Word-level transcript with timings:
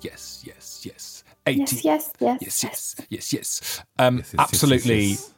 Yes, 0.00 0.42
yes, 0.44 0.44
yes, 0.44 0.84
yes. 0.84 1.24
80. 1.46 1.60
Yes, 1.60 1.84
yes, 1.84 2.12
yes. 2.20 2.38
Yes, 2.40 2.62
yes, 2.64 2.96
yes, 3.10 3.32
yes. 3.32 3.82
Um, 3.98 4.18
yes, 4.18 4.30
yes, 4.32 4.40
absolutely. 4.40 5.02
yes. 5.02 5.32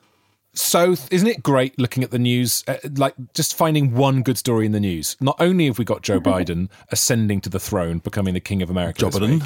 So, 0.53 0.97
isn't 1.13 1.29
it 1.29 1.43
great 1.45 1.79
looking 1.79 2.03
at 2.03 2.11
the 2.11 2.19
news, 2.19 2.65
uh, 2.67 2.77
like 2.97 3.15
just 3.35 3.55
finding 3.55 3.95
one 3.95 4.23
good 4.23 4.37
story 4.37 4.67
in 4.67 4.73
the 4.73 4.81
news? 4.81 5.17
Not 5.21 5.37
only 5.39 5.67
have 5.67 5.79
we 5.79 5.85
got 5.85 6.03
Joe 6.03 6.21
Biden 6.31 6.69
ascending 6.91 7.41
to 7.43 7.49
the 7.51 7.61
throne, 7.61 7.99
becoming 7.99 8.35
the 8.35 8.41
king 8.41 8.61
of 8.61 8.69
America, 8.71 9.05
this 9.05 9.15
Jobberton. 9.17 9.31
week. 9.41 9.43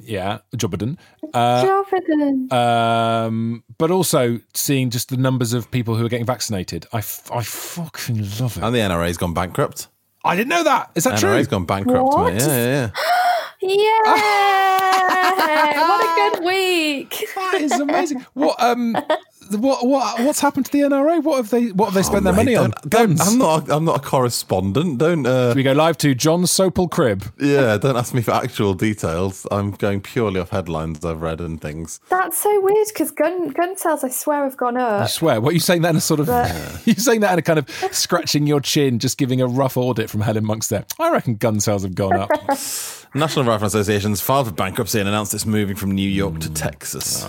yeah, 0.00 0.38
Joe 0.56 0.66
Biden, 0.68 0.98
uh, 1.32 1.64
Jordan. 1.64 2.52
um, 2.52 3.62
but 3.78 3.92
also 3.92 4.40
seeing 4.52 4.90
just 4.90 5.10
the 5.10 5.16
numbers 5.16 5.52
of 5.52 5.70
people 5.70 5.94
who 5.94 6.04
are 6.04 6.08
getting 6.08 6.26
vaccinated. 6.26 6.86
I, 6.92 6.98
f- 6.98 7.30
I 7.32 7.42
fucking 7.44 8.16
love 8.40 8.56
it. 8.56 8.64
And 8.64 8.74
the 8.74 8.80
NRA's 8.80 9.16
gone 9.16 9.32
bankrupt. 9.34 9.86
I 10.24 10.34
didn't 10.34 10.48
know 10.50 10.64
that. 10.64 10.90
Is 10.96 11.04
that 11.04 11.20
true? 11.20 11.30
NRA's 11.30 11.46
gone 11.46 11.64
bankrupt, 11.66 12.04
What? 12.14 12.32
mate. 12.34 12.42
Yeah, 12.42 12.48
yeah, 12.48 12.90
Yeah! 13.62 14.00
what 15.76 16.04
a 16.04 16.30
good 16.38 16.44
week. 16.46 17.28
That 17.34 17.60
is 17.60 17.72
amazing. 17.78 18.24
what 18.34 18.56
um, 18.62 18.96
what 19.56 19.86
what 19.86 20.20
what's 20.20 20.40
happened 20.40 20.66
to 20.66 20.72
the 20.72 20.80
NRA? 20.80 21.22
What 21.22 21.36
have 21.38 21.50
they 21.50 21.72
what 21.72 21.86
have 21.86 21.94
they 21.94 22.00
yeah. 22.00 22.04
spent 22.06 22.24
their 22.24 22.32
Oh, 22.32 22.36
money 22.36 22.56
on? 22.56 22.70
don't- 22.70 22.90
don't- 22.90 22.90
Guns. 23.16 23.20
I'm 23.28 23.38
not. 23.38 23.70
I'm 23.70 23.84
not 23.84 23.96
a 23.96 24.00
correspondent. 24.00 24.98
Don't. 24.98 25.26
Uh, 25.26 25.52
we 25.56 25.62
go 25.62 25.72
live 25.72 25.96
to 25.98 26.14
Jon 26.14 26.42
Sopel 26.42 26.90
Crib. 26.90 27.24
yeah. 27.40 27.76
Don't 27.76 27.96
ask 27.96 28.14
me 28.14 28.22
for 28.22 28.32
actual 28.32 28.74
details. 28.74 29.46
I'm 29.50 29.72
going 29.72 30.00
purely 30.00 30.40
off 30.40 30.50
headlines 30.50 31.04
I've 31.04 31.22
read 31.22 31.40
and 31.40 31.60
things. 31.60 32.00
That's 32.10 32.38
so 32.38 32.60
weird 32.60 32.86
because 32.88 33.10
gun 33.10 33.48
gun 33.48 33.76
sales, 33.76 34.04
I 34.04 34.08
swear, 34.08 34.44
have 34.44 34.56
gone 34.56 34.76
up. 34.76 35.02
I 35.02 35.06
swear. 35.06 35.40
What 35.40 35.50
are 35.50 35.54
you 35.54 35.60
saying 35.60 35.82
that 35.82 35.90
in 35.90 35.96
a 35.96 36.00
sort 36.00 36.20
of 36.20 36.28
you 36.86 36.94
saying 36.94 37.20
that 37.20 37.32
in 37.32 37.38
a 37.38 37.42
kind 37.42 37.58
of 37.58 37.68
scratching 37.92 38.46
your 38.46 38.60
chin, 38.60 38.98
just 38.98 39.18
giving 39.18 39.40
a 39.40 39.46
rough 39.46 39.76
audit 39.76 40.08
from 40.10 40.20
Helen 40.20 40.44
Monk's 40.44 40.68
there. 40.68 40.84
I 40.98 41.10
reckon 41.10 41.34
gun 41.36 41.60
sales 41.60 41.82
have 41.82 41.94
gone 41.94 42.16
up. 42.16 42.30
National 43.14 43.44
Rifle 43.44 43.66
Association's 43.66 44.20
filed 44.20 44.46
for 44.46 44.52
bankruptcy 44.52 45.00
and 45.00 45.08
announced 45.08 45.34
it's 45.34 45.44
moving 45.44 45.74
from 45.74 45.90
New 45.90 46.08
York 46.08 46.38
to 46.40 46.50
Texas. 46.52 47.26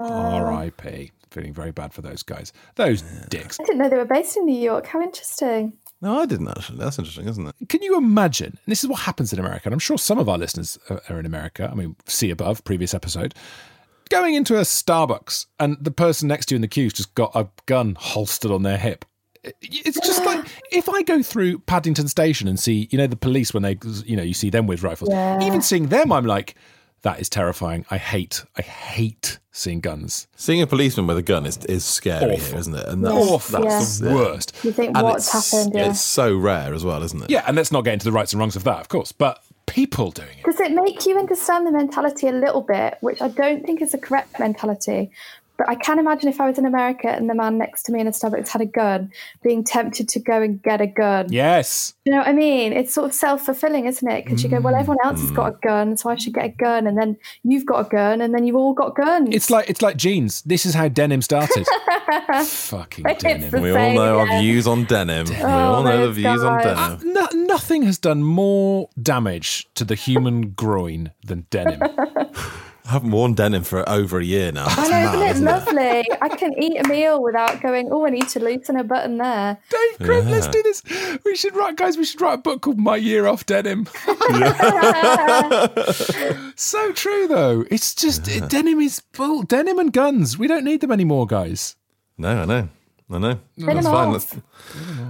R.I.P. 0.00 1.12
Feeling 1.32 1.54
very 1.54 1.72
bad 1.72 1.94
for 1.94 2.02
those 2.02 2.22
guys. 2.22 2.52
Those 2.74 3.00
dicks. 3.30 3.58
I 3.58 3.64
didn't 3.64 3.78
know 3.78 3.88
they 3.88 3.96
were 3.96 4.04
based 4.04 4.36
in 4.36 4.44
New 4.44 4.58
York. 4.58 4.86
How 4.86 5.00
interesting. 5.00 5.72
No, 6.02 6.20
I 6.20 6.26
didn't 6.26 6.48
actually. 6.48 6.78
That's 6.78 6.98
interesting, 6.98 7.26
isn't 7.26 7.46
it? 7.46 7.68
Can 7.70 7.82
you 7.82 7.96
imagine? 7.96 8.48
And 8.48 8.66
this 8.66 8.84
is 8.84 8.90
what 8.90 9.00
happens 9.00 9.32
in 9.32 9.38
America. 9.38 9.62
And 9.64 9.72
I'm 9.72 9.78
sure 9.78 9.96
some 9.96 10.18
of 10.18 10.28
our 10.28 10.36
listeners 10.36 10.78
are 10.90 11.00
are 11.08 11.18
in 11.18 11.24
America. 11.24 11.68
I 11.70 11.74
mean, 11.74 11.96
see 12.06 12.30
above, 12.30 12.64
previous 12.64 12.92
episode. 12.92 13.34
Going 14.10 14.34
into 14.34 14.56
a 14.56 14.60
Starbucks 14.60 15.46
and 15.58 15.78
the 15.80 15.90
person 15.90 16.28
next 16.28 16.46
to 16.46 16.54
you 16.54 16.56
in 16.56 16.62
the 16.62 16.68
queue's 16.68 16.92
just 16.92 17.14
got 17.14 17.32
a 17.34 17.48
gun 17.64 17.96
holstered 17.98 18.50
on 18.50 18.62
their 18.62 18.76
hip. 18.76 19.06
It's 19.62 19.98
just 20.00 20.24
like 20.24 20.44
if 20.70 20.88
I 20.88 21.02
go 21.02 21.22
through 21.22 21.60
Paddington 21.60 22.08
Station 22.08 22.46
and 22.46 22.60
see, 22.60 22.88
you 22.92 22.98
know, 22.98 23.06
the 23.06 23.16
police 23.16 23.54
when 23.54 23.62
they, 23.62 23.78
you 24.04 24.16
know, 24.16 24.22
you 24.22 24.34
see 24.34 24.50
them 24.50 24.66
with 24.66 24.82
rifles. 24.82 25.10
Yeah. 25.10 25.42
Even 25.42 25.62
seeing 25.62 25.86
them, 25.86 26.12
I'm 26.12 26.26
like, 26.26 26.56
that 27.02 27.20
is 27.20 27.28
terrifying. 27.28 27.84
I 27.90 27.98
hate, 27.98 28.44
I 28.56 28.62
hate 28.62 29.38
seeing 29.50 29.80
guns. 29.80 30.26
Seeing 30.36 30.62
a 30.62 30.66
policeman 30.66 31.06
with 31.06 31.18
a 31.18 31.22
gun 31.22 31.46
is 31.46 31.58
is 31.66 31.84
scary, 31.84 32.34
Awful. 32.34 32.46
here, 32.46 32.58
isn't 32.58 32.74
it? 32.74 32.86
And 32.88 33.04
that's, 33.04 33.14
Awful. 33.14 33.62
that's 33.62 33.98
the 33.98 34.14
worst. 34.14 34.56
You 34.64 34.72
think 34.72 34.96
And 34.96 35.04
what's 35.04 35.32
it's, 35.34 35.50
happened? 35.52 35.74
Yeah. 35.74 35.90
It's 35.90 36.00
so 36.00 36.36
rare 36.36 36.74
as 36.74 36.84
well, 36.84 37.02
isn't 37.02 37.22
it? 37.24 37.30
Yeah, 37.30 37.44
and 37.46 37.56
let's 37.56 37.72
not 37.72 37.84
get 37.84 37.92
into 37.94 38.04
the 38.04 38.12
rights 38.12 38.32
and 38.32 38.40
wrongs 38.40 38.56
of 38.56 38.64
that, 38.64 38.80
of 38.80 38.88
course. 38.88 39.12
But 39.12 39.42
people 39.66 40.10
doing 40.10 40.38
it. 40.38 40.44
Does 40.44 40.60
it 40.60 40.72
make 40.72 41.06
you 41.06 41.18
understand 41.18 41.66
the 41.66 41.72
mentality 41.72 42.28
a 42.28 42.32
little 42.32 42.62
bit, 42.62 42.98
which 43.00 43.20
I 43.22 43.28
don't 43.28 43.64
think 43.64 43.80
is 43.82 43.92
the 43.92 43.98
correct 43.98 44.38
mentality? 44.38 45.10
But 45.56 45.68
I 45.68 45.74
can 45.74 45.98
imagine 45.98 46.28
if 46.28 46.40
I 46.40 46.48
was 46.48 46.58
in 46.58 46.66
America 46.66 47.08
and 47.08 47.28
the 47.28 47.34
man 47.34 47.58
next 47.58 47.82
to 47.84 47.92
me 47.92 48.00
in 48.00 48.06
a 48.06 48.10
Starbucks 48.10 48.48
had 48.48 48.62
a 48.62 48.66
gun, 48.66 49.12
being 49.42 49.62
tempted 49.62 50.08
to 50.08 50.18
go 50.18 50.40
and 50.40 50.62
get 50.62 50.80
a 50.80 50.86
gun. 50.86 51.26
Yes. 51.30 51.94
You 52.04 52.12
know 52.12 52.18
what 52.18 52.28
I 52.28 52.32
mean? 52.32 52.72
It's 52.72 52.94
sort 52.94 53.06
of 53.06 53.14
self 53.14 53.42
fulfilling, 53.42 53.86
isn't 53.86 54.08
it? 54.08 54.24
Because 54.24 54.42
you 54.42 54.48
go, 54.48 54.60
well, 54.60 54.74
everyone 54.74 54.98
else 55.04 55.20
has 55.20 55.30
got 55.30 55.48
a 55.48 55.52
mm. 55.52 55.60
gun, 55.60 55.96
so 55.96 56.10
I 56.10 56.16
should 56.16 56.34
get 56.34 56.44
a 56.46 56.48
gun, 56.48 56.86
and 56.86 56.96
then 56.96 57.16
you've 57.44 57.66
got 57.66 57.86
a 57.86 57.88
gun, 57.88 58.20
and 58.20 58.34
then 58.34 58.46
you've 58.46 58.56
all 58.56 58.72
got 58.72 58.96
guns. 58.96 59.28
It's 59.32 59.50
like 59.50 59.68
it's 59.68 59.82
like 59.82 59.96
jeans. 59.96 60.42
This 60.42 60.66
is 60.66 60.74
how 60.74 60.88
denim 60.88 61.22
started. 61.22 61.66
Fucking 62.44 63.04
It's 63.08 63.22
denim. 63.22 63.50
the 63.50 63.60
We 63.60 63.70
all 63.70 63.92
know 63.94 64.24
yeah. 64.24 64.32
our 64.32 64.40
views 64.40 64.66
on 64.66 64.84
denim. 64.84 65.26
we 65.28 65.36
oh 65.36 65.48
all 65.48 65.82
know 65.82 65.98
the 66.00 66.06
those 66.06 66.16
views 66.16 66.42
on 66.42 66.62
guys. 66.62 67.02
denim. 67.02 67.12
No, 67.12 67.28
nothing 67.34 67.82
has 67.82 67.98
done 67.98 68.22
more 68.22 68.88
damage 69.00 69.68
to 69.74 69.84
the 69.84 69.94
human 69.94 70.50
groin 70.50 71.12
than 71.24 71.46
denim. 71.50 71.82
I 72.84 72.90
haven't 72.90 73.12
worn 73.12 73.34
denim 73.34 73.62
for 73.62 73.88
over 73.88 74.18
a 74.18 74.24
year 74.24 74.50
now. 74.50 74.64
I 74.68 74.82
know, 74.84 74.90
mad, 74.90 75.14
isn't 75.14 75.22
it 75.22 75.30
isn't 75.30 75.48
it? 75.48 75.50
lovely? 75.50 76.04
I 76.20 76.28
can 76.28 76.52
eat 76.60 76.84
a 76.84 76.88
meal 76.88 77.22
without 77.22 77.62
going, 77.62 77.88
oh, 77.92 78.04
I 78.06 78.10
need 78.10 78.28
to 78.30 78.40
loosen 78.40 78.76
a 78.76 78.82
button 78.82 79.18
there. 79.18 79.56
Dave 79.70 80.06
Crib, 80.06 80.24
let's 80.26 80.48
do 80.48 80.60
this. 80.64 80.82
We 81.24 81.36
should 81.36 81.54
write, 81.54 81.76
guys. 81.76 81.96
We 81.96 82.04
should 82.04 82.20
write 82.20 82.40
a 82.40 82.42
book 82.42 82.62
called 82.62 82.78
"My 82.78 82.96
Year 82.96 83.26
Off 83.28 83.46
Denim." 83.46 83.86
so 86.56 86.92
true, 86.92 87.28
though. 87.28 87.64
It's 87.70 87.94
just 87.94 88.26
it- 88.28 88.48
denim 88.48 88.80
is 88.80 89.00
bull. 89.12 89.44
Denim 89.44 89.78
and 89.78 89.92
guns. 89.92 90.36
We 90.36 90.48
don't 90.48 90.64
need 90.64 90.80
them 90.80 90.90
anymore, 90.92 91.26
guys. 91.26 91.76
No, 92.18 92.42
I 92.42 92.44
know. 92.44 92.68
I 93.14 93.18
know. 93.18 93.38
That's 93.58 93.86
fine. 93.86 94.12
That's, 94.12 94.36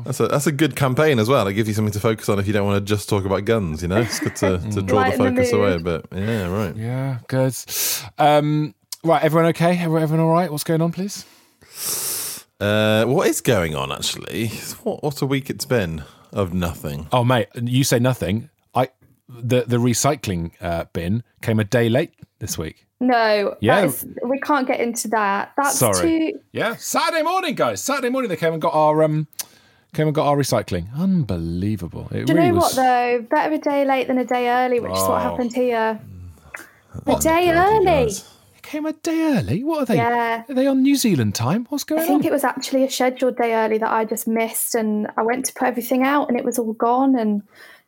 that's, 0.05 0.21
a, 0.21 0.29
that's 0.29 0.47
a 0.47 0.53
good 0.53 0.77
campaign 0.77 1.19
as 1.19 1.29
well. 1.29 1.47
It 1.47 1.55
gives 1.55 1.69
you 1.69 1.75
something 1.75 1.93
to 1.93 2.01
focus 2.01 2.29
on 2.29 2.39
if 2.39 2.47
you 2.47 2.53
don't 2.53 2.67
want 2.67 2.85
to 2.85 2.95
just 2.95 3.09
talk 3.09 3.25
about 3.25 3.45
guns, 3.45 3.83
you 3.83 3.89
know? 3.89 4.01
It's 4.01 4.21
good 4.21 4.37
to, 4.37 4.59
to 4.73 4.83
draw 4.83 5.11
the 5.11 5.17
Lighten 5.17 5.35
the 5.35 5.43
focus 5.43 5.53
away 5.53 5.75
a 5.75 5.79
bit. 5.79 6.07
Yeah, 6.12 6.47
right. 6.49 6.77
Yeah, 6.77 7.19
good. 7.29 7.55
Um, 8.19 8.75
right, 9.05 9.23
everyone 9.23 9.49
okay? 9.51 9.79
Everyone, 9.79 10.03
everyone 10.03 10.27
all 10.27 10.33
right? 10.33 10.51
What's 10.51 10.65
going 10.65 10.83
on, 10.83 10.93
please? 10.93 11.25
Uh, 12.61 13.05
what 13.07 13.27
is 13.27 13.41
going 13.41 13.75
on, 13.75 13.91
actually? 13.91 14.49
What, 14.83 15.03
what 15.03 15.23
a 15.23 15.27
week 15.27 15.51
it's 15.51 15.65
been 15.65 16.05
of 16.33 16.53
nothing. 16.53 17.09
Oh, 17.12 17.25
mate, 17.25 17.49
you 17.61 17.85
say 17.85 17.99
nothing. 17.99 18.51
I 18.75 18.89
the 19.29 19.62
the 19.62 19.79
recycling 19.79 20.53
uh, 20.61 20.85
bin 20.93 21.23
came 21.41 21.59
a 21.61 21.65
day 21.65 21.89
late 21.89 22.12
this 22.39 22.57
week. 22.59 22.87
No, 23.03 23.57
Yeah. 23.61 23.85
is, 23.85 24.07
we 24.25 24.39
can't 24.39 24.67
get 24.67 24.79
into 24.81 25.09
that. 25.09 25.53
That's 25.57 25.77
Sorry. 25.79 26.33
too. 26.33 26.41
Yeah, 26.53 26.77
Saturday 26.77 27.23
morning, 27.23 27.57
guys. 27.57 27.83
Saturday 27.83 28.11
morning 28.11 28.29
they 28.29 28.37
came 28.37 28.53
and 28.53 28.63
got 28.63 28.75
our 28.75 29.03
um 29.03 29.27
came 29.93 30.07
and 30.07 30.15
got 30.15 30.27
our 30.29 30.37
recycling. 30.37 30.87
Unbelievable. 30.97 32.07
It 32.12 32.27
Do 32.27 32.33
you 32.33 32.39
really 32.39 32.49
know 32.51 32.55
was. 32.61 32.77
what 32.77 32.77
though? 32.77 33.27
Better 33.29 33.55
a 33.55 33.59
day 33.59 33.85
late 33.85 34.07
than 34.07 34.19
a 34.19 34.25
day 34.25 34.49
early, 34.49 34.79
which 34.81 34.93
is 34.93 34.99
Oh. 35.01 35.11
what 35.11 35.23
happened 35.23 35.53
here. 35.53 36.01
A 37.07 37.19
day 37.19 37.51
early. 37.51 38.12
It 38.57 38.62
came 38.62 38.87
a 38.87 38.93
day 38.93 39.37
early. 39.37 39.65
What 39.65 39.83
are 39.83 39.87
they? 39.87 39.97
Yeah. 39.97 40.45
Are 40.49 40.55
they 40.55 40.67
on 40.69 40.83
New 40.83 40.95
Zealand 40.95 41.35
time? 41.35 41.67
What's 41.71 41.85
going 41.85 42.00
on? 42.00 42.05
I 42.05 42.09
think 42.09 42.23
on? 42.23 42.29
it 42.29 42.32
was 42.32 42.44
actually 42.44 42.85
a 42.85 42.91
scheduled 42.91 43.37
day 43.37 43.53
early 43.55 43.79
that 43.79 43.91
I 43.91 44.05
just 44.05 44.29
missed, 44.29 44.75
and 44.76 45.09
I 45.17 45.23
went 45.23 45.44
to 45.47 45.53
put 45.55 45.67
everything 45.69 46.05
out, 46.05 46.29
and 46.29 46.38
it 46.38 46.44
was 46.44 46.59
all 46.59 46.73
gone, 46.75 47.19
and 47.19 47.43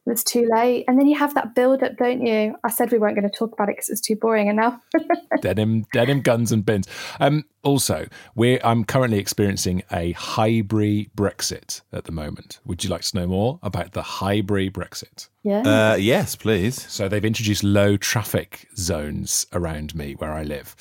it 0.06 0.10
was 0.10 0.24
too 0.24 0.46
late. 0.54 0.84
And 0.86 0.98
then 0.98 1.06
you 1.06 1.18
have 1.18 1.34
that 1.34 1.54
build 1.54 1.82
up, 1.82 1.96
don't 1.96 2.24
you? 2.24 2.54
I 2.62 2.70
said 2.70 2.92
we 2.92 2.98
weren't 2.98 3.16
going 3.16 3.28
to 3.28 3.34
talk 3.34 3.52
about 3.52 3.68
it 3.68 3.76
because 3.76 3.88
it's 3.88 4.00
too 4.00 4.16
boring, 4.16 4.48
and 4.48 4.56
now 4.56 4.80
denim, 5.40 5.86
denim 5.92 6.20
guns 6.20 6.52
and 6.52 6.64
bins. 6.64 6.86
Um, 7.20 7.44
also, 7.62 8.06
we're 8.34 8.60
I'm 8.62 8.84
currently 8.84 9.18
experiencing 9.18 9.82
a 9.90 10.12
hybrid 10.12 11.10
Brexit 11.16 11.80
at 11.92 12.04
the 12.04 12.12
moment. 12.12 12.60
Would 12.66 12.84
you 12.84 12.90
like 12.90 13.02
to 13.02 13.16
know 13.16 13.26
more 13.26 13.58
about 13.62 13.92
the 13.92 14.02
hybrid 14.02 14.74
Brexit? 14.74 15.28
yeah. 15.42 15.60
Uh, 15.60 15.96
yes, 15.96 16.36
please. 16.36 16.90
So 16.90 17.08
they've 17.08 17.24
introduced 17.24 17.64
low 17.64 17.96
traffic 17.96 18.68
zones 18.76 19.46
around 19.52 19.94
me 19.94 20.14
where 20.14 20.32
I 20.32 20.42
live, 20.42 20.74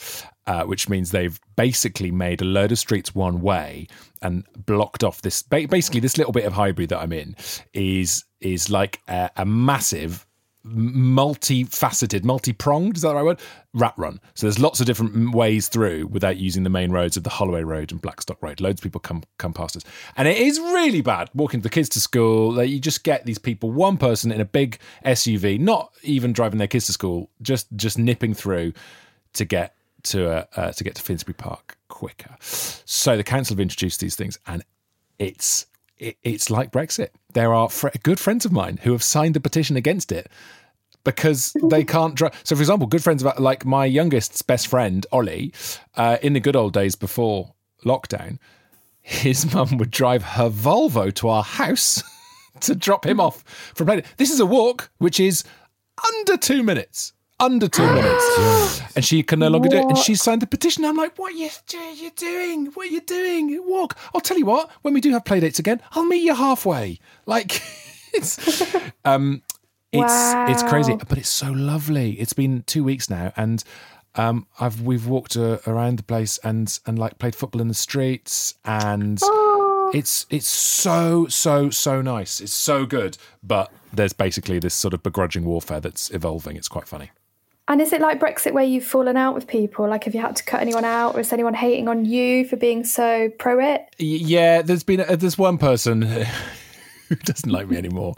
uh, 0.48 0.64
which 0.64 0.90
means 0.90 1.12
they've 1.12 1.40
basically 1.56 2.12
made 2.12 2.42
a 2.42 2.46
load 2.46 2.72
of 2.72 2.80
streets 2.80 3.14
one 3.14 3.42
way 3.42 3.88
and 4.22 4.46
blocked 4.66 5.04
off 5.04 5.22
this. 5.22 5.44
Basically, 5.44 6.00
this 6.00 6.18
little 6.18 6.34
bit 6.34 6.46
of 6.46 6.54
hybrid 6.54 6.90
that 6.90 7.00
I'm 7.00 7.14
in 7.14 7.36
is 7.74 8.26
is 8.44 8.70
like 8.70 9.02
a, 9.08 9.30
a 9.38 9.46
massive 9.46 10.26
multifaceted, 10.66 12.24
multi-pronged. 12.24 12.96
Is 12.96 13.02
that 13.02 13.10
the 13.10 13.16
right 13.16 13.26
word? 13.26 13.40
Rat 13.74 13.94
run. 13.98 14.20
So 14.34 14.48
there's 14.48 14.60
lots 14.60 14.80
of 14.80 14.86
different 14.86 15.36
ways 15.36 15.68
through 15.68 16.08
without 16.08 16.38
using 16.38 16.64
the 16.64 16.70
main 16.70 16.92
roads 16.92 17.18
of 17.18 17.24
the 17.24 17.30
Holloway 17.30 17.64
Road 17.64 17.92
and 17.92 18.02
Blackstock 18.02 18.42
Road. 18.42 18.62
Loads 18.62 18.80
of 18.80 18.84
people 18.84 19.02
come 19.02 19.24
come 19.38 19.54
past 19.54 19.76
us, 19.76 19.84
and 20.16 20.28
it 20.28 20.38
is 20.38 20.60
really 20.60 21.02
bad 21.02 21.30
walking 21.34 21.62
the 21.62 21.70
kids 21.70 21.90
to 21.90 22.00
school. 22.00 22.54
Like 22.54 22.70
you 22.70 22.80
just 22.80 23.04
get 23.04 23.26
these 23.26 23.40
people, 23.40 23.72
one 23.72 23.98
person 23.98 24.32
in 24.32 24.40
a 24.40 24.46
big 24.46 24.78
SUV, 25.06 25.60
not 25.60 25.92
even 26.04 26.32
driving 26.32 26.60
their 26.60 26.68
kids 26.68 26.86
to 26.86 26.94
school, 26.94 27.30
just 27.42 27.68
just 27.76 27.98
nipping 27.98 28.34
through 28.34 28.74
to 29.34 29.46
get 29.46 29.76
to 30.04 30.30
uh, 30.30 30.46
uh, 30.56 30.72
to 30.72 30.84
get 30.84 30.96
to 30.96 31.02
Finsbury 31.02 31.36
Park 31.36 31.78
quicker. 31.90 32.36
So 32.40 33.18
the 33.18 33.24
council 33.24 33.56
have 33.56 33.60
introduced 33.60 34.00
these 34.00 34.16
things, 34.16 34.40
and 34.48 34.64
it's 35.20 35.66
it, 36.04 36.18
it's 36.24 36.50
like 36.50 36.72
Brexit. 36.72 37.10
There 37.34 37.54
are 37.54 37.70
fr- 37.70 37.88
good 38.04 38.20
friends 38.20 38.46
of 38.46 38.52
mine 38.52 38.80
who 38.84 38.92
have 38.92 39.04
signed 39.04 39.34
the 39.34 39.40
petition 39.40 39.78
against 39.78 40.12
it 40.12 40.30
because 41.04 41.56
they 41.70 41.84
can't 41.96 42.16
drive. 42.16 42.40
So, 42.44 42.56
for 42.56 42.62
example, 42.62 42.88
good 42.88 43.04
friends 43.04 43.24
of 43.24 43.40
like 43.40 43.66
my 43.66 43.86
youngest's 43.86 44.42
best 44.42 44.68
friend 44.68 45.06
Ollie, 45.12 45.54
uh, 45.96 46.18
in 46.22 46.34
the 46.34 46.40
good 46.40 46.56
old 46.56 46.74
days 46.74 46.96
before 46.96 47.54
lockdown, 47.86 48.38
his 49.02 49.52
mum 49.54 49.78
would 49.78 49.92
drive 49.92 50.24
her 50.24 50.50
Volvo 50.50 51.14
to 51.16 51.30
our 51.30 51.44
house 51.44 52.04
to 52.60 52.76
drop 52.76 53.06
him 53.06 53.20
off 53.20 53.44
from 53.74 53.88
Planet. 53.88 54.06
This 54.18 54.32
is 54.32 54.40
a 54.40 54.46
walk 54.46 54.92
which 54.98 55.20
is 55.20 55.44
under 56.20 56.38
two 56.38 56.64
minutes 56.64 57.14
under 57.44 57.68
two 57.68 57.86
minutes. 57.86 58.82
And 58.96 59.04
she 59.04 59.22
can 59.24 59.40
no 59.40 59.50
longer 59.50 59.70
do 59.70 59.78
it. 59.78 59.86
And 59.86 59.98
she 59.98 60.16
signed 60.16 60.42
the 60.42 60.48
petition. 60.48 60.86
I'm 60.86 60.96
like, 60.96 61.18
what 61.20 61.34
are 61.34 61.36
you, 61.36 61.50
you 61.96 62.12
doing? 62.12 62.68
What 62.68 62.88
are 62.88 62.90
you 62.92 63.02
doing? 63.02 63.62
Walk. 63.66 63.98
I'll 64.14 64.22
tell 64.22 64.38
you 64.38 64.46
what, 64.46 64.72
when 64.82 64.94
we 64.94 65.02
do 65.02 65.12
have 65.12 65.24
playdates 65.24 65.60
again, 65.60 65.82
I'll 65.92 66.06
meet 66.06 66.24
you 66.24 66.34
halfway. 66.34 67.00
Like, 67.26 67.62
it's. 68.14 68.66
Um, 69.06 69.44
it's 69.92 70.12
wow. 70.12 70.46
it's 70.50 70.64
crazy, 70.64 70.96
but 70.96 71.20
it's 71.20 71.30
so 71.30 71.52
lovely. 71.52 72.14
It's 72.14 72.34
been 72.34 72.64
two 72.64 72.84
weeks 72.84 73.12
now, 73.12 73.32
and 73.38 73.64
um, 74.16 74.48
I've 74.60 74.82
we've 74.82 75.06
walked 75.06 75.38
uh, 75.38 75.60
around 75.68 75.98
the 75.98 76.04
place 76.04 76.40
and 76.44 76.80
and 76.88 76.98
like 76.98 77.20
played 77.20 77.36
football 77.36 77.62
in 77.62 77.68
the 77.68 77.76
streets, 77.76 78.56
and 78.66 79.20
oh. 79.22 79.92
it's 79.94 80.26
it's 80.32 80.48
so 80.48 81.28
so 81.28 81.70
so 81.70 82.02
nice. 82.02 82.42
It's 82.42 82.54
so 82.54 82.88
good, 82.88 83.20
but 83.44 83.72
there's 83.94 84.14
basically 84.14 84.58
this 84.58 84.74
sort 84.74 84.96
of 84.96 85.04
begrudging 85.04 85.46
warfare 85.46 85.80
that's 85.80 86.10
evolving. 86.10 86.58
It's 86.58 86.68
quite 86.68 86.88
funny. 86.88 87.12
And 87.68 87.80
is 87.82 87.94
it 87.94 88.02
like 88.02 88.20
Brexit 88.20 88.52
where 88.52 88.64
you've 88.64 88.84
fallen 88.84 89.16
out 89.16 89.34
with 89.34 89.48
people? 89.48 89.88
Like, 89.88 90.04
have 90.04 90.14
you 90.14 90.20
had 90.20 90.36
to 90.36 90.44
cut 90.44 90.62
anyone 90.62 90.84
out, 90.84 91.16
or 91.16 91.22
is 91.22 91.32
anyone 91.32 91.54
hating 91.54 91.88
on 91.88 92.04
you 92.04 92.46
for 92.46 92.58
being 92.58 92.84
so 92.84 93.30
pro 93.40 93.60
it? 93.60 93.86
Yeah, 93.98 94.62
there's 94.62 94.84
been 94.84 95.00
a, 95.00 95.16
there's 95.16 95.38
one 95.38 95.58
person 95.58 96.02
who 97.10 97.16
doesn't 97.16 97.50
like 97.50 97.70
me 97.70 97.78
anymore 97.78 98.16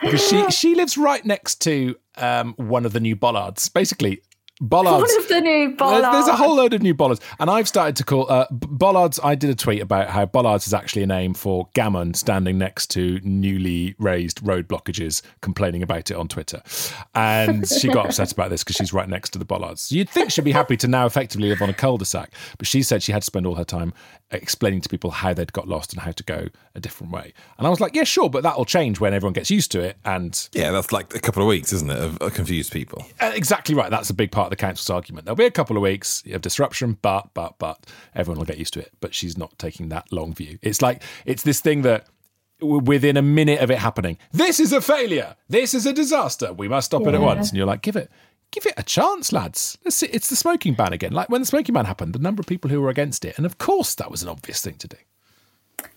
because 0.00 0.26
she 0.26 0.50
she 0.50 0.74
lives 0.74 0.98
right 0.98 1.24
next 1.24 1.62
to 1.62 1.94
um, 2.16 2.54
one 2.56 2.84
of 2.84 2.92
the 2.92 3.00
new 3.00 3.14
bollards. 3.14 3.68
Basically, 3.68 4.20
bollards. 4.60 5.12
One 5.12 5.22
of 5.22 5.28
the 5.28 5.40
new 5.40 5.76
bollards. 5.76 6.02
There's, 6.02 6.12
there's, 6.12 6.28
a 6.28 6.36
whole 6.36 6.56
load 6.56 6.74
of 6.74 6.82
new 6.82 6.94
bollards, 6.94 7.20
and 7.38 7.50
I've 7.50 7.68
started 7.68 7.96
to 7.96 8.04
call 8.04 8.30
uh, 8.30 8.46
bollards. 8.50 9.20
I 9.22 9.34
did 9.34 9.50
a 9.50 9.54
tweet 9.54 9.80
about 9.80 10.08
how 10.08 10.26
bollards 10.26 10.66
is 10.66 10.74
actually 10.74 11.02
a 11.02 11.06
name 11.06 11.34
for 11.34 11.68
gammon 11.74 12.14
standing 12.14 12.58
next 12.58 12.88
to 12.90 13.20
newly 13.22 13.94
raised 13.98 14.46
road 14.46 14.68
blockages, 14.68 15.22
complaining 15.40 15.82
about 15.82 16.10
it 16.10 16.16
on 16.16 16.28
Twitter, 16.28 16.62
and 17.14 17.68
she 17.68 17.88
got 17.88 18.06
upset 18.06 18.32
about 18.32 18.50
this 18.50 18.64
because 18.64 18.76
she's 18.76 18.92
right 18.92 19.08
next 19.08 19.30
to 19.30 19.38
the 19.38 19.44
bollards. 19.44 19.92
You'd 19.92 20.10
think 20.10 20.30
she'd 20.30 20.44
be 20.44 20.52
happy 20.52 20.76
to 20.78 20.88
now 20.88 21.06
effectively 21.06 21.48
live 21.48 21.62
on 21.62 21.70
a 21.70 21.74
cul-de-sac, 21.74 22.32
but 22.58 22.66
she 22.66 22.82
said 22.82 23.02
she 23.02 23.12
had 23.12 23.22
to 23.22 23.26
spend 23.26 23.46
all 23.46 23.54
her 23.54 23.64
time 23.64 23.92
explaining 24.30 24.80
to 24.82 24.88
people 24.88 25.10
how 25.10 25.32
they'd 25.32 25.52
got 25.52 25.66
lost 25.66 25.92
and 25.92 26.02
how 26.02 26.10
to 26.12 26.22
go 26.22 26.48
a 26.74 26.80
different 26.80 27.12
way. 27.12 27.32
And 27.56 27.66
I 27.66 27.70
was 27.70 27.80
like, 27.80 27.94
yeah, 27.94 28.04
sure, 28.04 28.28
but 28.28 28.42
that'll 28.42 28.64
change 28.64 29.00
when 29.00 29.14
everyone 29.14 29.32
gets 29.32 29.50
used 29.50 29.72
to 29.72 29.80
it. 29.80 29.96
And 30.04 30.48
yeah, 30.52 30.70
that's 30.70 30.92
like 30.92 31.14
a 31.14 31.20
couple 31.20 31.42
of 31.42 31.48
weeks, 31.48 31.72
isn't 31.72 31.90
it, 31.90 31.98
of, 31.98 32.18
of 32.18 32.34
confused 32.34 32.72
people? 32.72 33.06
Uh, 33.20 33.32
exactly 33.34 33.74
right. 33.74 33.90
That's 33.90 34.10
a 34.10 34.14
big 34.14 34.30
part 34.30 34.47
of 34.48 34.50
the 34.50 34.56
council's 34.56 34.90
argument. 34.90 35.24
There'll 35.24 35.36
be 35.36 35.44
a 35.44 35.50
couple 35.50 35.76
of 35.76 35.82
weeks 35.82 36.22
of 36.30 36.40
disruption, 36.40 36.98
but 37.02 37.30
but 37.34 37.58
but 37.58 37.86
everyone 38.14 38.38
will 38.38 38.46
get 38.46 38.58
used 38.58 38.74
to 38.74 38.80
it. 38.80 38.92
But 39.00 39.14
she's 39.14 39.38
not 39.38 39.58
taking 39.58 39.88
that 39.90 40.12
long 40.12 40.34
view. 40.34 40.58
It's 40.62 40.82
like 40.82 41.02
it's 41.24 41.42
this 41.42 41.60
thing 41.60 41.82
that 41.82 42.06
within 42.60 43.16
a 43.16 43.22
minute 43.22 43.60
of 43.60 43.70
it 43.70 43.78
happening, 43.78 44.18
this 44.32 44.58
is 44.58 44.72
a 44.72 44.80
failure. 44.80 45.36
This 45.48 45.74
is 45.74 45.86
a 45.86 45.92
disaster. 45.92 46.52
We 46.52 46.68
must 46.68 46.86
stop 46.86 47.02
yeah. 47.02 47.10
it 47.10 47.14
at 47.14 47.20
once. 47.20 47.50
And 47.50 47.56
you're 47.56 47.66
like, 47.66 47.82
give 47.82 47.96
it 47.96 48.10
give 48.50 48.66
it 48.66 48.74
a 48.76 48.82
chance, 48.82 49.32
lads. 49.32 49.78
Let's 49.84 49.96
see. 49.96 50.06
It's 50.06 50.30
the 50.30 50.36
smoking 50.36 50.74
ban 50.74 50.92
again. 50.92 51.12
Like 51.12 51.28
when 51.28 51.40
the 51.42 51.46
smoking 51.46 51.74
ban 51.74 51.84
happened, 51.84 52.14
the 52.14 52.18
number 52.18 52.40
of 52.40 52.46
people 52.46 52.70
who 52.70 52.80
were 52.80 52.90
against 52.90 53.24
it, 53.24 53.36
and 53.36 53.46
of 53.46 53.58
course 53.58 53.94
that 53.96 54.10
was 54.10 54.22
an 54.22 54.28
obvious 54.28 54.62
thing 54.62 54.76
to 54.76 54.88
do. 54.88 54.96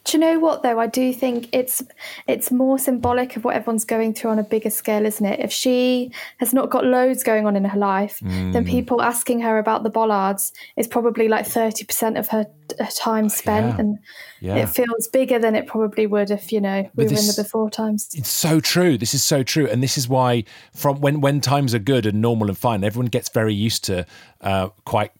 Do 0.03 0.17
you 0.17 0.19
know 0.19 0.39
what 0.39 0.63
though? 0.63 0.79
I 0.79 0.87
do 0.87 1.13
think 1.13 1.47
it's 1.51 1.83
it's 2.27 2.51
more 2.51 2.79
symbolic 2.79 3.35
of 3.35 3.43
what 3.43 3.55
everyone's 3.55 3.85
going 3.85 4.15
through 4.15 4.31
on 4.31 4.39
a 4.39 4.43
bigger 4.43 4.71
scale, 4.71 5.05
isn't 5.05 5.25
it? 5.25 5.39
If 5.39 5.51
she 5.51 6.11
has 6.37 6.53
not 6.53 6.71
got 6.71 6.85
loads 6.85 7.23
going 7.23 7.45
on 7.45 7.55
in 7.55 7.65
her 7.65 7.77
life, 7.77 8.19
mm. 8.19 8.51
then 8.51 8.65
people 8.65 9.01
asking 9.01 9.41
her 9.41 9.59
about 9.59 9.83
the 9.83 9.91
bollards 9.91 10.53
is 10.75 10.87
probably 10.87 11.27
like 11.27 11.45
thirty 11.45 11.85
percent 11.85 12.17
of 12.17 12.29
her, 12.29 12.47
her, 12.79 12.89
time 12.95 13.29
spent, 13.29 13.67
yeah. 13.67 13.79
and 13.79 13.99
yeah. 14.39 14.55
it 14.55 14.69
feels 14.69 15.07
bigger 15.07 15.37
than 15.37 15.55
it 15.55 15.67
probably 15.67 16.07
would 16.07 16.31
if 16.31 16.51
you 16.51 16.61
know 16.61 16.89
we 16.95 17.05
this, 17.05 17.13
were 17.13 17.19
in 17.19 17.27
the 17.27 17.43
before 17.43 17.69
times. 17.69 18.09
It's 18.15 18.27
so 18.27 18.59
true. 18.59 18.97
This 18.97 19.13
is 19.13 19.23
so 19.23 19.43
true, 19.43 19.67
and 19.67 19.83
this 19.83 19.99
is 19.99 20.09
why 20.09 20.45
from 20.73 20.99
when 20.99 21.21
when 21.21 21.41
times 21.41 21.75
are 21.75 21.79
good 21.79 22.07
and 22.07 22.21
normal 22.21 22.47
and 22.47 22.57
fine, 22.57 22.83
everyone 22.83 23.07
gets 23.07 23.29
very 23.29 23.53
used 23.53 23.83
to 23.83 24.07
uh, 24.41 24.69
quite 24.83 25.11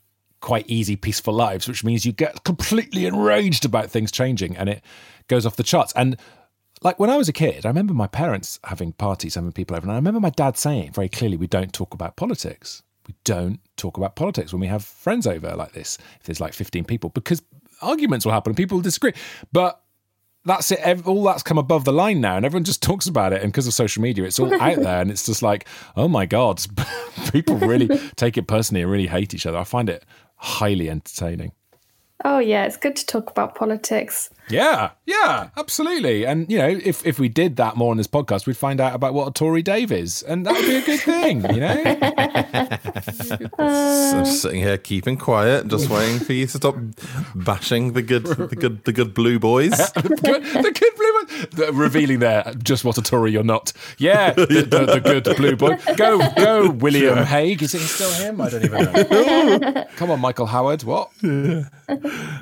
quite 0.42 0.68
easy, 0.68 0.96
peaceful 0.96 1.34
lives, 1.34 1.68
which 1.68 1.84
means 1.84 2.06
you 2.06 2.12
get 2.12 2.44
completely 2.44 3.06
enraged 3.06 3.64
about 3.64 3.90
things 3.90 4.12
changing 4.12 4.58
and 4.58 4.70
it 4.70 4.84
goes 5.28 5.46
off 5.46 5.56
the 5.56 5.64
charts. 5.64 5.94
And 5.96 6.18
like 6.84 7.00
when 7.00 7.10
I 7.10 7.18
was 7.18 7.30
a 7.30 7.34
kid, 7.34 7.66
I 7.66 7.70
remember 7.70 7.94
my 7.94 8.08
parents 8.08 8.60
having 8.64 8.92
parties, 8.94 9.36
having 9.36 9.52
people 9.52 9.78
over, 9.78 9.84
and 9.84 9.92
I 9.92 9.96
remember 9.96 10.20
my 10.20 10.32
dad 10.32 10.58
saying 10.58 10.92
very 10.92 11.10
clearly, 11.10 11.38
we 11.38 11.48
don't 11.48 11.72
talk 11.72 11.94
about 11.94 12.16
politics. 12.16 12.84
We 13.08 13.16
don't 13.24 13.60
talk 13.78 13.98
about 13.98 14.16
politics 14.16 14.52
when 14.52 14.60
we 14.60 14.68
have 14.68 14.84
friends 14.84 15.26
over 15.26 15.56
like 15.56 15.74
this, 15.74 15.98
if 16.20 16.24
there's 16.24 16.40
like 16.40 16.54
15 16.54 16.86
people, 16.86 17.10
because 17.12 17.42
arguments 17.82 18.26
will 18.26 18.34
happen 18.34 18.52
and 18.52 18.58
people 18.58 18.78
will 18.78 18.84
disagree. 18.84 19.14
But 19.52 19.82
that's 20.46 20.72
it. 20.72 21.06
All 21.06 21.24
that's 21.24 21.44
come 21.44 21.58
above 21.58 21.86
the 21.86 21.94
line 21.94 22.20
now, 22.20 22.36
and 22.36 22.46
everyone 22.46 22.64
just 22.64 22.82
talks 22.90 23.08
about 23.08 23.34
it. 23.34 23.44
And 23.44 23.52
because 23.52 23.68
of 23.68 23.74
social 23.74 24.02
media, 24.02 24.24
it's 24.24 24.40
all 24.40 24.54
out 24.54 24.78
there, 24.78 25.02
and 25.02 25.12
it's 25.12 25.26
just 25.26 25.42
like, 25.42 25.68
oh 25.96 26.08
my 26.08 26.26
god, 26.26 26.62
people 27.32 27.58
really 27.58 27.88
take 28.16 28.38
it 28.38 28.48
personally 28.48 28.82
and 28.82 28.92
really 28.92 29.08
hate 29.08 29.34
each 29.34 29.46
other. 29.46 29.58
I 29.58 29.64
find 29.64 29.90
it 29.90 30.04
highly 30.42 30.90
entertaining. 30.90 31.52
Oh 32.26 32.40
yeah, 32.40 32.66
it's 32.66 32.78
good 32.78 32.96
to 32.96 33.06
talk 33.06 33.30
about 33.30 33.56
politics. 33.56 34.30
Yeah, 34.52 34.92
yeah, 35.06 35.50
absolutely. 35.58 36.26
And 36.26 36.52
you 36.52 36.58
know, 36.58 36.68
if 36.68 37.06
if 37.06 37.20
we 37.20 37.30
did 37.30 37.56
that 37.58 37.76
more 37.76 37.92
on 37.92 37.98
this 37.98 38.08
podcast, 38.08 38.46
we'd 38.46 38.58
find 38.58 38.80
out 38.80 38.94
about 38.94 39.14
what 39.14 39.28
a 39.28 39.32
Tory 39.32 39.62
Dave 39.62 39.92
is, 39.92 40.24
and 40.24 40.46
that 40.46 40.54
would 40.54 40.66
be 40.66 40.76
a 40.76 40.86
good 40.86 41.00
thing, 41.00 41.44
you 41.54 41.62
know. 41.62 41.84
uh... 43.58 44.12
I'm 44.22 44.26
just 44.26 44.42
sitting 44.42 44.62
here 44.62 44.78
keeping 44.78 45.18
quiet, 45.18 45.68
just 45.68 45.90
waiting 45.90 46.20
for 46.20 46.34
you 46.34 46.46
to 46.46 46.58
stop 46.58 46.76
bashing 47.36 47.94
the 47.94 48.02
good, 48.02 48.26
the 48.26 48.56
good, 48.56 48.84
the 48.84 48.94
good 48.94 49.14
blue 49.14 49.40
boys. 49.40 49.72
the, 49.94 50.20
good, 50.24 50.44
the 50.44 50.72
good 50.72 50.96
blue 50.96 51.14
boys, 51.14 51.48
the, 51.52 51.74
revealing 51.74 52.20
there 52.20 52.54
just 52.64 52.84
what 52.84 52.98
a 52.98 53.02
Tory 53.02 53.32
you're 53.32 53.44
not. 53.44 53.74
Yeah, 53.98 54.34
the, 54.34 54.46
the, 54.46 54.86
the 54.86 55.00
good 55.04 55.36
blue 55.38 55.56
boy. 55.56 55.78
Go, 55.96 56.20
go, 56.36 56.70
William 56.70 57.16
sure. 57.16 57.26
Hague. 57.26 57.64
Is 57.64 57.74
it 57.74 57.80
still 57.82 58.12
him? 58.12 58.42
I 58.42 58.50
don't 58.50 58.64
even 58.64 58.84
know. 58.84 59.86
Come 59.96 60.12
on, 60.12 60.20
Michael 60.20 60.46
Howard. 60.46 60.84
What? 60.84 61.10
Yeah. 61.22 61.66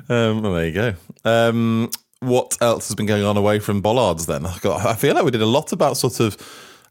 Um, 0.08 0.42
well, 0.42 0.52
there 0.54 0.66
you 0.66 0.72
go. 0.72 0.94
Um, 1.24 1.90
what 2.20 2.56
else 2.60 2.88
has 2.88 2.94
been 2.94 3.06
going 3.06 3.24
on 3.24 3.36
away 3.36 3.58
from 3.58 3.80
bollards 3.80 4.26
then? 4.26 4.46
I 4.46 4.94
feel 4.94 5.14
like 5.14 5.24
we 5.24 5.30
did 5.30 5.42
a 5.42 5.46
lot 5.46 5.72
about 5.72 5.96
sort 5.96 6.20
of 6.20 6.36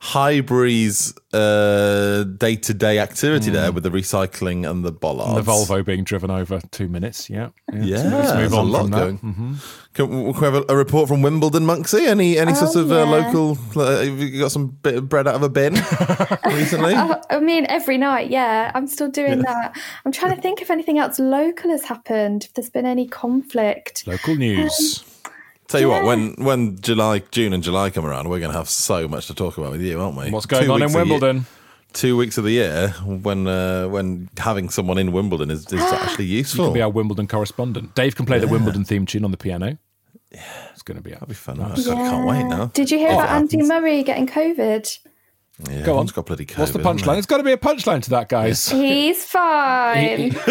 Highbury's 0.02 1.12
day 1.34 2.56
to 2.56 2.74
day 2.74 3.00
activity 3.00 3.50
mm. 3.50 3.54
there 3.54 3.72
with 3.74 3.84
the 3.84 3.90
recycling 3.90 4.70
and 4.70 4.86
the 4.86 4.94
bollards. 4.94 5.36
And 5.36 5.46
the 5.46 5.52
Volvo 5.52 5.84
being 5.84 6.06
driven 6.06 6.32
over 6.32 6.62
two 6.72 6.88
minutes. 6.88 7.30
Yeah. 7.30 7.50
Yeah. 7.74 7.84
yeah 7.84 8.16
let's 8.16 8.34
move 8.34 8.54
on 8.54 8.66
a 8.66 8.70
lot 8.70 8.92
going. 8.92 9.20
Mm-hmm. 9.20 9.54
Can, 9.94 10.08
can, 10.08 10.24
we 10.24 10.34
have 10.40 10.56
a, 10.56 10.64
a, 10.70 10.76
report 10.78 11.10
from 11.10 11.22
Wimbledon, 11.22 11.64
Monksy? 11.64 12.08
Any 12.08 12.38
any 12.38 12.54
oh, 12.54 12.56
sort 12.56 12.76
of 12.78 12.92
uh, 12.92 12.96
yeah. 12.96 13.02
uh, 13.02 13.06
local? 13.08 13.58
Uh, 13.76 14.06
have 14.06 14.20
you 14.20 14.40
got 14.40 14.52
some 14.54 14.68
bit 14.68 14.96
of 14.96 15.10
bread 15.10 15.28
out 15.28 15.36
of 15.36 15.44
a 15.44 15.50
bin 15.50 15.74
recently? 16.46 16.94
Oh, 16.96 17.22
I 17.30 17.42
mean, 17.42 17.66
every 17.68 17.98
night, 17.98 18.30
yeah. 18.30 18.72
I'm 18.74 18.88
still 18.88 19.12
doing 19.12 19.40
yeah. 19.40 19.54
that. 19.54 19.78
I'm 20.06 20.14
trying 20.14 20.34
to 20.34 20.42
think 20.42 20.62
if 20.62 20.72
anything 20.72 20.98
else 20.98 21.20
local 21.20 21.72
has 21.72 21.84
happened, 21.84 22.46
if 22.46 22.54
there's 22.54 22.70
been 22.70 22.86
any 22.86 23.06
conflict. 23.06 24.08
Local 24.08 24.38
news. 24.38 25.04
Um, 25.04 25.09
Tell 25.70 25.80
you 25.80 25.90
yeah. 25.90 26.02
what, 26.02 26.06
when 26.06 26.34
when 26.34 26.82
July, 26.82 27.20
June, 27.32 27.54
and 27.54 27.64
July 27.64 27.90
come 27.92 28.06
around, 28.06 28.28
we're 28.28 28.40
going 28.40 28.52
to 28.52 28.58
have 28.58 28.70
so 28.70 29.08
much 29.08 29.28
to 29.28 29.36
talk 29.36 29.58
about 29.58 29.72
with 29.72 29.82
you, 29.82 30.02
aren't 30.02 30.18
we? 30.18 30.32
What's 30.32 30.46
going 30.46 30.66
Two 30.66 30.74
on 30.74 30.82
in 30.82 30.92
Wimbledon? 30.92 31.46
two 31.94 32.16
weeks 32.16 32.38
of 32.38 32.44
the 32.44 32.52
year 32.52 32.90
when 33.06 33.48
uh, 33.48 33.88
when 33.88 34.30
having 34.38 34.70
someone 34.70 34.98
in 34.98 35.12
Wimbledon 35.12 35.50
is, 35.52 35.72
is 35.72 35.82
actually 35.94 36.26
useful. 36.26 36.66
You 36.66 36.70
can 36.70 36.74
be 36.74 36.82
our 36.82 36.90
Wimbledon 36.90 37.28
correspondent. 37.28 37.96
Dave 37.96 38.16
can 38.16 38.26
play 38.26 38.38
yeah. 38.38 38.46
the 38.46 38.48
Wimbledon 38.48 38.84
theme 38.84 39.06
tune 39.06 39.24
on 39.24 39.32
the 39.32 39.38
piano. 39.38 39.78
Yeah, 40.32 40.42
it's 40.72 40.84
going 40.84 40.98
to 40.98 41.04
be. 41.04 41.12
That'll 41.12 41.28
be 41.28 41.34
fun. 41.34 41.58
Nice. 41.58 41.88
Yeah. 41.88 41.94
I 41.94 41.98
can't 41.98 42.28
wait 42.28 42.44
now. 42.44 42.66
Did 42.68 42.92
you 42.92 43.00
hear 43.00 43.10
oh, 43.10 43.20
about 43.20 43.30
Andy 43.30 43.64
Murray 43.64 44.04
getting 44.04 44.28
COVID? 44.28 45.00
Yeah, 45.68 45.82
Go 45.82 45.98
on. 45.98 46.06
Got 46.06 46.28
bloody 46.28 46.46
COVID, 46.46 46.60
What's 46.60 46.72
the 46.72 46.80
punchline? 46.80 47.18
It's 47.18 47.28
got 47.28 47.38
to 47.38 47.44
be 47.44 47.52
a 47.52 47.58
punchline 47.58 48.02
to 48.04 48.10
that, 48.12 48.30
guys. 48.30 48.70
He's 48.70 49.26
fine. 49.26 50.34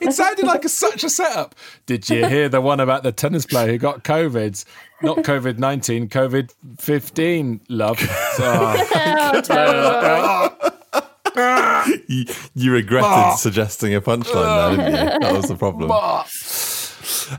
It 0.00 0.12
sounded 0.12 0.46
like 0.46 0.64
a, 0.64 0.68
such 0.68 1.04
a 1.04 1.10
setup. 1.10 1.54
Did 1.86 2.08
you 2.08 2.26
hear 2.26 2.48
the 2.48 2.60
one 2.60 2.80
about 2.80 3.02
the 3.02 3.12
tennis 3.12 3.44
player 3.44 3.72
who 3.72 3.78
got 3.78 4.04
COVID? 4.04 4.64
Not 5.02 5.18
COVID 5.18 5.58
19, 5.58 6.08
COVID 6.08 6.52
15, 6.78 7.60
love. 7.68 7.98
Ah. 8.40 10.54
Oh. 11.36 11.96
you, 12.08 12.24
you 12.54 12.72
regretted 12.72 13.38
suggesting 13.38 13.94
a 13.94 14.00
punchline 14.00 14.76
there, 14.76 14.90
didn't 14.90 15.12
you? 15.14 15.20
That 15.20 15.32
was 15.34 15.48
the 15.48 15.56
problem. 15.56 15.88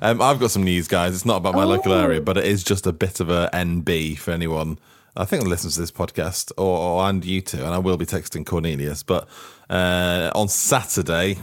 Um, 0.02 0.22
I've 0.22 0.40
got 0.40 0.52
some 0.52 0.64
news, 0.64 0.88
guys. 0.88 1.14
It's 1.14 1.26
not 1.26 1.38
about 1.38 1.56
my 1.56 1.64
local 1.64 1.94
area, 1.94 2.22
but 2.22 2.38
it 2.38 2.46
is 2.46 2.64
just 2.64 2.88
a 2.88 2.94
bit 2.94 3.20
of 3.20 3.30
a 3.30 3.50
NB 3.54 4.18
for 4.18 4.32
anyone. 4.32 4.80
I 5.16 5.26
think 5.26 5.44
that 5.44 5.50
listens 5.50 5.76
to 5.76 5.82
this 5.82 5.92
podcast, 5.92 6.52
or, 6.58 6.78
or 6.78 7.10
and 7.10 7.24
you 7.26 7.42
too. 7.42 7.58
And 7.58 7.74
I 7.74 7.80
will 7.80 7.98
be 7.98 8.06
texting 8.06 8.46
Cornelius. 8.46 9.04
But 9.04 9.28
uh, 9.70 10.32
on 10.36 10.48
Saturday 10.48 11.38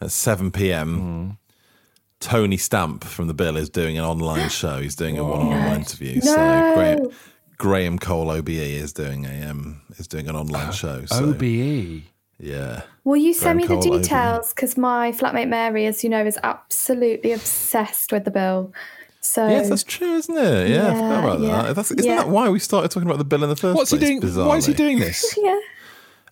at 0.00 0.10
seven 0.10 0.50
p.m., 0.50 1.38
Tony 2.20 2.56
Stamp 2.56 3.04
from 3.04 3.26
the 3.28 3.34
Bill 3.34 3.56
is 3.56 3.70
doing 3.70 3.98
an 3.98 4.04
online 4.04 4.48
show. 4.50 4.80
He's 4.80 4.96
doing 4.96 5.18
a 5.18 5.24
one-on-one 5.24 5.76
interview. 5.76 6.20
So 6.20 6.34
Graham, 6.34 7.08
Graham 7.58 7.98
Cole 7.98 8.30
OBE 8.30 8.48
is 8.48 8.92
doing 8.92 9.26
a 9.26 9.48
um, 9.50 9.82
is 9.98 10.08
doing 10.08 10.28
an 10.28 10.36
online 10.36 10.72
show. 10.72 11.04
So 11.06 11.30
OBE. 11.30 12.02
Yeah. 12.38 12.82
Will 13.04 13.16
you 13.16 13.32
send 13.32 13.58
me 13.58 13.66
the 13.66 13.78
details? 13.78 14.52
Because 14.52 14.76
my 14.76 15.12
flatmate 15.12 15.48
Mary, 15.48 15.86
as 15.86 16.02
you 16.02 16.10
know, 16.10 16.24
is 16.24 16.38
absolutely 16.42 17.32
obsessed 17.32 18.12
with 18.12 18.24
the 18.24 18.30
bill. 18.30 18.72
So 19.20 19.48
Yes, 19.48 19.68
that's 19.68 19.82
true, 19.82 20.14
isn't 20.14 20.36
it? 20.36 20.70
Yeah, 20.70 20.88
I 20.88 20.94
forgot 20.94 21.24
about 21.24 21.40
yeah, 21.40 21.62
that. 21.62 21.76
That's, 21.76 21.90
isn't 21.90 22.04
yeah. 22.04 22.16
that 22.16 22.28
why 22.28 22.48
we 22.48 22.58
started 22.58 22.90
talking 22.90 23.08
about 23.08 23.18
the 23.18 23.24
bill 23.24 23.42
in 23.42 23.48
the 23.48 23.56
first 23.56 23.76
What's 23.76 23.90
he 23.90 23.98
place? 23.98 24.20
doing? 24.20 24.46
Why 24.46 24.56
is 24.56 24.66
he 24.66 24.74
doing 24.74 24.98
this? 24.98 25.36
yeah. 25.42 25.58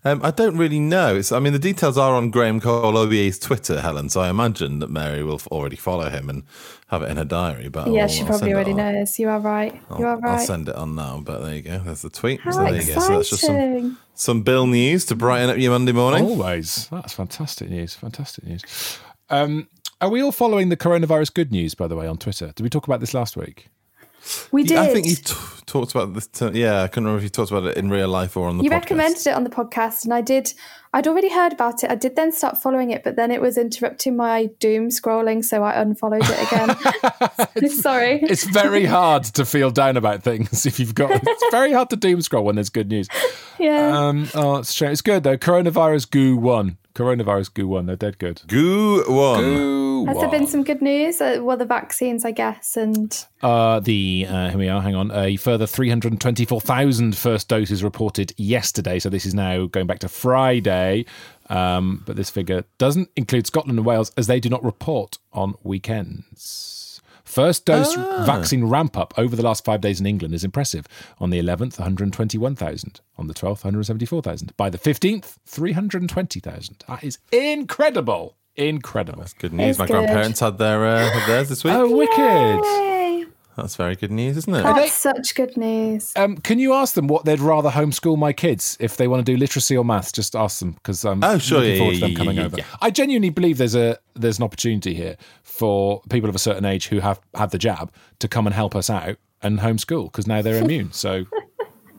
Um, 0.07 0.21
I 0.23 0.31
don't 0.33 0.59
really 0.59 0.81
know. 0.81 1.17
It's, 1.17 1.33
I 1.33 1.39
mean, 1.39 1.55
the 1.55 1.59
details 1.59 1.97
are 1.97 2.15
on 2.15 2.31
Graham 2.31 2.61
Cole 2.61 2.93
OBE's 2.99 3.39
Twitter, 3.39 3.81
Helen. 3.81 4.11
So 4.11 4.21
I 4.21 4.29
imagine 4.29 4.81
that 4.81 4.91
Mary 4.91 5.23
will 5.23 5.41
already 5.51 5.77
follow 5.77 6.11
him 6.11 6.29
and 6.29 6.43
have 6.89 7.03
it 7.03 7.11
in 7.11 7.17
her 7.17 7.25
diary. 7.25 7.69
But 7.71 7.89
Yeah, 7.91 8.03
I'll- 8.03 8.09
she 8.09 8.23
probably 8.25 8.53
already 8.53 8.73
on. 8.73 8.77
knows. 8.77 9.19
You 9.19 9.31
are 9.31 9.41
right. 9.41 9.75
you 9.99 10.05
are 10.05 10.19
right. 10.19 10.39
I'll 10.41 10.47
send 10.47 10.69
it 10.69 10.77
on 10.77 10.95
now. 10.95 11.23
But 11.25 11.41
there 11.43 11.55
you 11.55 11.63
go. 11.63 11.79
There's 11.79 12.03
the 12.03 12.11
tweet. 12.11 12.41
How 12.41 12.51
so 12.51 12.65
there 12.65 12.75
you 12.83 12.95
go. 12.95 13.01
So 13.01 13.17
that's 13.17 13.31
just 13.31 13.43
some, 13.47 13.55
exciting. 13.57 13.97
some 14.13 14.43
Bill 14.43 14.67
news 14.67 15.07
to 15.07 15.15
brighten 15.17 15.49
up 15.49 15.57
your 15.57 15.73
Monday 15.73 15.93
morning. 15.93 16.25
Always. 16.25 16.87
That's 16.89 17.15
fantastic 17.15 17.71
news. 17.71 17.95
Fantastic 17.95 18.45
news. 18.45 18.63
Um, 19.31 19.69
are 20.03 20.11
we 20.11 20.23
all 20.23 20.33
following 20.33 20.69
the 20.69 20.77
coronavirus 20.77 21.33
good 21.33 21.51
news, 21.51 21.75
by 21.75 21.87
the 21.89 21.97
way, 21.97 22.07
on 22.07 22.19
Twitter? 22.19 22.53
Did 22.55 22.63
we 22.63 22.69
talk 22.69 22.87
about 22.87 23.01
this 23.01 23.15
last 23.15 23.39
week? 23.39 23.69
We 24.53 24.63
did. 24.63 24.79
I 24.79 24.93
think 24.93 25.07
you 25.07 25.17
t- 25.17 25.35
talked 25.67 25.93
about 25.93 26.15
this. 26.15 26.27
T- 26.27 26.51
yeah, 26.61 26.83
I 26.83 26.89
can't 26.89 26.99
remember 26.99 27.19
if 27.19 27.23
you 27.25 27.29
talked 27.29 27.51
about 27.51 27.65
it 27.65 27.77
in 27.77 27.91
real 27.91 28.09
life 28.09 28.37
or 28.37 28.49
on 28.49 28.59
the 28.59 28.63
podcast. 28.63 28.65
you 28.65 28.71
podcast. 28.71 28.75
recommended 28.81 29.27
it 29.27 29.35
on 29.35 29.45
the 29.45 29.51
podcast, 29.51 30.05
and 30.05 30.15
I 30.15 30.21
did. 30.21 30.53
I'd 30.93 31.09
already 31.09 31.29
heard 31.29 31.53
about 31.53 31.83
it. 31.83 31.91
I 31.91 31.97
did 31.97 32.15
then 32.15 32.31
start 32.31 32.57
following 32.57 32.91
it, 32.93 33.03
but 33.03 33.17
then 33.17 33.33
it 33.33 33.41
was 33.41 33.59
interrupting 33.59 34.17
my 34.17 34.47
doom 34.61 34.91
scrolling, 34.91 35.45
so 35.45 35.65
I 35.65 35.73
unfollowed 35.81 36.23
it 36.25 36.53
again. 36.53 37.69
Sorry. 37.71 38.21
It's 38.23 38.45
very 38.45 38.85
hard 38.85 39.25
to 39.25 39.45
feel 39.45 39.73
down 39.73 39.97
about 39.97 40.23
things 40.23 40.65
if 40.67 40.79
you've 40.79 40.95
got. 40.95 41.11
It's 41.13 41.45
very 41.51 41.73
hard 41.73 41.91
to 41.91 41.97
doom 41.97 42.23
scroll 42.23 42.45
when 42.45 42.55
there's 42.55 42.71
good 42.71 42.89
news. 42.89 43.09
Yeah. 43.57 44.09
Um, 44.09 44.29
oh, 44.35 44.57
it's. 44.57 44.83
It's 44.83 45.01
good 45.01 45.23
though. 45.23 45.37
Coronavirus 45.39 46.11
goo 46.11 46.37
one. 46.37 46.77
Coronavirus 46.95 47.55
goo 47.55 47.67
one. 47.69 47.87
They're 47.87 47.97
dead 47.97 48.19
good. 48.19 48.43
Goo 48.47 49.05
one. 49.09 49.41
Goo 49.43 50.07
Has 50.07 50.17
there 50.19 50.31
been 50.31 50.47
some 50.47 50.63
good 50.63 50.81
news? 50.81 51.21
Uh, 51.21 51.41
well, 51.43 51.57
the 51.57 51.65
vaccines, 51.65 52.25
I 52.25 52.31
guess, 52.31 52.77
and 52.77 53.27
Uh, 53.43 53.81
the 53.81 54.27
uh, 54.29 54.51
here 54.51 54.59
we 54.59 54.69
are. 54.69 54.81
Hang 54.81 54.95
on. 54.95 55.11
A 55.11 55.37
further 55.37 55.67
324,000 55.67 57.17
first 57.17 57.49
doses 57.49 57.83
reported 57.83 58.33
yesterday. 58.37 58.99
So 58.99 59.09
this 59.11 59.27
is 59.27 59.35
now 59.35 59.67
going 59.67 59.87
back 59.87 59.99
to 60.01 60.09
Friday. 60.09 61.07
Um, 61.51 62.03
but 62.07 62.17
this 62.17 62.31
figure 62.31 62.65
doesn't 62.79 63.11
include 63.17 63.47
Scotland 63.47 63.79
and 63.79 63.85
Wales 63.87 64.13
as 64.17 64.27
they 64.27 64.41
do 64.41 64.49
not 64.49 64.65
report 64.65 65.19
on 65.33 65.55
weekends. 65.63 66.84
First 67.35 67.65
dose 67.65 67.97
vaccine 68.27 68.65
ramp 68.67 68.97
up 68.97 69.13
over 69.19 69.35
the 69.35 69.43
last 69.43 69.65
five 69.65 69.81
days 69.81 69.99
in 69.99 70.07
England 70.07 70.35
is 70.35 70.45
impressive. 70.45 70.87
On 71.19 71.31
the 71.31 71.41
11th, 71.43 71.81
121,000. 71.81 73.01
On 73.19 73.27
the 73.27 73.35
12th, 73.35 73.65
174,000. 73.65 74.57
By 74.57 74.71
the 74.71 74.79
15th, 74.79 75.39
320,000. 75.45 76.85
That 76.87 77.03
is 77.03 77.19
incredible. 77.33 78.37
Incredible. 78.55 79.19
That's 79.19 79.33
good 79.33 79.53
news. 79.53 79.71
It's 79.71 79.79
My 79.81 79.87
good. 79.89 79.95
grandparents 79.95 80.39
had 80.39 80.59
their 80.59 80.87
uh, 80.87 81.11
had 81.11 81.29
theirs 81.29 81.49
this 81.49 81.65
week. 81.65 81.75
Oh, 81.75 81.91
wicked. 81.97 82.19
Yay! 82.19 82.94
That's 83.57 83.77
very 83.77 83.95
good 83.95 84.11
news, 84.11 84.37
isn't 84.37 84.53
it? 84.55 84.63
That's 84.63 84.93
such 84.93 85.35
good 85.35 85.57
news. 85.57 86.13
Um, 86.17 86.37
can 86.39 86.59
you 86.59 86.73
ask 86.75 86.95
them 86.95 87.07
what 87.07 87.25
they'd 87.25 87.39
rather 87.41 87.71
homeschool 87.71 88.19
my 88.19 88.33
kids 88.33 88.77
if 88.81 88.97
they 88.97 89.07
want 89.07 89.25
to 89.25 89.33
do 89.33 89.39
literacy 89.39 89.77
or 89.77 89.85
maths? 89.85 90.11
Just 90.11 90.35
ask 90.35 90.59
them 90.59 90.73
because 90.73 91.05
I'm 91.05 91.23
Oh, 91.23 91.39
sure, 91.39 91.59
looking 91.61 91.73
yeah, 91.73 91.79
forward 91.79 91.95
to 91.95 92.01
them 92.01 92.11
yeah, 92.11 92.17
coming 92.19 92.37
yeah, 92.37 92.45
over. 92.45 92.57
yeah. 92.59 92.65
I 92.83 92.91
genuinely 92.91 93.31
believe 93.31 93.59
there's 93.59 93.77
a 93.77 93.99
there's 94.15 94.39
an 94.39 94.45
opportunity 94.45 94.95
here 94.95 95.17
for 95.43 96.01
people 96.11 96.29
of 96.29 96.35
a 96.35 96.39
certain 96.41 96.65
age 96.65 96.89
who 96.89 96.99
have 96.99 97.21
had 97.35 97.51
the 97.51 97.59
jab 97.59 97.93
to 98.19 98.29
come 98.29 98.47
and 98.47 98.55
help 98.55 98.75
us 98.75 98.91
out 98.91 99.17
and 99.43 99.61
homeschool 99.61 100.05
because 100.07 100.27
now 100.27 100.43
they're 100.43 100.63
immune. 100.63 100.91
So 100.93 101.25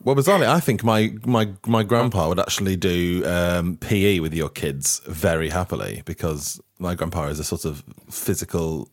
Well, 0.03 0.15
bizarrely, 0.15 0.45
I 0.47 0.59
think 0.59 0.83
my 0.83 1.13
my 1.25 1.49
my 1.65 1.81
grandpa 1.83 2.27
would 2.29 2.39
actually 2.39 2.75
do 2.75 3.23
um, 3.25 3.77
PE 3.77 4.19
with 4.19 4.33
your 4.35 4.49
kids 4.49 5.01
very 5.07 5.49
happily 5.49 6.03
because 6.05 6.61
my 6.79 6.93
grandpa 6.95 7.27
is 7.27 7.39
a 7.39 7.43
sort 7.43 7.65
of 7.65 7.83
physical 8.11 8.89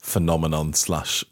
phenomenon 0.00 0.72
slash. 0.72 1.24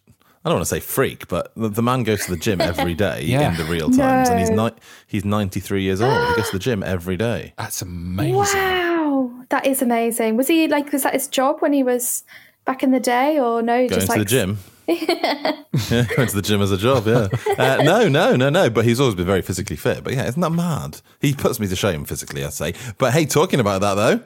I 0.45 0.51
don't 0.51 0.57
want 0.59 0.67
to 0.67 0.75
say 0.75 0.81
freak, 0.81 1.27
but 1.29 1.53
the, 1.57 1.69
the 1.71 1.83
man 1.83 2.03
goes 2.03 2.25
to 2.27 2.31
the 2.31 2.37
gym 2.37 2.61
every 2.61 2.93
day 3.07 3.23
Yeah. 3.25 3.51
in 3.51 3.57
the 3.57 3.65
real 3.65 3.91
times, 3.91 4.29
and 4.29 4.39
he's 4.39 4.51
ni- 4.51 4.73
he's 5.07 5.25
ninety 5.25 5.61
three 5.61 5.83
years 5.83 6.01
old. 6.03 6.29
He 6.29 6.35
goes 6.37 6.51
to 6.51 6.59
the 6.59 6.59
gym 6.63 6.83
every 6.97 7.17
day. 7.17 7.55
that's 7.57 7.81
amazing. 7.83 8.35
Wow, 8.61 9.31
that 9.49 9.67
is 9.67 9.81
amazing. 9.83 10.37
Was 10.37 10.49
he 10.49 10.69
like? 10.69 10.93
Was 10.93 11.03
that 11.05 11.15
his 11.15 11.29
job 11.29 11.61
when 11.61 11.73
he 11.73 11.83
was 11.83 12.25
back 12.67 12.83
in 12.83 12.91
the 12.91 13.01
day, 13.01 13.39
or 13.41 13.63
no? 13.63 13.77
Going 13.79 13.89
just 13.89 14.07
to 14.07 14.13
like 14.13 14.19
the 14.19 14.25
gym. 14.27 14.59
yeah, 14.87 16.05
going 16.15 16.29
to 16.29 16.37
the 16.37 16.43
gym 16.43 16.61
as 16.61 16.71
a 16.71 16.77
job. 16.77 17.07
Yeah. 17.07 17.29
Uh, 17.59 17.83
no, 17.83 18.07
no, 18.07 18.37
no, 18.37 18.51
no. 18.51 18.69
But 18.69 18.85
he's 18.85 19.01
always 19.01 19.15
been 19.15 19.25
very 19.25 19.41
physically 19.41 19.77
fit. 19.77 20.05
But 20.05 20.13
yeah, 20.13 20.27
isn't 20.29 20.41
that 20.43 20.51
mad? 20.51 21.01
He 21.23 21.33
puts 21.33 21.59
me 21.59 21.67
to 21.69 21.77
shame 21.77 22.05
physically, 22.05 22.45
I'd 22.45 22.53
say. 22.53 22.75
But 22.99 23.15
hey, 23.15 23.25
talking 23.25 23.61
about 23.61 23.81
that 23.81 23.95
though, 23.95 24.21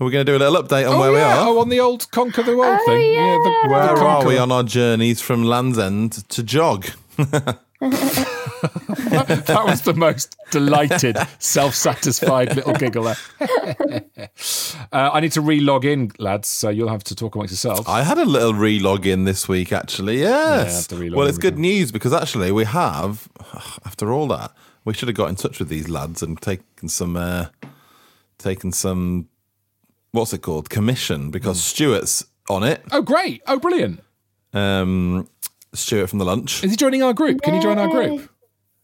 are 0.00 0.04
we 0.04 0.10
going 0.12 0.24
to 0.24 0.32
do 0.32 0.36
a 0.36 0.38
little 0.38 0.62
update 0.62 0.88
on 0.88 0.94
Oh, 0.96 1.00
where 1.00 1.12
we 1.12 1.18
are? 1.18 1.46
Oh, 1.48 1.58
on 1.60 1.68
the 1.68 1.80
old 1.80 2.10
conquer 2.10 2.42
the 2.42 2.56
world 2.56 2.78
Oh, 2.82 2.86
thing. 2.86 3.12
yeah. 3.14 3.38
the, 3.42 3.68
Where 3.70 3.82
the 3.96 4.00
are 4.04 4.26
we 4.26 4.38
on 4.38 4.52
our 4.52 4.62
journeys 4.62 5.20
from 5.20 5.42
Land's 5.44 5.78
End 5.78 6.12
to 6.30 6.42
Jog? 6.42 6.86
That 7.80 9.62
was 9.66 9.82
the 9.82 9.94
most 9.94 10.36
delighted, 10.50 11.16
self-satisfied 11.38 12.56
little 12.56 12.72
giggler. 12.74 13.14
uh, 13.40 14.26
I 14.92 15.20
need 15.20 15.32
to 15.32 15.40
re-log 15.40 15.84
in, 15.84 16.10
lads. 16.18 16.48
So 16.48 16.68
you'll 16.70 16.88
have 16.88 17.04
to 17.04 17.14
talk 17.14 17.34
amongst 17.36 17.52
yourselves. 17.52 17.88
I 17.88 18.02
had 18.02 18.18
a 18.18 18.24
little 18.24 18.54
re-log 18.54 19.06
in 19.06 19.24
this 19.24 19.48
week, 19.48 19.72
actually. 19.72 20.18
Yes. 20.20 20.88
have 20.90 21.00
well, 21.12 21.26
it's 21.28 21.38
good 21.38 21.54
every 21.54 21.62
news 21.62 21.92
because 21.92 22.12
actually 22.12 22.50
we 22.52 22.64
have, 22.64 23.28
after 23.86 24.12
all 24.12 24.26
that, 24.28 24.52
we 24.84 24.92
should 24.92 25.08
have 25.08 25.16
got 25.16 25.28
in 25.28 25.36
touch 25.36 25.58
with 25.60 25.68
these 25.68 25.88
lads 25.88 26.22
and 26.22 26.40
taken 26.40 26.88
some, 26.88 27.16
uh, 27.16 27.46
taken 28.38 28.72
some, 28.72 29.28
what's 30.12 30.32
it 30.32 30.42
called, 30.42 30.70
commission 30.70 31.30
because 31.30 31.62
Stuart's 31.62 32.24
on 32.48 32.62
it. 32.62 32.82
oh, 32.92 33.02
great! 33.02 33.42
Oh, 33.46 33.58
brilliant! 33.58 34.02
Um, 34.52 35.28
Stuart 35.74 36.08
from 36.08 36.18
the 36.18 36.24
lunch. 36.24 36.64
Is 36.64 36.70
he 36.70 36.76
joining 36.76 37.02
our 37.02 37.12
group? 37.12 37.42
Can 37.42 37.54
he 37.54 37.60
join 37.60 37.78
our 37.78 37.88
group? 37.88 38.30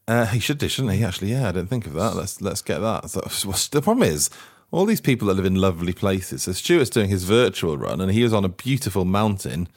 Uh, 0.06 0.26
he 0.26 0.38
should 0.38 0.58
do, 0.58 0.68
shouldn't 0.68 0.94
he? 0.94 1.02
Actually, 1.02 1.30
yeah, 1.30 1.48
I 1.48 1.52
didn't 1.52 1.68
think 1.68 1.86
of 1.86 1.94
that. 1.94 2.14
Let's 2.14 2.40
let's 2.40 2.60
get 2.60 2.78
that. 2.78 3.08
So, 3.10 3.20
well, 3.46 3.58
the 3.70 3.80
problem 3.80 4.06
is, 4.06 4.28
all 4.70 4.84
these 4.84 5.00
people 5.00 5.28
that 5.28 5.34
live 5.34 5.46
in 5.46 5.54
lovely 5.54 5.92
places. 5.92 6.42
So 6.42 6.52
Stuart's 6.52 6.90
doing 6.90 7.08
his 7.08 7.24
virtual 7.24 7.78
run, 7.78 8.00
and 8.00 8.12
he 8.12 8.22
was 8.22 8.34
on 8.34 8.44
a 8.44 8.48
beautiful 8.48 9.04
mountain, 9.04 9.68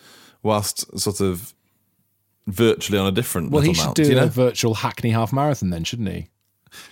whilst 0.44 1.00
sort 1.00 1.22
of 1.22 1.54
virtually 2.48 2.98
on 2.98 3.08
a 3.08 3.12
different. 3.12 3.52
Well, 3.52 3.62
he 3.62 3.70
little 3.70 3.82
should 3.82 3.88
mount, 3.88 3.96
do 3.96 4.04
you 4.04 4.16
know? 4.16 4.24
a 4.24 4.28
virtual 4.28 4.74
Hackney 4.74 5.12
half 5.12 5.32
marathon 5.32 5.70
then, 5.70 5.84
shouldn't 5.84 6.10
he? 6.10 6.28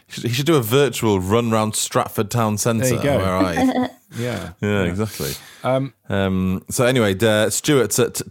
He 0.08 0.30
should, 0.30 0.46
do 0.46 0.56
a 0.56 0.62
virtual 0.62 1.20
run 1.20 1.52
round 1.52 1.76
Stratford 1.76 2.32
town 2.32 2.58
centre. 2.58 2.86
There 2.86 2.94
you 2.96 3.04
go. 3.04 3.18
Where 3.18 3.36
I, 3.36 3.90
Yeah. 4.18 4.54
yeah, 4.62 4.84
exactly. 4.84 5.34
Um, 5.64 6.64
so 6.70 6.86
anyway, 6.86 7.16
uh, 7.16 7.50
Stuart's 7.50 8.00
at 8.00 8.22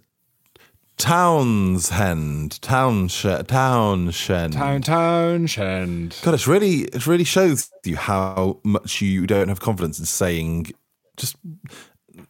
Townsend, 0.96 2.62
Townshend, 2.62 3.48
Townshend. 3.48 4.52
Town 4.52 4.80
Townshend. 4.80 6.16
God, 6.22 6.34
it's 6.34 6.46
really 6.46 6.82
it 6.82 7.06
really 7.06 7.24
shows 7.24 7.70
you 7.84 7.96
how 7.96 8.60
much 8.62 9.02
you 9.02 9.26
don't 9.26 9.48
have 9.48 9.60
confidence 9.60 9.98
in 9.98 10.06
saying 10.06 10.72
just 11.16 11.36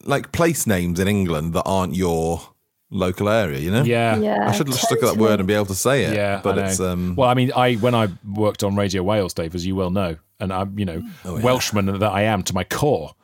like 0.04 0.32
place 0.32 0.66
names 0.66 0.98
in 0.98 1.08
England 1.08 1.52
that 1.52 1.62
aren't 1.64 1.94
your 1.94 2.53
local 2.90 3.28
area. 3.28 3.58
You 3.58 3.70
know, 3.70 3.82
Yeah. 3.82 4.16
Yeah, 4.16 4.48
I 4.48 4.52
should 4.52 4.66
just 4.66 4.90
look 4.90 5.02
at 5.02 5.14
that 5.14 5.20
word 5.20 5.40
and 5.40 5.46
be 5.46 5.54
able 5.54 5.66
to 5.66 5.74
say 5.74 6.04
it. 6.04 6.14
Yeah, 6.14 6.40
but 6.42 6.58
it's 6.58 6.80
um. 6.80 7.14
well, 7.16 7.28
I 7.28 7.34
mean, 7.34 7.52
I 7.54 7.74
when 7.74 7.94
I 7.94 8.08
worked 8.34 8.62
on 8.62 8.76
Radio 8.76 9.02
Wales, 9.02 9.34
Dave, 9.34 9.54
as 9.54 9.66
you 9.66 9.74
well 9.76 9.90
know, 9.90 10.16
and 10.40 10.52
I'm 10.52 10.78
you 10.78 10.84
know 10.84 11.02
Oh, 11.24 11.40
Welshman 11.40 11.86
that 11.98 12.12
I 12.12 12.22
am 12.22 12.42
to 12.44 12.54
my 12.54 12.64
core, 12.64 13.14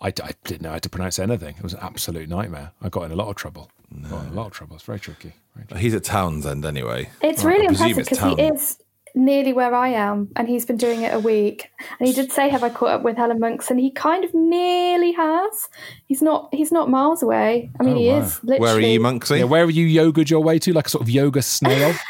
I, 0.00 0.08
I 0.08 0.30
didn't 0.44 0.62
know 0.62 0.70
how 0.70 0.78
to 0.78 0.88
pronounce 0.88 1.18
anything. 1.18 1.56
It 1.56 1.62
was 1.62 1.74
an 1.74 1.80
absolute 1.82 2.28
nightmare. 2.28 2.72
I 2.82 2.88
got 2.88 3.02
in 3.02 3.12
a 3.12 3.16
lot 3.16 3.28
of 3.28 3.36
trouble. 3.36 3.70
Got 4.10 4.26
in 4.26 4.32
a 4.32 4.34
lot 4.34 4.46
of 4.46 4.52
trouble. 4.52 4.76
It's 4.76 4.84
very 4.84 5.00
tricky. 5.00 5.32
Very 5.54 5.66
tricky. 5.66 5.82
he's 5.82 5.94
at 5.94 6.04
Townsend 6.04 6.64
anyway. 6.64 7.10
It's 7.22 7.42
really 7.42 7.66
impressive 7.66 7.98
it's 7.98 8.08
because 8.10 8.36
he 8.36 8.42
is 8.42 8.78
nearly 9.14 9.52
where 9.52 9.74
I 9.74 9.88
am, 9.88 10.28
and 10.36 10.48
he's 10.48 10.64
been 10.66 10.76
doing 10.76 11.02
it 11.02 11.12
a 11.14 11.18
week. 11.18 11.70
And 11.98 12.06
he 12.08 12.14
did 12.14 12.30
say, 12.32 12.48
"Have 12.48 12.62
I 12.62 12.68
caught 12.70 12.90
up 12.90 13.02
with 13.02 13.16
Helen 13.16 13.40
Monks?" 13.40 13.70
And 13.70 13.78
he 13.80 13.90
kind 13.90 14.24
of 14.24 14.32
nearly 14.34 15.12
has. 15.12 15.68
He's 16.06 16.22
not. 16.22 16.48
He's 16.52 16.72
not 16.72 16.90
miles 16.90 17.22
away. 17.22 17.70
I 17.78 17.82
mean, 17.82 17.96
Oh, 17.96 17.98
he 17.98 18.08
wow. 18.08 18.18
is. 18.20 18.42
Literally. 18.44 18.60
Where 18.60 18.76
are 18.76 18.80
you, 18.80 19.00
Monksy? 19.00 19.38
Yeah, 19.38 19.44
where 19.44 19.60
have 19.66 19.70
you 19.70 19.86
yogaed 19.86 20.30
your 20.30 20.40
way 20.42 20.58
to? 20.60 20.72
Like 20.72 20.86
a 20.86 20.90
sort 20.90 21.02
of 21.02 21.10
yoga 21.10 21.42
snail? 21.42 21.94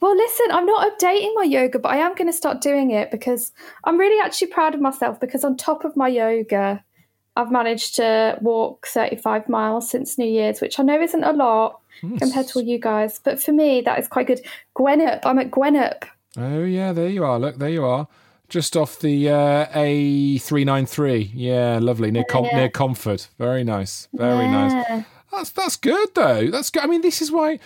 Well, 0.00 0.16
listen, 0.16 0.46
I'm 0.52 0.64
not 0.64 0.96
updating 0.96 1.34
my 1.34 1.42
yoga, 1.42 1.80
but 1.80 1.88
I 1.88 1.96
am 1.96 2.14
going 2.14 2.28
to 2.28 2.32
start 2.32 2.60
doing 2.60 2.92
it 2.92 3.10
because 3.10 3.50
I'm 3.82 3.98
really 3.98 4.20
actually 4.24 4.46
proud 4.46 4.72
of 4.76 4.80
myself 4.80 5.18
because 5.18 5.42
on 5.42 5.56
top 5.56 5.84
of 5.84 5.96
my 5.96 6.06
yoga, 6.06 6.84
I've 7.34 7.50
managed 7.50 7.96
to 7.96 8.38
walk 8.40 8.86
35 8.86 9.48
miles 9.48 9.90
since 9.90 10.16
New 10.16 10.24
Year's, 10.30 10.60
which 10.60 10.78
I 10.78 10.84
know 10.84 11.00
isn't 11.00 11.24
a 11.24 11.32
lot 11.32 11.80
compared 12.18 12.46
to 12.46 12.60
all 12.60 12.64
you 12.64 12.78
guys, 12.78 13.18
but 13.24 13.42
for 13.42 13.50
me, 13.50 13.80
that 13.80 13.98
is 13.98 14.06
quite 14.06 14.28
good. 14.28 14.40
Gwennap, 14.76 15.22
I'm 15.24 15.40
at 15.40 15.50
Gwennap. 15.50 16.04
Oh, 16.38 16.64
yeah, 16.64 16.92
there 16.92 17.08
you 17.08 17.24
are. 17.24 17.38
Look, 17.38 17.56
there 17.56 17.68
you 17.68 17.84
are. 17.84 18.08
Just 18.48 18.76
off 18.76 18.98
the 18.98 19.28
uh, 19.28 19.66
A393. 19.66 21.32
Yeah, 21.34 21.78
lovely. 21.82 22.10
Near, 22.10 22.24
Com- 22.24 22.48
near 22.52 22.70
Comfort. 22.70 23.28
Very 23.38 23.62
nice. 23.62 24.08
Very 24.14 24.48
nice. 24.48 25.04
That's 25.30 25.50
that's 25.50 25.76
good 25.76 26.08
though. 26.14 26.50
That's 26.50 26.70
good. 26.70 26.82
I 26.82 26.86
mean, 26.86 27.02
this 27.02 27.20
is 27.20 27.30
why 27.30 27.58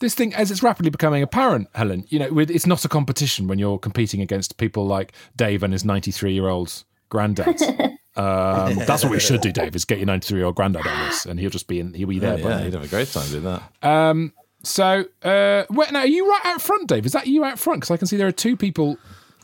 this 0.00 0.14
thing, 0.14 0.34
as 0.34 0.50
it's 0.50 0.62
rapidly 0.62 0.90
becoming 0.90 1.22
apparent, 1.22 1.68
Helen. 1.74 2.04
You 2.08 2.18
know, 2.18 2.38
it's 2.38 2.66
not 2.66 2.84
a 2.84 2.88
competition 2.88 3.46
when 3.46 3.58
you're 3.58 3.78
competing 3.78 4.20
against 4.20 4.56
people 4.56 4.86
like 4.86 5.12
Dave 5.36 5.62
and 5.62 5.72
his 5.72 5.84
93 5.84 6.32
year 6.32 6.48
old 6.48 6.84
granddad. 7.08 7.60
um, 8.16 8.76
that's 8.86 9.04
what 9.04 9.10
we 9.10 9.20
should 9.20 9.42
do, 9.42 9.52
Dave. 9.52 9.76
Is 9.76 9.84
get 9.84 9.98
your 9.98 10.06
93 10.06 10.38
year 10.38 10.46
old 10.46 10.56
granddad 10.56 10.86
on 10.86 11.06
this, 11.06 11.26
and 11.26 11.38
he'll 11.38 11.50
just 11.50 11.68
be 11.68 11.78
in. 11.78 11.94
He'll 11.94 12.08
be 12.08 12.18
there. 12.18 12.38
yeah, 12.38 12.44
won't 12.44 12.60
he? 12.60 12.64
you'd 12.66 12.74
have 12.74 12.84
a 12.84 12.88
great 12.88 13.08
time 13.08 13.28
doing 13.30 13.44
that. 13.44 13.62
Um, 13.82 14.32
so, 14.62 15.04
uh, 15.22 15.64
wait, 15.70 15.92
now 15.92 16.00
are 16.00 16.06
you 16.06 16.28
right 16.28 16.44
out 16.46 16.60
front, 16.62 16.88
Dave? 16.88 17.06
Is 17.06 17.12
that 17.12 17.26
you 17.26 17.44
out 17.44 17.58
front? 17.58 17.80
Because 17.80 17.90
I 17.90 17.96
can 17.96 18.06
see 18.06 18.16
there 18.16 18.26
are 18.28 18.32
two 18.32 18.56
people 18.56 18.96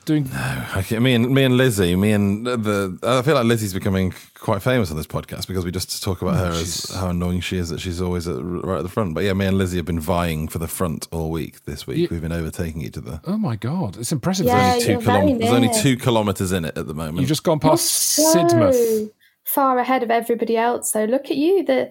doing. 0.04 0.30
Okay, 0.76 0.98
me 1.00 1.14
and 1.14 1.30
me 1.34 1.42
and 1.42 1.56
Lizzie, 1.56 1.96
me 1.96 2.12
and 2.12 2.46
the. 2.46 2.96
I 3.02 3.22
feel 3.22 3.34
like 3.34 3.44
Lizzie's 3.46 3.74
becoming 3.74 4.14
quite 4.38 4.62
famous 4.62 4.90
on 4.90 4.96
this 4.96 5.06
podcast 5.06 5.48
because 5.48 5.64
we 5.64 5.70
just 5.72 6.02
talk 6.02 6.22
about 6.22 6.36
her 6.36 6.50
as 6.52 6.90
how 6.94 7.08
annoying 7.08 7.40
she 7.40 7.56
is 7.56 7.70
that 7.70 7.80
she's 7.80 8.00
always 8.00 8.28
at, 8.28 8.36
right 8.40 8.76
at 8.78 8.82
the 8.82 8.88
front. 8.88 9.14
But 9.14 9.24
yeah, 9.24 9.32
me 9.32 9.46
and 9.46 9.58
Lizzie 9.58 9.78
have 9.78 9.86
been 9.86 9.98
vying 9.98 10.46
for 10.48 10.58
the 10.58 10.68
front 10.68 11.08
all 11.10 11.30
week. 11.30 11.64
This 11.64 11.86
week 11.86 11.98
Yeah. 11.98 12.06
we've 12.10 12.20
been 12.22 12.30
overtaking 12.32 12.82
each 12.82 12.96
other. 12.98 13.20
Oh 13.26 13.36
my 13.38 13.56
god, 13.56 13.96
it's 13.96 14.12
impressive. 14.12 14.46
Yeah, 14.46 14.72
There's 14.72 14.84
Two 14.84 14.92
you're 14.92 15.00
very 15.00 15.26
kilom- 15.26 15.38
There's 15.40 15.52
only 15.52 15.68
near. 15.68 15.82
two 15.82 15.96
kilometres 15.96 16.52
in 16.52 16.64
it 16.64 16.78
at 16.78 16.86
the 16.86 16.94
moment. 16.94 17.18
You've 17.18 17.28
just 17.28 17.42
gone 17.42 17.58
past 17.58 18.18
Sidmouth. 18.18 18.74
So 18.74 19.10
far 19.44 19.78
ahead 19.78 20.02
of 20.04 20.10
everybody 20.10 20.56
else, 20.56 20.90
though. 20.92 21.04
Look 21.06 21.30
at 21.30 21.36
you. 21.36 21.64
The 21.64 21.90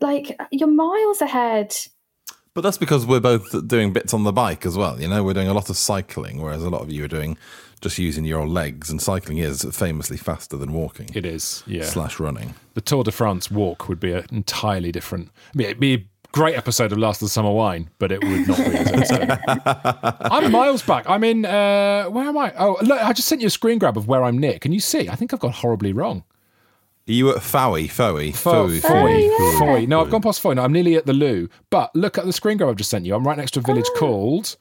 like 0.00 0.38
you're 0.52 0.68
miles 0.68 1.20
ahead. 1.22 1.74
But 2.58 2.62
that's 2.62 2.76
because 2.76 3.06
we're 3.06 3.20
both 3.20 3.68
doing 3.68 3.92
bits 3.92 4.12
on 4.12 4.24
the 4.24 4.32
bike 4.32 4.66
as 4.66 4.76
well. 4.76 5.00
You 5.00 5.06
know, 5.06 5.22
we're 5.22 5.32
doing 5.32 5.46
a 5.46 5.54
lot 5.54 5.70
of 5.70 5.76
cycling, 5.76 6.42
whereas 6.42 6.64
a 6.64 6.68
lot 6.68 6.82
of 6.82 6.90
you 6.90 7.04
are 7.04 7.06
doing 7.06 7.38
just 7.80 7.98
using 7.98 8.24
your 8.24 8.48
legs. 8.48 8.90
And 8.90 9.00
cycling 9.00 9.38
is 9.38 9.64
famously 9.70 10.16
faster 10.16 10.56
than 10.56 10.72
walking 10.72 11.08
It 11.14 11.24
is, 11.24 11.62
yeah. 11.68 11.84
slash 11.84 12.18
running. 12.18 12.56
the 12.74 12.80
Tour 12.80 13.04
de 13.04 13.12
France 13.12 13.48
walk 13.48 13.88
would 13.88 14.00
be 14.00 14.10
an 14.10 14.26
entirely 14.32 14.90
different. 14.90 15.30
I 15.54 15.56
mean, 15.56 15.66
it'd 15.66 15.78
be 15.78 15.94
a 15.94 16.04
great 16.32 16.56
episode 16.56 16.90
of 16.90 16.98
Last 16.98 17.22
of 17.22 17.26
the 17.26 17.30
Summer 17.30 17.52
Wine, 17.52 17.90
but 18.00 18.10
it 18.10 18.24
would 18.24 18.48
not 18.48 18.58
be. 18.58 18.64
as. 18.64 19.12
I'm 20.32 20.50
miles 20.50 20.82
back. 20.82 21.08
I'm 21.08 21.22
in. 21.22 21.44
Uh, 21.44 22.06
where 22.06 22.24
am 22.26 22.36
I? 22.36 22.52
Oh, 22.58 22.76
look! 22.82 23.00
I 23.00 23.12
just 23.12 23.28
sent 23.28 23.40
you 23.40 23.46
a 23.46 23.50
screen 23.50 23.78
grab 23.78 23.96
of 23.96 24.08
where 24.08 24.24
I'm 24.24 24.36
near. 24.36 24.58
Can 24.58 24.72
you 24.72 24.80
see? 24.80 25.08
I 25.08 25.14
think 25.14 25.32
I've 25.32 25.38
gone 25.38 25.52
horribly 25.52 25.92
wrong. 25.92 26.24
Are 27.08 27.12
you 27.12 27.30
at 27.30 27.42
Fowie? 27.42 27.88
Fowie? 27.88 28.32
Fo- 28.32 28.68
Fowie? 28.68 28.80
Fowey, 28.80 29.22
yeah. 29.22 29.58
Fowey. 29.60 29.88
No, 29.88 30.02
I've 30.02 30.10
gone 30.10 30.20
past 30.20 30.42
Fowey. 30.42 30.56
No, 30.56 30.62
I'm 30.62 30.72
nearly 30.72 30.94
at 30.96 31.06
the 31.06 31.14
Looe. 31.14 31.48
But 31.70 31.94
look 31.96 32.18
at 32.18 32.26
the 32.26 32.32
screen 32.34 32.58
grab 32.58 32.68
I've 32.70 32.76
just 32.76 32.90
sent 32.90 33.06
you. 33.06 33.14
I'm 33.14 33.26
right 33.26 33.36
next 33.38 33.52
to 33.52 33.60
a 33.60 33.62
village 33.62 33.88
called 33.96 34.56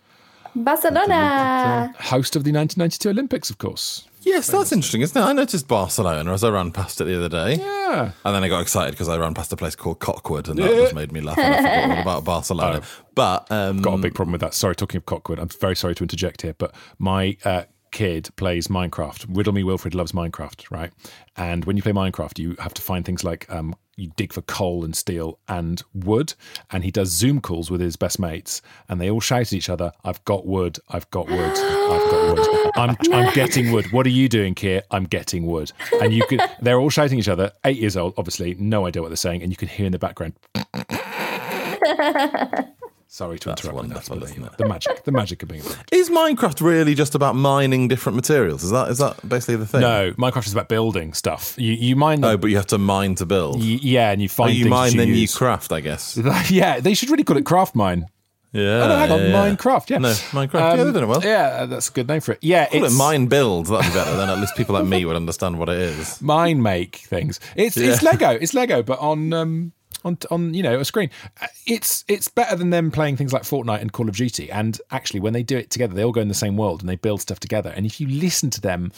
Barcelona. 0.55 1.93
host 1.99 2.35
of 2.35 2.43
the 2.43 2.51
1992 2.51 3.09
Olympics, 3.09 3.49
of 3.49 3.57
course. 3.57 4.07
Yes, 4.21 4.47
that's 4.47 4.71
interesting, 4.71 5.01
isn't 5.01 5.21
it? 5.21 5.23
I 5.25 5.31
noticed 5.31 5.67
Barcelona 5.67 6.33
as 6.33 6.43
I 6.43 6.49
ran 6.49 6.71
past 6.71 6.99
it 6.99 7.05
the 7.05 7.15
other 7.17 7.29
day. 7.29 7.55
Yeah. 7.55 8.11
And 8.25 8.35
then 8.35 8.43
I 8.43 8.49
got 8.49 8.61
excited 8.61 8.91
because 8.91 9.07
I 9.07 9.17
ran 9.17 9.33
past 9.33 9.53
a 9.53 9.55
place 9.55 9.75
called 9.75 9.99
Cockwood, 9.99 10.49
and 10.49 10.57
that 10.59 10.67
just 10.69 10.95
made 10.95 11.11
me 11.13 11.21
laugh. 11.21 11.37
And 11.37 11.53
I 11.53 11.57
forgot 11.61 11.95
all 11.95 12.01
about 12.01 12.23
Barcelona. 12.25 12.81
But 13.15 13.49
um, 13.51 13.81
got 13.81 13.93
a 13.93 13.97
big 13.97 14.15
problem 14.15 14.33
with 14.33 14.41
that. 14.41 14.53
Sorry, 14.53 14.75
talking 14.75 14.97
of 14.97 15.05
Cockwood, 15.05 15.39
I'm 15.39 15.47
very 15.47 15.75
sorry 15.77 15.95
to 15.95 16.03
interject 16.03 16.41
here, 16.41 16.55
but 16.57 16.73
my 16.99 17.37
uh, 17.45 17.63
kid 17.91 18.29
plays 18.35 18.67
Minecraft. 18.67 19.25
Riddle 19.29 19.53
Me 19.53 19.63
Wilfred 19.63 19.95
loves 19.95 20.11
Minecraft, 20.11 20.69
right? 20.71 20.91
And 21.35 21.65
when 21.65 21.77
you 21.77 21.83
play 21.83 21.91
Minecraft, 21.91 22.39
you 22.39 22.55
have 22.59 22.73
to 22.75 22.81
find 22.81 23.05
things 23.05 23.23
like 23.23 23.49
um, 23.49 23.75
you 23.95 24.11
dig 24.15 24.31
for 24.31 24.41
coal 24.43 24.85
and 24.85 24.95
steel 24.95 25.39
and 25.47 25.81
wood. 25.93 26.33
And 26.71 26.83
he 26.83 26.91
does 26.91 27.09
Zoom 27.09 27.41
calls 27.41 27.71
with 27.71 27.81
his 27.81 27.95
best 27.95 28.19
mates, 28.19 28.61
and 28.89 29.01
they 29.01 29.09
all 29.09 29.19
shout 29.19 29.41
at 29.41 29.53
each 29.53 29.69
other, 29.69 29.91
"I've 30.03 30.23
got 30.25 30.45
wood! 30.45 30.79
I've 30.89 31.09
got 31.11 31.27
wood! 31.27 31.39
I've 31.39 32.11
got 32.11 32.37
wood! 32.37 32.71
I'm 32.75 32.95
I'm 33.13 33.33
getting 33.33 33.71
wood! 33.71 33.91
What 33.91 34.05
are 34.05 34.09
you 34.09 34.29
doing, 34.29 34.55
Kier? 34.55 34.81
I'm 34.91 35.05
getting 35.05 35.45
wood!" 35.45 35.71
And 36.01 36.13
you 36.13 36.25
could 36.27 36.41
they're 36.61 36.79
all 36.79 36.89
shouting 36.89 37.17
at 37.17 37.23
each 37.23 37.29
other. 37.29 37.51
Eight 37.65 37.77
years 37.77 37.97
old, 37.97 38.13
obviously, 38.17 38.55
no 38.55 38.85
idea 38.85 39.01
what 39.01 39.09
they're 39.09 39.17
saying, 39.17 39.41
and 39.41 39.51
you 39.51 39.57
can 39.57 39.67
hear 39.67 39.85
in 39.85 39.91
the 39.91 39.99
background. 39.99 40.33
Sorry 43.09 43.39
to 43.39 43.49
That's 43.49 43.61
interrupt. 43.63 43.75
wonderful, 43.87 44.17
but, 44.17 44.27
you 44.27 44.33
isn't 44.33 44.43
it? 44.45 44.57
The 44.57 44.67
magic, 44.67 45.03
the 45.05 45.11
magic 45.13 45.41
of 45.41 45.49
being. 45.49 45.61
is 45.93 46.09
Minecraft 46.09 46.59
really 46.61 46.93
just 46.93 47.15
about 47.15 47.35
mining 47.35 47.87
different 47.87 48.17
materials? 48.17 48.63
Is 48.63 48.71
that 48.71 48.89
is 48.89 48.97
that 48.97 49.27
basically 49.27 49.55
the 49.55 49.65
thing? 49.65 49.81
No, 49.81 50.11
Minecraft 50.13 50.45
is 50.47 50.53
about 50.53 50.67
building 50.67 51.13
stuff. 51.13 51.55
You 51.57 51.71
you 51.73 51.95
mine. 51.95 52.23
Oh, 52.23 52.37
but 52.37 52.49
you 52.49 52.57
have 52.57 52.67
to 52.67 52.77
mine 52.77 53.15
to 53.15 53.25
build. 53.25 53.61
yeah, 53.61 54.11
and 54.11 54.21
you 54.21 54.27
Oh, 54.27 54.35
find 54.35 54.53
you 54.53 54.65
things 54.65 54.69
mine, 54.71 54.97
then 54.97 55.07
you 55.09 55.27
craft, 55.27 55.71
I 55.71 55.79
guess. 55.79 56.17
yeah, 56.49 56.79
they 56.81 56.93
should 56.93 57.09
really 57.09 57.23
call 57.23 57.37
it 57.37 57.45
craft 57.45 57.75
mine. 57.75 58.07
Yeah. 58.53 58.83
Oh, 58.83 58.87
no, 58.87 58.97
hang 58.97 59.11
on, 59.11 59.19
yeah, 59.19 59.27
yeah. 59.27 59.55
Minecraft. 59.55 59.89
Yeah, 59.89 59.97
No, 59.99 60.09
Minecraft. 60.09 60.53
yeah, 60.77 60.83
they've 60.83 60.93
done 60.93 61.03
it 61.03 61.07
well. 61.07 61.21
Yeah, 61.23 61.65
that's 61.65 61.89
a 61.89 61.91
good 61.91 62.07
name 62.07 62.21
for 62.21 62.31
it. 62.31 62.39
Yeah, 62.41 62.65
Call 62.67 62.85
it's 62.85 62.93
it 62.95 62.97
mine 62.97 63.27
build. 63.27 63.67
That'd 63.67 63.91
be 63.91 63.97
better. 63.97 64.15
Then 64.15 64.29
at 64.29 64.37
least 64.39 64.55
people 64.55 64.73
like 64.73 64.85
me 64.85 65.03
would 65.05 65.15
understand 65.17 65.59
what 65.59 65.69
it 65.69 65.77
is. 65.79 66.21
mine 66.21 66.61
make 66.61 66.95
things. 66.97 67.39
It's 67.55 67.77
it's 67.77 68.01
Lego. 68.01 68.29
It's 68.31 68.53
Lego, 68.53 68.83
but 68.83 68.99
on 68.99 69.33
um 69.33 69.73
on 70.03 70.17
on 70.31 70.53
you 70.53 70.63
know 70.63 70.79
a 70.79 70.85
screen. 70.85 71.09
Uh, 71.41 71.47
It's 71.65 72.05
it's 72.07 72.27
better 72.27 72.55
than 72.55 72.69
them 72.69 72.91
playing 72.91 73.17
things 73.17 73.33
like 73.33 73.43
Fortnite 73.43 73.81
and 73.81 73.91
Call 73.91 74.09
of 74.09 74.15
Duty. 74.15 74.51
And 74.51 74.79
actually, 74.91 75.19
when 75.19 75.33
they 75.33 75.43
do 75.43 75.57
it 75.57 75.69
together, 75.69 75.93
they 75.93 76.03
all 76.03 76.11
go 76.11 76.21
in 76.21 76.27
the 76.27 76.33
same 76.33 76.57
world 76.57 76.81
and 76.81 76.89
they 76.89 76.95
build 76.95 77.21
stuff 77.21 77.39
together. 77.39 77.73
And 77.75 77.85
if 77.85 77.99
you 77.99 78.07
listen 78.07 78.49
to 78.51 78.61
them 78.61 78.91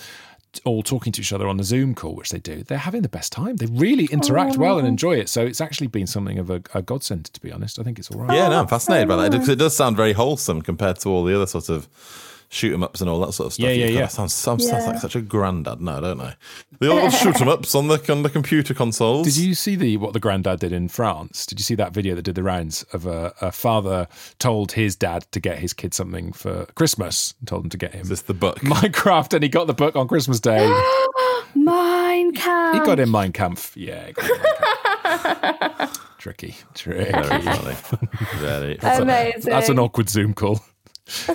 all 0.66 0.82
talking 0.82 1.14
to 1.14 1.22
each 1.22 1.32
other 1.32 1.48
on 1.48 1.58
the 1.58 1.64
Zoom 1.64 1.94
call, 1.94 2.16
which 2.16 2.32
they 2.32 2.40
do, 2.40 2.64
they're 2.64 2.78
having 2.80 3.04
the 3.04 3.10
best 3.10 3.32
time. 3.32 3.58
They 3.58 3.68
really 3.68 4.06
interact 4.06 4.58
well 4.58 4.80
and 4.80 4.88
enjoy 4.88 5.18
it. 5.18 5.30
So 5.30 5.46
it's 5.46 5.62
actually 5.62 5.88
been 5.88 6.08
something 6.08 6.40
of 6.40 6.50
a, 6.50 6.62
a 6.74 6.82
godsend, 6.82 7.26
to 7.26 7.40
be 7.40 7.52
honest. 7.52 7.80
I 7.80 7.84
think 7.84 8.00
it's 8.00 8.10
all 8.10 8.22
right. 8.22 8.36
Yeah, 8.36 8.50
no, 8.50 8.60
I'm 8.60 8.68
fascinated 8.68 9.08
by 9.08 9.16
that 9.18 9.32
because 9.32 9.50
it 9.50 9.60
does 9.60 9.76
sound 9.76 9.96
very 9.96 10.14
wholesome 10.14 10.64
compared 10.64 11.00
to 11.02 11.10
all 11.10 11.24
the 11.24 11.36
other 11.36 11.46
sort 11.46 11.70
of 11.70 11.88
shoot 12.50 12.74
'em 12.74 12.84
ups 12.84 13.00
and 13.00 13.10
all 13.10 13.20
that 13.22 13.32
sort 13.34 13.48
of 13.48 13.54
stuff. 13.54 13.66
Yeah, 13.66 13.72
yeah, 13.72 13.86
yeah. 13.86 14.00
That 14.02 14.12
sounds, 14.12 14.34
sounds, 14.34 14.68
sounds 14.68 14.86
like 14.86 14.98
such 15.00 15.16
a 15.16 15.22
granddad. 15.22 15.80
now, 15.82 16.00
don't 16.00 16.20
I? 16.20 16.36
The 16.80 16.88
old 16.90 17.14
shoot 17.14 17.40
'em 17.40 17.48
ups 17.48 17.76
on 17.76 17.88
the 17.88 18.04
on 18.12 18.24
the 18.24 18.30
computer 18.30 18.74
consoles. 18.74 19.28
Did 19.28 19.38
you 19.38 19.54
see 19.56 19.76
the 19.76 19.98
what 19.98 20.14
the 20.14 20.20
granddad 20.20 20.60
did 20.60 20.74
in 20.74 20.88
France? 20.90 21.46
Did 21.46 21.60
you 21.60 21.64
see 21.64 21.76
that 21.76 21.94
video 21.94 22.16
that 22.16 22.24
did 22.24 22.36
the 22.36 22.44
rounds 22.44 22.84
of 22.92 23.06
a, 23.06 23.34
a 23.42 23.52
father 23.52 24.08
told 24.40 24.72
his 24.74 24.96
dad 24.96 25.26
to 25.32 25.40
get 25.40 25.60
his 25.60 25.74
kid 25.74 25.94
something 25.94 26.34
for 26.34 26.66
Christmas 26.76 27.34
and 27.40 27.48
told 27.48 27.64
him 27.66 27.70
to 27.70 27.78
get 27.78 27.94
him 27.94 28.02
Is 28.02 28.10
this 28.10 28.22
the 28.24 28.34
book? 28.34 28.60
Minecraft, 28.62 29.34
and 29.34 29.44
he 29.44 29.50
got 29.50 29.68
the 29.68 29.74
book 29.74 29.96
on 29.96 30.08
Christmas 30.08 30.40
Day. 30.40 30.68
Mine 31.56 32.34
can. 32.34 32.74
he 32.76 32.80
got 32.86 33.00
in 33.00 33.12
Mein 33.12 33.32
Kampf. 33.32 33.76
Yeah, 33.76 34.08
he 34.08 34.14
got 34.14 34.26
him 34.26 34.38
Mein 34.42 35.54
Kampf. 35.60 36.08
tricky, 36.18 36.56
tricky. 36.74 37.12
Very 37.12 37.42
funny. 37.42 37.76
Very. 38.36 38.78
Amazing. 38.82 39.50
That's 39.52 39.70
an 39.70 39.80
awkward 39.80 40.10
Zoom 40.10 40.34
call. 40.34 40.62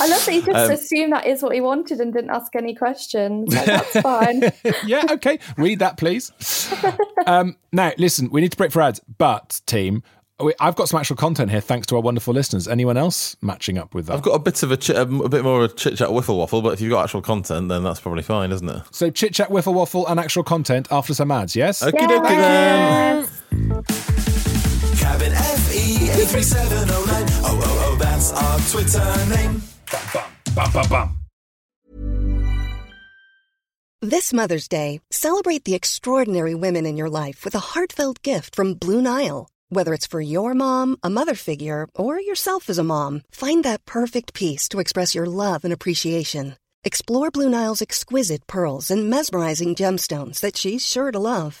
I 0.00 0.06
love 0.06 0.24
that 0.24 0.30
he 0.32 0.40
just 0.40 0.56
Um, 0.56 0.70
assumed 0.70 1.12
that 1.14 1.26
is 1.26 1.42
what 1.42 1.52
he 1.54 1.60
wanted 1.60 1.98
and 2.00 2.12
didn't 2.12 2.30
ask 2.30 2.54
any 2.54 2.74
questions. 2.76 3.52
Like, 3.52 3.66
that's 3.66 4.00
fine. 4.02 4.52
yeah, 4.86 5.04
okay. 5.12 5.38
Read 5.56 5.80
that, 5.80 5.96
please. 5.96 6.30
Um, 7.26 7.56
now, 7.72 7.92
listen, 7.98 8.30
we 8.30 8.40
need 8.40 8.52
to 8.52 8.56
break 8.56 8.70
for 8.70 8.82
ads, 8.82 9.00
but 9.18 9.60
team, 9.66 10.02
I've 10.60 10.76
got 10.76 10.88
some 10.88 11.00
actual 11.00 11.16
content 11.16 11.50
here 11.50 11.60
thanks 11.60 11.86
to 11.88 11.96
our 11.96 12.02
wonderful 12.02 12.34
listeners. 12.34 12.68
Anyone 12.68 12.96
else 12.96 13.36
matching 13.40 13.78
up 13.78 13.94
with 13.94 14.06
that? 14.06 14.14
I've 14.14 14.22
got 14.22 14.32
a 14.34 14.38
bit 14.38 14.62
of 14.62 14.70
a, 14.70 14.76
chit, 14.76 14.96
a 14.96 15.06
bit 15.06 15.42
more 15.42 15.64
of 15.64 15.70
a 15.72 15.74
chit 15.74 15.96
chat 15.96 16.08
wiffle 16.08 16.36
waffle, 16.38 16.60
but 16.62 16.72
if 16.74 16.80
you've 16.80 16.90
got 16.90 17.04
actual 17.04 17.22
content, 17.22 17.68
then 17.68 17.82
that's 17.82 18.00
probably 18.00 18.22
fine, 18.22 18.52
isn't 18.52 18.68
it? 18.68 18.82
So 18.92 19.10
chit 19.10 19.32
chat, 19.34 19.48
wiffle 19.48 19.74
waffle, 19.74 20.06
and 20.06 20.20
actual 20.20 20.44
content 20.44 20.86
after 20.92 21.14
some 21.14 21.30
ads. 21.32 21.56
Yes. 21.56 21.82
Okie 21.82 22.06
dokie 22.06 22.28
then. 22.28 23.26
Cabin 24.98 25.32
FE 25.84 25.90
83709. 25.90 27.24
Oh, 27.44 27.60
oh, 27.62 27.84
oh, 27.84 27.96
that's 28.00 28.32
our 28.32 28.58
Twitter 28.70 29.04
name. 29.36 29.62
Bum, 30.54 30.72
bum, 30.72 30.88
bum. 30.88 31.18
This 34.00 34.32
Mother's 34.32 34.66
Day, 34.66 35.00
celebrate 35.10 35.64
the 35.64 35.74
extraordinary 35.74 36.54
women 36.54 36.86
in 36.86 36.96
your 36.96 37.10
life 37.10 37.44
with 37.44 37.54
a 37.54 37.66
heartfelt 37.72 38.22
gift 38.22 38.56
from 38.56 38.74
Blue 38.74 39.02
Nile. 39.02 39.48
Whether 39.68 39.92
it's 39.92 40.06
for 40.06 40.22
your 40.22 40.54
mom, 40.54 40.96
a 41.02 41.10
mother 41.10 41.34
figure, 41.34 41.86
or 41.94 42.18
yourself 42.18 42.70
as 42.70 42.78
a 42.78 42.84
mom, 42.84 43.20
find 43.30 43.62
that 43.64 43.84
perfect 43.84 44.32
piece 44.32 44.68
to 44.70 44.80
express 44.80 45.14
your 45.14 45.26
love 45.26 45.64
and 45.64 45.72
appreciation. 45.72 46.56
Explore 46.84 47.30
Blue 47.30 47.50
Nile's 47.50 47.82
exquisite 47.82 48.46
pearls 48.46 48.90
and 48.90 49.10
mesmerizing 49.10 49.74
gemstones 49.74 50.40
that 50.40 50.56
she's 50.56 50.86
sure 50.86 51.12
to 51.12 51.18
love. 51.18 51.60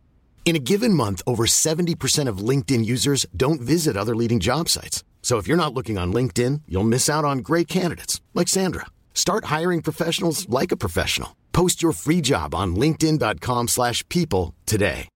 In 0.43 0.55
a 0.57 0.59
given 0.59 0.93
month, 0.93 1.21
over 1.25 1.45
70% 1.45 2.27
of 2.27 2.39
LinkedIn 2.39 2.83
users 2.83 3.25
don't 3.37 3.61
visit 3.61 3.95
other 3.95 4.15
leading 4.15 4.41
job 4.41 4.67
sites. 4.67 5.05
So 5.21 5.37
if 5.37 5.47
you're 5.47 5.55
not 5.55 5.73
looking 5.73 5.97
on 5.97 6.11
LinkedIn, 6.11 6.63
you'll 6.67 6.83
miss 6.83 7.07
out 7.09 7.23
on 7.23 7.37
great 7.37 7.69
candidates 7.69 8.19
like 8.33 8.49
Sandra. 8.49 8.87
Start 9.13 9.45
hiring 9.45 9.81
professionals 9.81 10.49
like 10.49 10.73
a 10.73 10.77
professional. 10.77 11.37
Post 11.53 11.81
your 11.81 11.93
free 11.93 12.19
job 12.21 12.53
on 12.53 12.75
linkedin.com/people 12.75 13.67
slash 13.67 14.03
people 14.09 14.53
today. 14.65 15.07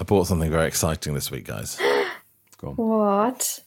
I 0.00 0.02
bought 0.04 0.26
something 0.26 0.50
very 0.50 0.66
exciting 0.66 1.14
this 1.14 1.30
week, 1.30 1.46
guys. 1.46 1.80
What? 2.76 3.60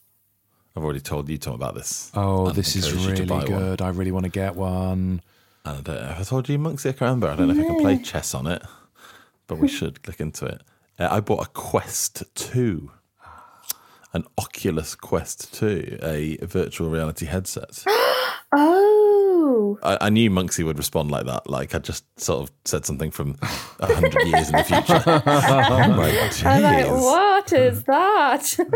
I've 0.76 0.84
already 0.84 1.02
told 1.02 1.30
you 1.30 1.38
Tom 1.38 1.54
about 1.54 1.76
this. 1.76 2.12
Oh, 2.16 2.50
this 2.50 2.76
is 2.76 2.88
encouraged 2.88 3.20
you 3.20 3.26
to 3.28 3.34
really 3.34 3.46
buy 3.46 3.52
one. 3.52 3.64
good. 3.64 3.82
I 3.82 3.90
really 3.90 4.12
want 4.12 4.24
to 4.26 4.32
get 4.32 4.56
one. 4.56 5.22
And 5.68 5.80
I 5.80 5.82
don't 5.82 6.02
know 6.02 6.10
if 6.12 6.20
I 6.20 6.24
told 6.24 6.48
you, 6.48 6.58
Monksy, 6.58 6.90
I 6.90 6.94
can't 6.94 7.02
remember. 7.02 7.28
I 7.28 7.36
don't 7.36 7.50
know 7.50 7.54
if 7.54 7.60
I 7.60 7.68
can 7.68 7.82
play 7.82 7.98
chess 7.98 8.34
on 8.34 8.48
it, 8.48 8.62
but 9.48 9.58
we 9.58 9.68
should 9.78 10.06
look 10.08 10.20
into 10.22 10.46
it. 10.46 10.62
Uh, 10.98 11.10
I 11.12 11.20
bought 11.20 11.46
a 11.46 11.50
Quest 11.50 12.24
2, 12.36 12.90
an 14.14 14.24
Oculus 14.38 14.96
Quest 14.96 15.54
2, 15.54 16.00
a 16.02 16.38
virtual 16.46 16.90
reality 16.90 17.26
headset. 17.26 17.84
Oh, 18.54 19.17
I, 19.84 19.98
I 20.02 20.10
knew 20.10 20.30
Monksy 20.30 20.64
would 20.64 20.78
respond 20.78 21.12
like 21.12 21.26
that. 21.26 21.50
Like 21.50 21.76
I 21.76 21.80
just 21.80 22.04
sort 22.20 22.44
of 22.44 22.52
said 22.66 22.86
something 22.86 23.12
from 23.12 23.36
a 23.80 23.94
hundred 23.94 24.28
years 24.28 24.50
in 24.50 24.56
the 24.56 24.64
future. 24.64 25.04
I'm 25.26 25.98
like, 25.98 26.46
I'm 26.46 26.62
like, 26.62 27.02
what 27.02 27.54
is 27.54 27.84
that? 27.84 28.58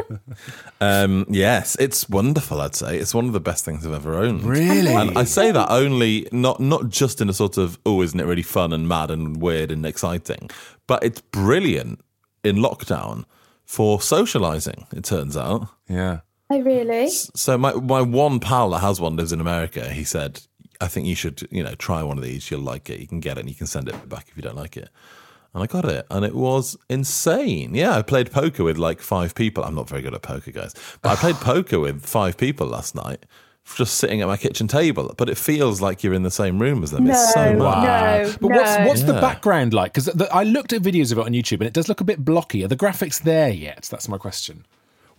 Um, 0.82 1.28
yes, 1.30 1.78
it's 1.80 2.10
wonderful. 2.10 2.60
I'd 2.60 2.74
say 2.74 2.98
it's 2.98 3.14
one 3.14 3.26
of 3.26 3.34
the 3.34 3.40
best 3.40 3.64
things 3.64 3.86
I've 3.86 3.94
ever 3.94 4.16
owned. 4.16 4.44
Really? 4.44 4.92
And 4.92 5.16
I 5.16 5.26
say 5.26 5.52
that 5.52 5.70
only 5.70 6.28
not 6.32 6.60
not 6.60 6.90
just 6.90 7.22
in 7.22 7.30
a 7.30 7.34
sort 7.34 7.58
of 7.58 7.78
oh, 7.86 8.02
isn't 8.02 8.20
it 8.20 8.26
really 8.26 8.42
fun 8.42 8.74
and 8.74 8.88
mad 8.88 9.12
and 9.12 9.40
weird 9.40 9.70
and 9.72 9.86
exciting, 9.86 10.50
but 10.88 11.04
it's 11.04 11.22
brilliant 11.22 12.00
in 12.44 12.56
lockdown 12.56 13.26
for 13.64 14.02
socializing. 14.02 14.88
It 14.96 15.04
turns 15.04 15.38
out. 15.38 15.68
Yeah. 15.88 16.22
oh, 16.50 16.60
really? 16.62 17.10
So 17.10 17.58
my 17.58 17.74
my 17.74 18.02
one 18.02 18.40
pal 18.40 18.72
that 18.72 18.80
has 18.80 19.00
one 19.00 19.16
lives 19.16 19.32
in 19.32 19.40
America. 19.40 19.90
He 19.90 20.04
said, 20.04 20.42
"I 20.82 20.88
think 20.88 21.08
you 21.08 21.16
should, 21.16 21.48
you 21.52 21.64
know, 21.64 21.76
try 21.76 22.04
one 22.04 22.18
of 22.18 22.24
these. 22.24 22.50
You'll 22.52 22.62
like 22.62 22.90
it. 22.90 23.00
You 23.00 23.08
can 23.08 23.20
get 23.20 23.38
it, 23.38 23.42
and 23.42 23.50
you 23.50 23.56
can 23.56 23.68
send 23.68 23.88
it 23.88 24.10
back 24.10 24.28
if 24.30 24.36
you 24.36 24.44
don't 24.44 24.56
like 24.58 24.76
it." 24.78 24.90
And 25.54 25.62
I 25.62 25.68
got 25.68 25.84
it, 25.86 26.06
and 26.10 26.24
it 26.26 26.34
was 26.34 26.78
insane. 26.90 27.76
Yeah, 27.76 27.98
I 27.98 28.02
played 28.02 28.32
poker 28.32 28.64
with 28.64 28.78
like 28.78 29.02
five 29.02 29.36
people. 29.36 29.64
I'm 29.64 29.76
not 29.76 29.90
very 29.90 30.02
good 30.02 30.14
at 30.14 30.22
poker, 30.22 30.52
guys, 30.52 30.74
but 31.02 31.10
I 31.12 31.16
played 31.16 31.36
poker 31.52 31.80
with 31.80 32.06
five 32.06 32.38
people 32.38 32.68
last 32.68 32.96
night, 32.96 33.26
just 33.76 33.96
sitting 33.96 34.22
at 34.22 34.28
my 34.30 34.38
kitchen 34.38 34.70
table. 34.70 35.14
But 35.18 35.28
it 35.30 35.38
feels 35.38 35.82
like 35.82 36.04
you're 36.06 36.14
in 36.14 36.24
the 36.24 36.32
same 36.32 36.58
room 36.60 36.84
as 36.84 36.92
them. 36.92 37.06
it's 37.10 37.34
so 37.34 37.52
No, 37.54 37.70
mad. 37.70 38.28
no. 38.28 38.34
But 38.40 38.52
what's 38.52 38.78
what's 38.88 39.04
the 39.04 39.20
background 39.20 39.74
like? 39.74 39.94
Because 39.94 40.08
I 40.32 40.44
looked 40.46 40.72
at 40.72 40.82
videos 40.82 41.12
of 41.12 41.18
it 41.18 41.26
on 41.26 41.34
YouTube 41.34 41.60
and 41.60 41.64
it 41.64 41.74
does 41.74 41.90
look 41.90 42.00
a 42.00 42.06
bit 42.06 42.24
blocky. 42.24 42.64
Are 42.64 42.70
the 42.70 42.78
graphics 42.78 43.22
there 43.22 43.50
yet? 43.50 43.90
That's 43.92 44.08
my 44.08 44.18
question. 44.18 44.66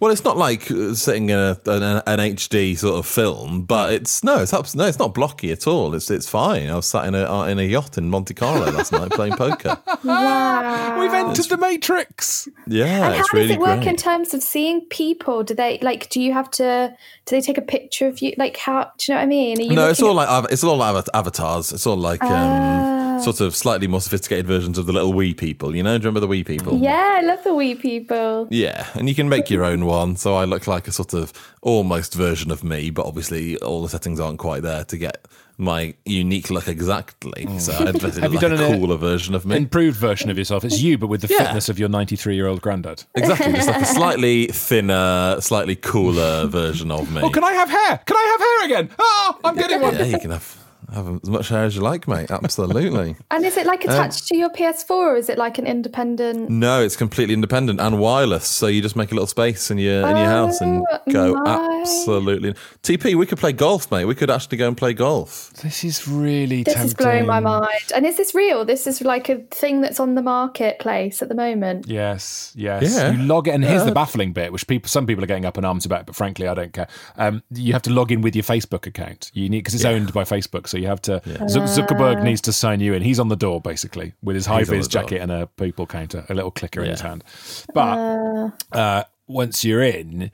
Well, 0.02 0.10
it's 0.10 0.24
not 0.24 0.36
like 0.36 0.68
uh, 0.68 0.94
sitting 0.94 1.30
in 1.30 1.38
a, 1.38 1.56
an, 1.66 1.82
an 2.04 2.18
HD 2.34 2.76
sort 2.76 2.96
of 2.98 3.06
film, 3.06 3.62
but 3.62 3.92
it's 3.92 4.24
no, 4.24 4.42
it's 4.42 4.52
abs- 4.52 4.74
no, 4.74 4.84
it's 4.86 4.98
not 4.98 5.14
blocky 5.14 5.52
at 5.52 5.68
all. 5.68 5.94
It's 5.94 6.10
it's 6.10 6.28
fine. 6.28 6.68
I 6.68 6.74
was 6.74 6.88
sat 6.88 7.04
in 7.06 7.14
a 7.14 7.22
uh, 7.32 7.44
in 7.46 7.60
a 7.60 7.62
yacht 7.62 7.96
in 7.98 8.10
Monte 8.10 8.34
Carlo 8.34 8.68
last 8.72 8.90
night 8.90 9.12
playing 9.12 9.34
poker. 9.36 9.78
Wow. 10.04 10.98
We've 11.00 11.12
entered 11.14 11.44
the 11.44 11.56
Matrix. 11.56 12.48
Yeah, 12.66 12.86
And 12.86 13.04
how 13.04 13.10
it's 13.20 13.28
does 13.30 13.32
really 13.32 13.54
it 13.54 13.60
work 13.60 13.76
great. 13.82 13.86
in 13.90 13.96
terms 13.96 14.34
of 14.34 14.42
seeing 14.42 14.80
people? 14.86 15.44
Do 15.44 15.54
they 15.54 15.78
like? 15.82 16.10
Do 16.10 16.20
you 16.20 16.32
have 16.32 16.50
to? 16.52 16.92
Do 17.26 17.36
they 17.36 17.40
take 17.40 17.56
a 17.58 17.62
picture 17.62 18.08
of 18.08 18.18
you? 18.20 18.34
Like 18.36 18.56
how? 18.56 18.90
Do 18.98 19.12
you 19.12 19.14
know 19.14 19.20
what 19.20 19.22
I 19.22 19.26
mean? 19.26 19.58
Are 19.60 19.62
you 19.62 19.74
no, 19.76 19.88
it's 19.88 20.02
all 20.02 20.20
at- 20.20 20.28
like 20.42 20.52
it's 20.52 20.64
all 20.64 20.76
like 20.78 21.06
avatars. 21.14 21.72
It's 21.72 21.86
all 21.86 21.96
like 21.96 22.20
um, 22.24 23.11
sort 23.22 23.40
of 23.40 23.54
slightly 23.56 23.86
more 23.86 24.00
sophisticated 24.00 24.46
versions 24.46 24.78
of 24.78 24.86
the 24.86 24.92
little 24.92 25.12
wee 25.12 25.34
people. 25.34 25.74
You 25.76 25.82
know, 25.82 25.96
do 25.98 26.02
you 26.02 26.08
remember 26.08 26.20
the 26.20 26.26
wee 26.28 26.44
people? 26.44 26.78
Yeah, 26.78 27.18
I 27.18 27.22
love 27.22 27.42
the 27.44 27.54
wee 27.54 27.74
people. 27.74 28.48
Yeah, 28.50 28.86
and 28.94 29.08
you 29.08 29.14
can 29.14 29.28
make 29.28 29.50
your 29.50 29.64
own 29.64 29.84
one. 29.86 30.16
So 30.16 30.34
I 30.34 30.44
look 30.44 30.66
like 30.66 30.88
a 30.88 30.92
sort 30.92 31.14
of 31.14 31.32
almost 31.62 32.14
version 32.14 32.50
of 32.50 32.62
me, 32.64 32.90
but 32.90 33.06
obviously 33.06 33.56
all 33.58 33.82
the 33.82 33.88
settings 33.88 34.20
aren't 34.20 34.38
quite 34.38 34.62
there 34.62 34.84
to 34.84 34.98
get 34.98 35.26
my 35.58 35.94
unique 36.06 36.50
look 36.50 36.66
exactly. 36.66 37.46
So 37.58 37.72
I 37.72 37.90
invented 37.90 38.14
Have 38.22 38.32
you 38.32 38.38
like 38.40 38.48
done 38.50 38.58
a 38.58 38.64
an- 38.68 38.80
cooler 38.80 38.96
version 38.96 39.34
of 39.34 39.44
me. 39.46 39.56
Improved 39.56 39.96
version 39.98 40.28
of 40.30 40.38
yourself. 40.38 40.64
It's 40.64 40.80
you, 40.80 40.98
but 40.98 41.06
with 41.06 41.20
the 41.20 41.28
Yeah. 41.28 41.44
fitness 41.44 41.68
of 41.68 41.78
your 41.78 41.88
93 41.88 42.34
year 42.34 42.46
old 42.48 42.62
granddad. 42.62 43.04
Exactly, 43.14 43.52
just 43.52 43.68
like 43.68 43.82
a 43.82 43.86
slightly 44.00 44.46
thinner, 44.46 45.36
slightly 45.40 45.76
cooler 45.76 46.46
version 46.46 46.90
of 46.90 47.12
me. 47.12 47.20
Oh, 47.22 47.30
can 47.30 47.44
I 47.44 47.52
have 47.52 47.68
hair? 47.70 47.98
Can 48.04 48.16
I 48.16 48.24
have 48.30 48.40
hair 48.40 48.78
again? 48.80 48.96
Ah, 48.98 49.38
I'm 49.44 49.54
getting 49.56 49.80
one. 49.80 49.94
Yeah, 49.94 50.04
you 50.06 50.18
can 50.18 50.30
have 50.30 50.56
have 50.94 51.08
as 51.22 51.28
much 51.28 51.48
hair 51.48 51.64
as 51.64 51.74
you 51.74 51.82
like, 51.82 52.06
mate. 52.08 52.30
Absolutely. 52.30 53.16
And 53.30 53.44
is 53.44 53.56
it 53.56 53.66
like 53.66 53.84
Um, 53.86 53.90
attached 53.90 54.28
to 54.28 54.36
your 54.36 54.50
PS4 54.50 54.90
or 54.90 55.16
is 55.16 55.28
it 55.28 55.38
like 55.38 55.58
an 55.58 55.66
independent? 55.66 56.50
No, 56.50 56.82
it's 56.82 56.96
completely 56.96 57.34
independent 57.34 57.80
and 57.80 57.98
wireless. 57.98 58.46
So 58.46 58.66
you 58.66 58.82
just 58.82 58.96
make 58.96 59.10
a 59.10 59.14
little 59.14 59.26
space 59.26 59.70
in 59.70 59.78
your 59.78 60.06
in 60.08 60.16
your 60.16 60.26
house 60.26 60.60
and 60.60 60.84
Oh, 60.92 60.98
go 61.12 61.32
nice. 61.32 61.88
absolutely. 62.00 62.54
TP, 62.82 63.14
we 63.14 63.26
could 63.26 63.38
play 63.38 63.52
golf, 63.52 63.90
mate. 63.90 64.04
We 64.04 64.14
could 64.14 64.30
actually 64.30 64.58
go 64.58 64.68
and 64.68 64.76
play 64.76 64.92
golf. 64.92 65.52
This 65.62 65.82
is 65.84 66.06
really 66.08 66.62
This 66.62 66.74
tempting. 66.74 66.86
is 66.88 66.94
blowing 66.94 67.26
my 67.26 67.40
mind. 67.40 67.92
And 67.94 68.04
is 68.06 68.16
this 68.16 68.34
real? 68.34 68.64
This 68.64 68.86
is 68.86 69.00
like 69.02 69.28
a 69.28 69.38
thing 69.50 69.80
that's 69.80 69.98
on 70.00 70.14
the 70.14 70.22
marketplace 70.22 71.22
at 71.22 71.28
the 71.28 71.34
moment. 71.34 71.86
Yes, 71.88 72.52
yes. 72.54 72.94
Yeah. 72.94 73.12
You 73.12 73.22
log 73.24 73.48
it, 73.48 73.52
and 73.54 73.64
here's 73.64 73.84
the 73.84 73.92
baffling 73.92 74.32
bit, 74.32 74.52
which 74.52 74.66
people, 74.66 74.88
some 74.88 75.06
people 75.06 75.24
are 75.24 75.26
getting 75.26 75.44
up 75.46 75.56
in 75.58 75.64
arms 75.64 75.84
about, 75.86 76.06
but 76.06 76.14
frankly, 76.14 76.46
I 76.48 76.54
don't 76.54 76.72
care. 76.72 76.88
Um, 77.16 77.42
you 77.50 77.72
have 77.72 77.82
to 77.82 77.90
log 77.90 78.12
in 78.12 78.20
with 78.20 78.34
your 78.36 78.44
Facebook 78.44 78.86
account. 78.86 79.30
You 79.34 79.48
need 79.48 79.60
because 79.60 79.74
it's 79.74 79.84
owned 79.84 80.12
by 80.12 80.24
Facebook, 80.24 80.66
so 80.68 80.76
you 80.82 80.88
have 80.88 81.00
to. 81.02 81.20
Zuck- 81.24 81.68
Zuckerberg 81.86 82.22
needs 82.22 82.40
to 82.42 82.52
sign 82.52 82.80
you 82.80 82.92
in. 82.92 83.00
He's 83.02 83.18
on 83.18 83.28
the 83.28 83.36
door 83.36 83.60
basically 83.60 84.12
with 84.22 84.34
his 84.36 84.44
high 84.46 84.64
vis 84.64 84.86
the 84.86 84.92
door. 84.92 85.02
jacket 85.02 85.20
and 85.22 85.30
a 85.32 85.46
people 85.46 85.86
counter, 85.86 86.24
a 86.28 86.34
little 86.34 86.50
clicker 86.50 86.82
in 86.82 86.90
his 86.90 87.00
hand. 87.00 87.24
But 87.72 88.52
uh, 88.72 89.04
once 89.26 89.64
you're 89.64 89.82
in, 89.82 90.30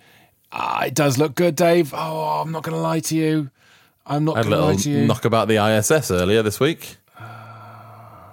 uh, 0.50 0.84
it 0.86 0.94
does 0.94 1.18
look 1.18 1.34
good, 1.34 1.54
Dave. 1.54 1.92
Oh, 1.94 2.40
I'm 2.42 2.50
not 2.50 2.62
going 2.64 2.74
to 2.76 2.80
lie 2.82 3.00
to 3.00 3.14
you. 3.16 3.50
I'm 4.06 4.24
not 4.24 4.36
I 4.36 4.38
had 4.38 4.46
a 4.46 4.48
going 4.50 4.58
to 4.58 4.64
lie 4.64 4.70
little 4.72 4.82
to 4.84 4.90
you. 4.90 5.06
knock 5.06 5.24
about 5.24 5.48
the 5.48 5.56
ISS 5.62 6.10
earlier 6.10 6.42
this 6.42 6.58
week. 6.58 6.96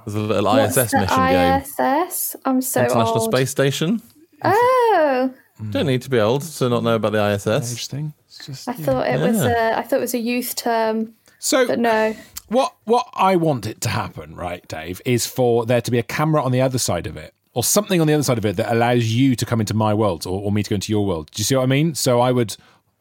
There's 0.06 0.16
a 0.16 0.20
little 0.20 0.44
What's 0.46 0.78
ISS 0.78 0.92
the 0.92 1.00
mission 1.00 1.18
game. 1.28 1.62
ISS? 2.08 2.36
I'm 2.46 2.62
so 2.62 2.82
International 2.84 3.22
old. 3.22 3.34
Space 3.34 3.50
Station. 3.50 4.02
Oh, 4.44 5.34
Don't 5.72 5.88
need 5.88 6.04
to 6.04 6.10
be 6.10 6.20
old 6.20 6.44
to 6.44 6.70
not 6.70 6.84
know 6.84 6.96
about 6.96 7.12
the 7.14 7.32
ISS. 7.34 7.74
Age 7.74 7.88
thing. 7.88 8.14
It's 8.28 8.46
just 8.46 8.68
I 8.70 8.74
thought 8.74 9.08
it 9.08 9.20
was 9.20 9.42
a. 9.42 9.78
I 9.78 9.82
thought 9.82 9.98
it 9.98 10.02
was 10.02 10.14
a 10.14 10.20
youth 10.20 10.56
term, 10.56 11.14
so. 11.46 11.68
but 11.68 11.80
no. 11.80 12.16
What 12.48 12.76
what 12.84 13.08
I 13.16 13.36
want 13.38 13.66
it 13.66 13.82
to 13.82 13.90
happen, 13.90 14.36
right, 14.36 14.68
Dave, 14.68 15.02
is 15.06 15.26
for 15.26 15.66
there 15.66 15.82
to 15.82 15.90
be 15.92 15.98
a 16.00 16.04
camera 16.04 16.44
on 16.44 16.52
the 16.52 16.62
other 16.62 16.78
side 16.78 17.08
of 17.08 17.18
it, 17.18 17.34
or 17.54 17.64
something 17.64 18.00
on 18.02 18.08
the 18.08 18.14
other 18.14 18.24
side 18.24 18.38
of 18.38 18.46
it 18.46 18.56
that 18.58 18.72
allows 18.72 19.06
you 19.06 19.36
to 19.36 19.46
come 19.46 19.60
into 19.60 19.74
my 19.74 19.94
world, 19.94 20.26
or, 20.28 20.42
or 20.44 20.52
me 20.52 20.62
to 20.62 20.70
go 20.70 20.76
into 20.76 20.92
your 20.92 21.06
world. 21.06 21.32
Do 21.32 21.40
you 21.40 21.44
see 21.44 21.56
what 21.56 21.64
I 21.64 21.66
mean? 21.68 21.96
So 21.96 22.20
I 22.22 22.32
would 22.32 22.56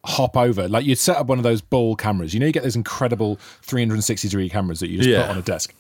hop 0.07 0.37
over, 0.37 0.67
like 0.69 0.85
you'd 0.87 0.99
set 0.99 1.17
up 1.17 1.27
one 1.27 1.39
of 1.39 1.45
those 1.45 1.61
bull 1.61 1.95
cameras. 1.97 2.33
You 2.33 2.41
know, 2.41 2.47
you 2.47 2.53
get 2.53 2.63
those 2.63 2.77
incredible 2.77 3.37
360 3.63 4.29
degree 4.29 4.49
cameras 4.49 4.81
that 4.81 4.89
you 4.89 4.99
just 4.99 5.09
Yeah. 5.11 5.23
put 5.23 5.31
on 5.33 5.39
a 5.39 5.43
desk, 5.43 5.75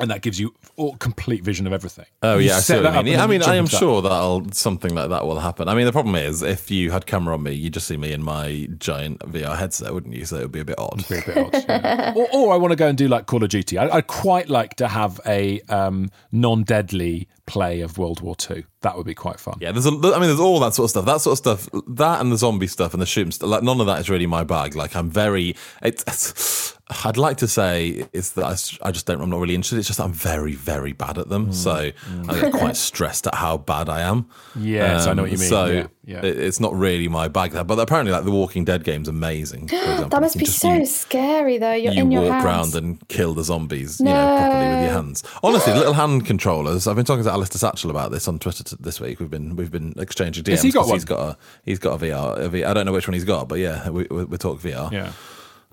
and 0.00 0.10
that 0.10 0.22
gives 0.22 0.40
you 0.40 0.54
all 0.76 0.96
complete 0.96 1.44
vision 1.44 1.66
of 1.66 1.72
everything. 1.72 2.06
Oh 2.22 2.38
yeah, 2.38 2.56
I 2.56 2.60
set 2.60 2.78
see 2.78 2.82
that 2.82 2.94
what 2.94 3.04
mean. 3.04 3.14
Yeah, 3.14 3.24
I 3.24 3.26
mean, 3.26 3.42
I 3.42 3.56
am 3.56 3.66
sure 3.66 4.00
that'll 4.00 4.50
something 4.52 4.94
like 4.94 5.10
that 5.10 5.26
will 5.26 5.38
happen. 5.38 5.68
I 5.68 5.74
mean, 5.74 5.84
the 5.84 5.92
problem 5.92 6.14
is 6.14 6.42
if 6.42 6.70
you 6.70 6.90
had 6.90 7.06
camera 7.06 7.34
on 7.34 7.42
me, 7.42 7.52
you'd 7.52 7.74
just 7.74 7.86
see 7.86 7.96
me 7.96 8.12
in 8.12 8.22
my 8.22 8.68
giant 8.78 9.18
VR 9.20 9.56
headset, 9.56 9.92
wouldn't 9.92 10.14
you? 10.14 10.24
So 10.24 10.36
it 10.36 10.42
would 10.42 10.52
be 10.52 10.60
a 10.60 10.64
bit 10.64 10.78
odd. 10.78 11.06
Be 11.08 11.18
a 11.18 11.22
bit 11.22 11.36
odd, 11.36 11.64
yeah. 11.68 12.14
or, 12.16 12.26
or 12.32 12.54
I 12.54 12.56
want 12.56 12.72
to 12.72 12.76
go 12.76 12.88
and 12.88 12.96
do 12.96 13.06
like 13.06 13.26
Call 13.26 13.42
of 13.44 13.50
Duty. 13.50 13.76
I, 13.76 13.96
I'd 13.96 14.06
quite 14.06 14.48
like 14.48 14.76
to 14.76 14.88
have 14.88 15.20
a 15.26 15.60
um, 15.68 16.10
non-deadly 16.30 17.28
play 17.52 17.82
of 17.82 17.98
World 17.98 18.20
War 18.20 18.34
Two. 18.34 18.64
That 18.80 18.96
would 18.96 19.06
be 19.06 19.14
quite 19.14 19.38
fun. 19.38 19.58
Yeah, 19.60 19.72
there's 19.72 19.84
a, 19.84 19.90
I 19.90 19.92
mean, 19.92 20.22
there's 20.22 20.40
all 20.40 20.58
that 20.60 20.74
sort 20.74 20.84
of 20.84 20.90
stuff. 20.90 21.04
That 21.04 21.20
sort 21.20 21.32
of 21.32 21.38
stuff, 21.38 21.82
that 21.88 22.20
and 22.20 22.32
the 22.32 22.38
zombie 22.38 22.66
stuff 22.66 22.94
and 22.94 23.02
the 23.02 23.06
shooting 23.06 23.30
stuff. 23.30 23.50
Like 23.50 23.62
none 23.62 23.80
of 23.80 23.86
that 23.86 24.00
is 24.00 24.08
really 24.08 24.26
my 24.26 24.42
bag. 24.42 24.74
Like 24.74 24.96
I'm 24.96 25.10
very, 25.10 25.54
it's, 25.82 26.02
it's 26.06 26.78
I'd 27.04 27.16
like 27.16 27.36
to 27.38 27.48
say 27.48 28.06
it's 28.12 28.30
that 28.30 28.78
I 28.82 28.90
just 28.90 29.06
don't. 29.06 29.20
I'm 29.20 29.30
not 29.30 29.40
really 29.40 29.54
interested. 29.54 29.78
It's 29.78 29.88
just 29.88 29.98
that 29.98 30.04
I'm 30.04 30.12
very, 30.12 30.54
very 30.54 30.92
bad 30.92 31.18
at 31.18 31.28
them. 31.28 31.48
Mm. 31.48 31.54
So 31.54 31.72
I 31.72 32.40
get 32.40 32.52
quite 32.52 32.72
mm. 32.72 32.76
stressed 32.76 33.26
at 33.26 33.34
how 33.34 33.58
bad 33.58 33.88
I 33.88 34.00
am. 34.02 34.28
Yes, 34.56 35.06
I 35.06 35.14
know 35.14 35.22
what 35.22 35.30
you 35.30 35.36
um, 35.36 35.40
mean, 35.40 35.48
So 35.48 35.66
yeah. 35.66 35.86
Yeah. 36.04 36.24
It- 36.24 36.38
it's 36.38 36.58
not 36.58 36.74
really 36.74 37.06
my 37.08 37.28
bag. 37.28 37.52
But 37.66 37.78
apparently, 37.78 38.12
like 38.12 38.24
the 38.24 38.32
Walking 38.32 38.64
Dead 38.64 38.82
game's 38.82 39.06
amazing. 39.08 39.66
That 39.72 40.20
must 40.20 40.36
be 40.36 40.44
just- 40.44 40.58
so 40.58 40.72
you- 40.74 40.86
scary 40.86 41.58
though. 41.58 41.72
You're 41.74 41.92
you 41.92 42.02
in 42.02 42.10
your 42.10 42.22
walk 42.22 42.32
house. 42.32 42.44
around 42.44 42.74
and 42.74 43.08
kill 43.08 43.34
the 43.34 43.44
zombies, 43.44 44.00
you 44.00 44.06
know, 44.06 44.12
properly 44.12 44.68
with 44.68 44.82
your 44.84 44.92
hands. 44.92 45.22
Honestly, 45.44 45.72
little 45.74 45.92
hand 45.94 46.26
controllers. 46.26 46.86
I've 46.86 46.96
been 46.96 47.04
talking 47.04 47.22
to 47.24 47.30
Alistair 47.30 47.58
Satchel 47.58 47.90
about 47.90 48.10
this 48.10 48.26
on 48.26 48.38
Twitter 48.40 48.64
t- 48.64 48.76
this 48.80 49.00
week. 49.00 49.20
We've 49.20 49.30
been 49.30 49.54
we've 49.54 49.70
been 49.70 49.94
exchanging 49.96 50.42
DMs. 50.44 50.50
Has 50.50 50.62
he 50.62 50.70
got 50.72 50.86
'cause 50.86 50.92
He's 50.92 51.08
one? 51.08 51.18
got 51.18 51.28
a 51.28 51.36
he's 51.64 51.78
got 51.78 52.02
a 52.02 52.04
VR. 52.04 52.36
a 52.40 52.48
V- 52.48 52.64
I 52.64 52.74
don't 52.74 52.84
know 52.86 52.92
which 52.92 53.06
one 53.06 53.14
he's 53.14 53.24
got, 53.24 53.48
but 53.48 53.58
yeah, 53.60 53.88
we 53.88 54.06
we, 54.10 54.24
we 54.24 54.36
talk 54.38 54.60
VR. 54.60 54.90
Yeah. 54.92 55.12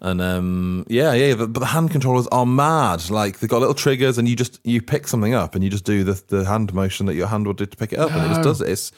And 0.01 0.21
um, 0.21 0.85
yeah, 0.87 1.11
yeah, 1.13 1.33
but, 1.35 1.51
but 1.51 1.59
the 1.59 1.65
hand 1.65 1.91
controllers 1.91 2.25
are 2.27 2.45
mad. 2.45 3.09
Like 3.09 3.39
they've 3.39 3.49
got 3.49 3.59
little 3.59 3.73
triggers, 3.73 4.17
and 4.17 4.29
you 4.29 4.35
just 4.35 4.59
you 4.63 4.81
pick 4.81 5.07
something 5.09 5.33
up, 5.33 5.55
and 5.55 5.63
you 5.63 5.69
just 5.69 5.83
do 5.83 6.03
the, 6.05 6.21
the 6.27 6.45
hand 6.45 6.73
motion 6.73 7.05
that 7.07 7.15
your 7.15 7.27
hand 7.27 7.47
would 7.47 7.57
do 7.57 7.65
to 7.65 7.75
pick 7.77 7.91
it 7.93 7.99
up, 7.99 8.11
and 8.11 8.23
it 8.25 8.29
just 8.29 8.41
does 8.43 8.61
it. 8.61 8.69
It's 8.69 8.91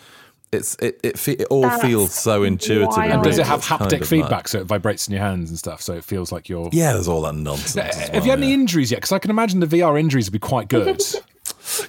it's 0.52 0.76
it 0.82 1.00
it, 1.04 1.18
fe- 1.20 1.34
it 1.40 1.48
all 1.50 1.62
That's 1.62 1.82
feels 1.82 2.14
so 2.14 2.44
intuitive. 2.44 2.88
wild. 2.90 3.12
And 3.12 3.24
does 3.24 3.38
it 3.40 3.46
have 3.46 3.60
It's 3.60 3.68
kind 3.68 3.82
haptic 3.82 3.94
of 3.94 4.00
mad. 4.02 4.08
feedback 4.08 4.48
so 4.48 4.60
it 4.60 4.66
vibrates 4.66 5.08
in 5.08 5.14
your 5.14 5.24
hands 5.24 5.50
and 5.50 5.58
stuff? 5.58 5.82
So 5.82 5.94
it 5.94 6.04
feels 6.04 6.32
like 6.32 6.50
you're. 6.50 6.70
Yeah, 6.72 6.94
there's 6.94 7.08
all 7.08 7.22
that 7.22 7.36
nonsense. 7.36 7.78
as 7.98 8.10
Have 8.10 8.26
you 8.26 8.32
had 8.32 8.40
any 8.40 8.54
injuries 8.54 8.92
yet? 8.92 8.98
Because 8.98 9.12
I 9.14 9.20
can 9.20 9.32
imagine 9.32 9.60
the 9.62 9.68
VR 9.68 10.00
injuries 10.00 10.28
would 10.28 10.34
be 10.34 10.40
quite 10.40 10.68
good. 10.68 11.02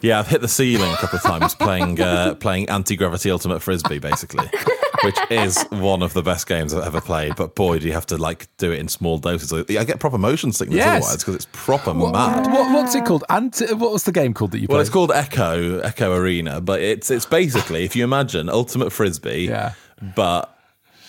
Yeah, 0.00 0.18
I've 0.20 0.28
hit 0.28 0.40
the 0.42 0.48
ceiling 0.48 0.92
a 0.92 0.96
couple 0.96 1.16
of 1.16 1.22
times 1.22 1.54
playing 1.54 2.00
uh, 2.00 2.34
playing 2.36 2.68
anti 2.68 2.94
gravity 2.94 3.30
ultimate 3.30 3.60
frisbee, 3.60 3.98
basically, 3.98 4.46
which 5.04 5.16
is 5.30 5.62
one 5.70 6.02
of 6.02 6.12
the 6.14 6.22
best 6.22 6.46
games 6.46 6.72
I've 6.74 6.84
ever 6.86 7.00
played. 7.00 7.36
But 7.36 7.54
boy, 7.54 7.78
do 7.78 7.86
you 7.86 7.92
have 7.92 8.06
to 8.06 8.16
like 8.16 8.46
do 8.58 8.72
it 8.72 8.78
in 8.80 8.88
small 8.88 9.18
doses. 9.18 9.52
I 9.52 9.84
get 9.84 9.98
proper 10.00 10.18
motion 10.18 10.52
sickness 10.52 10.76
Yes. 10.76 11.02
otherwise 11.04 11.16
because 11.18 11.34
it's 11.34 11.48
proper 11.52 11.92
what, 11.92 12.12
mad. 12.12 12.46
what- 12.52 12.72
what's 12.72 12.94
it 12.94 13.04
called? 13.04 13.24
Anti- 13.28 13.72
what 13.74 13.92
was 13.92 14.04
the 14.04 14.12
game 14.12 14.34
called 14.34 14.52
that 14.52 14.58
you 14.60 14.66
played? 14.68 14.74
Well, 14.74 14.80
it's 14.80 14.90
called 14.90 15.10
Echo 15.12 15.78
Echo 15.80 16.12
Arena, 16.14 16.60
but 16.60 16.80
it's 16.80 17.10
it's 17.10 17.26
basically 17.26 17.84
if 17.84 17.94
you 17.96 18.04
imagine 18.04 18.48
ultimate 18.48 18.90
frisbee, 18.92 19.46
Yeah. 19.48 19.72
but 20.16 20.48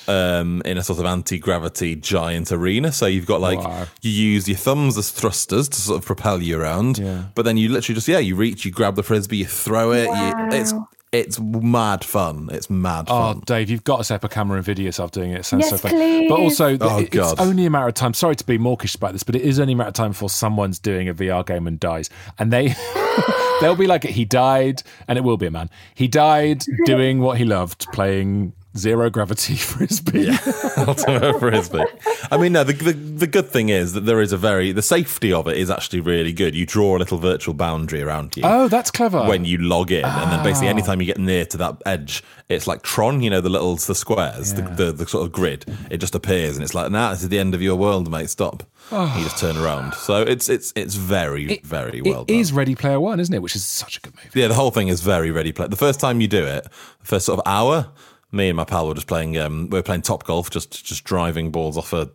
um, 0.06 0.62
in 0.66 0.78
a 0.78 0.84
sort 0.84 1.00
of 1.00 1.06
anti 1.06 1.38
gravity 1.40 1.96
giant 1.96 2.52
arena. 2.52 2.92
So 2.92 3.06
you've 3.06 3.26
got 3.26 3.40
like 3.40 3.60
Wow. 3.64 3.86
you 4.02 4.12
use 4.12 4.50
your 4.50 4.58
thumbs 4.58 4.98
as 4.98 5.12
thrusters 5.12 5.70
to 5.70 5.80
sort 5.80 6.00
of 6.00 6.06
propel 6.06 6.42
you 6.42 6.60
around, 6.60 6.98
Yeah. 6.98 7.24
but 7.36 7.46
then 7.46 7.56
you 7.56 7.70
literally 7.70 7.96
just 7.96 8.08
yeah 8.10 8.20
you 8.20 8.36
reach, 8.36 8.66
you 8.66 8.72
grab 8.72 8.96
the 8.96 9.04
frisbee, 9.04 9.38
you 9.38 9.46
throw 9.46 9.94
it. 9.94 10.08
You, 10.08 10.34
it's 10.60 10.74
it's 11.14 11.40
mad 11.40 12.04
fun. 12.04 12.50
It's 12.52 12.70
mad 12.70 13.08
fun. 13.08 13.22
Oh, 13.22 13.34
fun. 13.36 13.44
Dave, 13.46 13.70
you've 13.70 13.84
got 13.86 13.98
to 13.98 14.04
set 14.04 14.16
up 14.16 14.24
a 14.26 14.30
camera 14.30 14.58
and 14.58 14.66
video 14.66 14.86
yourself 14.86 15.12
doing 15.12 15.32
it. 15.32 15.40
It 15.40 15.46
sounds 15.46 15.62
Yes, 15.62 15.70
so 15.70 15.78
fun. 15.78 15.92
please. 15.92 16.28
But 16.30 16.40
also, 16.40 16.78
Oh, 16.82 17.00
it- 17.00 17.14
it's 17.16 17.34
only 17.40 17.66
a 17.66 17.70
matter 17.70 17.88
of 17.88 17.94
time. 17.94 18.14
Sorry 18.14 18.36
to 18.36 18.44
be 18.46 18.58
mawkish 18.58 18.96
about 18.96 19.14
this, 19.14 19.24
but 19.24 19.36
it 19.36 19.44
is 19.44 19.60
only 19.60 19.74
a 19.74 19.76
matter 19.78 19.90
of 19.90 19.94
time 19.94 20.10
before 20.12 20.30
someone's 20.30 20.80
doing 20.80 21.08
a 21.08 21.14
VR 21.14 21.44
game 21.46 21.68
and 21.68 21.80
dies. 21.80 22.10
And 22.40 22.52
they. 22.52 22.76
They'll 23.62 23.76
be 23.76 23.88
like, 23.88 24.04
he 24.04 24.26
died, 24.26 24.82
and 25.08 25.18
it 25.18 25.22
will 25.24 25.38
be 25.38 25.46
a 25.46 25.52
man. 25.52 25.70
He 25.94 26.08
died 26.08 26.66
doing 26.86 27.20
what 27.20 27.38
he 27.38 27.46
loved, 27.46 27.86
playing 27.94 28.54
zero 28.78 29.10
gravity 29.10 29.56
frisbee. 29.72 30.30
ultimate 30.78 31.40
frisbee. 31.40 31.84
I 32.32 32.38
mean, 32.38 32.54
no. 32.54 32.64
The, 32.64 32.74
the 32.74 32.94
the 32.94 33.28
good 33.28 33.50
thing 33.50 33.70
is 33.70 33.94
that 33.94 34.02
there 34.02 34.22
is 34.22 34.32
a 34.32 34.38
very 34.38 34.72
the 34.72 34.82
safety 34.82 35.32
of 35.34 35.48
it 35.48 35.58
is 35.58 35.70
actually 35.70 36.00
really 36.02 36.34
good. 36.34 36.56
You 36.56 36.66
draw 36.66 36.98
a 36.98 37.00
little 37.00 37.18
virtual 37.18 37.54
boundary 37.54 38.02
around 38.02 38.36
you. 38.38 38.44
Oh, 38.46 38.68
that's 38.68 38.92
clever. 38.92 39.24
when 39.26 39.46
you 39.46 39.58
log 39.58 39.92
in, 39.92 40.06
and 40.06 40.32
then 40.32 40.44
basically 40.44 40.68
Ah. 40.68 40.72
anytime 40.72 41.00
you 41.02 41.06
get 41.08 41.18
near 41.20 41.46
to 41.46 41.58
that 41.58 41.82
edge, 41.86 42.24
it's 42.50 42.68
like 42.68 42.82
Tron, 42.82 43.22
you 43.22 43.30
know, 43.30 43.42
the 43.42 43.50
little 43.50 43.76
the 43.76 43.96
squares, 43.96 44.54
the, 44.54 44.62
the 44.62 44.92
the 44.92 45.08
sort 45.08 45.26
of 45.26 45.32
grid. 45.32 45.66
It 45.90 45.98
just 45.98 46.16
appears, 46.16 46.56
and 46.56 46.64
it's 46.64 46.74
like, 46.74 46.92
nah, 46.92 47.12
this 47.12 47.24
is 47.24 47.30
the 47.30 47.40
end 47.40 47.54
of 47.56 47.62
your 47.62 47.76
world, 47.76 48.10
mate. 48.10 48.30
Stop. 48.30 48.64
You 48.92 49.24
just 49.24 49.38
turn 49.40 49.56
around. 49.58 49.94
So 49.96 50.22
it's 50.22 50.50
it's 50.50 50.74
it's 50.76 50.96
very 50.96 51.60
very 51.64 52.02
well. 52.02 52.24
It 52.24 52.28
done. 52.28 52.36
is 52.38 52.52
Ready 52.52 52.76
Player 52.76 53.00
One, 53.00 53.20
isn't 53.20 53.34
it? 53.34 53.42
Which 53.42 53.56
is 53.56 53.64
such 53.66 53.98
a 53.98 54.02
good 54.02 54.14
movie. 54.16 54.40
Yeah, 54.40 54.48
the 54.50 54.54
whole 54.56 54.72
thing 54.72 54.90
is 54.90 55.02
very 55.02 55.32
ready 55.32 55.52
Player. 55.52 55.70
The 55.70 55.78
first 55.78 56.00
time 56.00 56.20
you 56.22 56.28
do 56.28 56.44
it, 56.46 56.64
the 57.00 57.06
first 57.06 57.26
sort 57.26 57.40
of 57.40 57.44
hour, 57.48 57.88
me 58.34 58.50
and 58.50 58.58
my 58.58 58.66
pal 58.66 58.88
were 58.88 58.94
just 58.94 59.08
playing. 59.08 59.38
Um, 59.38 59.70
we 59.70 59.78
were 59.78 59.84
playing 59.84 60.02
top 60.02 60.24
golf, 60.26 60.50
just 60.50 60.84
just 60.86 61.04
driving 61.04 61.52
balls 61.52 61.78
off 61.78 61.94
a 61.94 62.10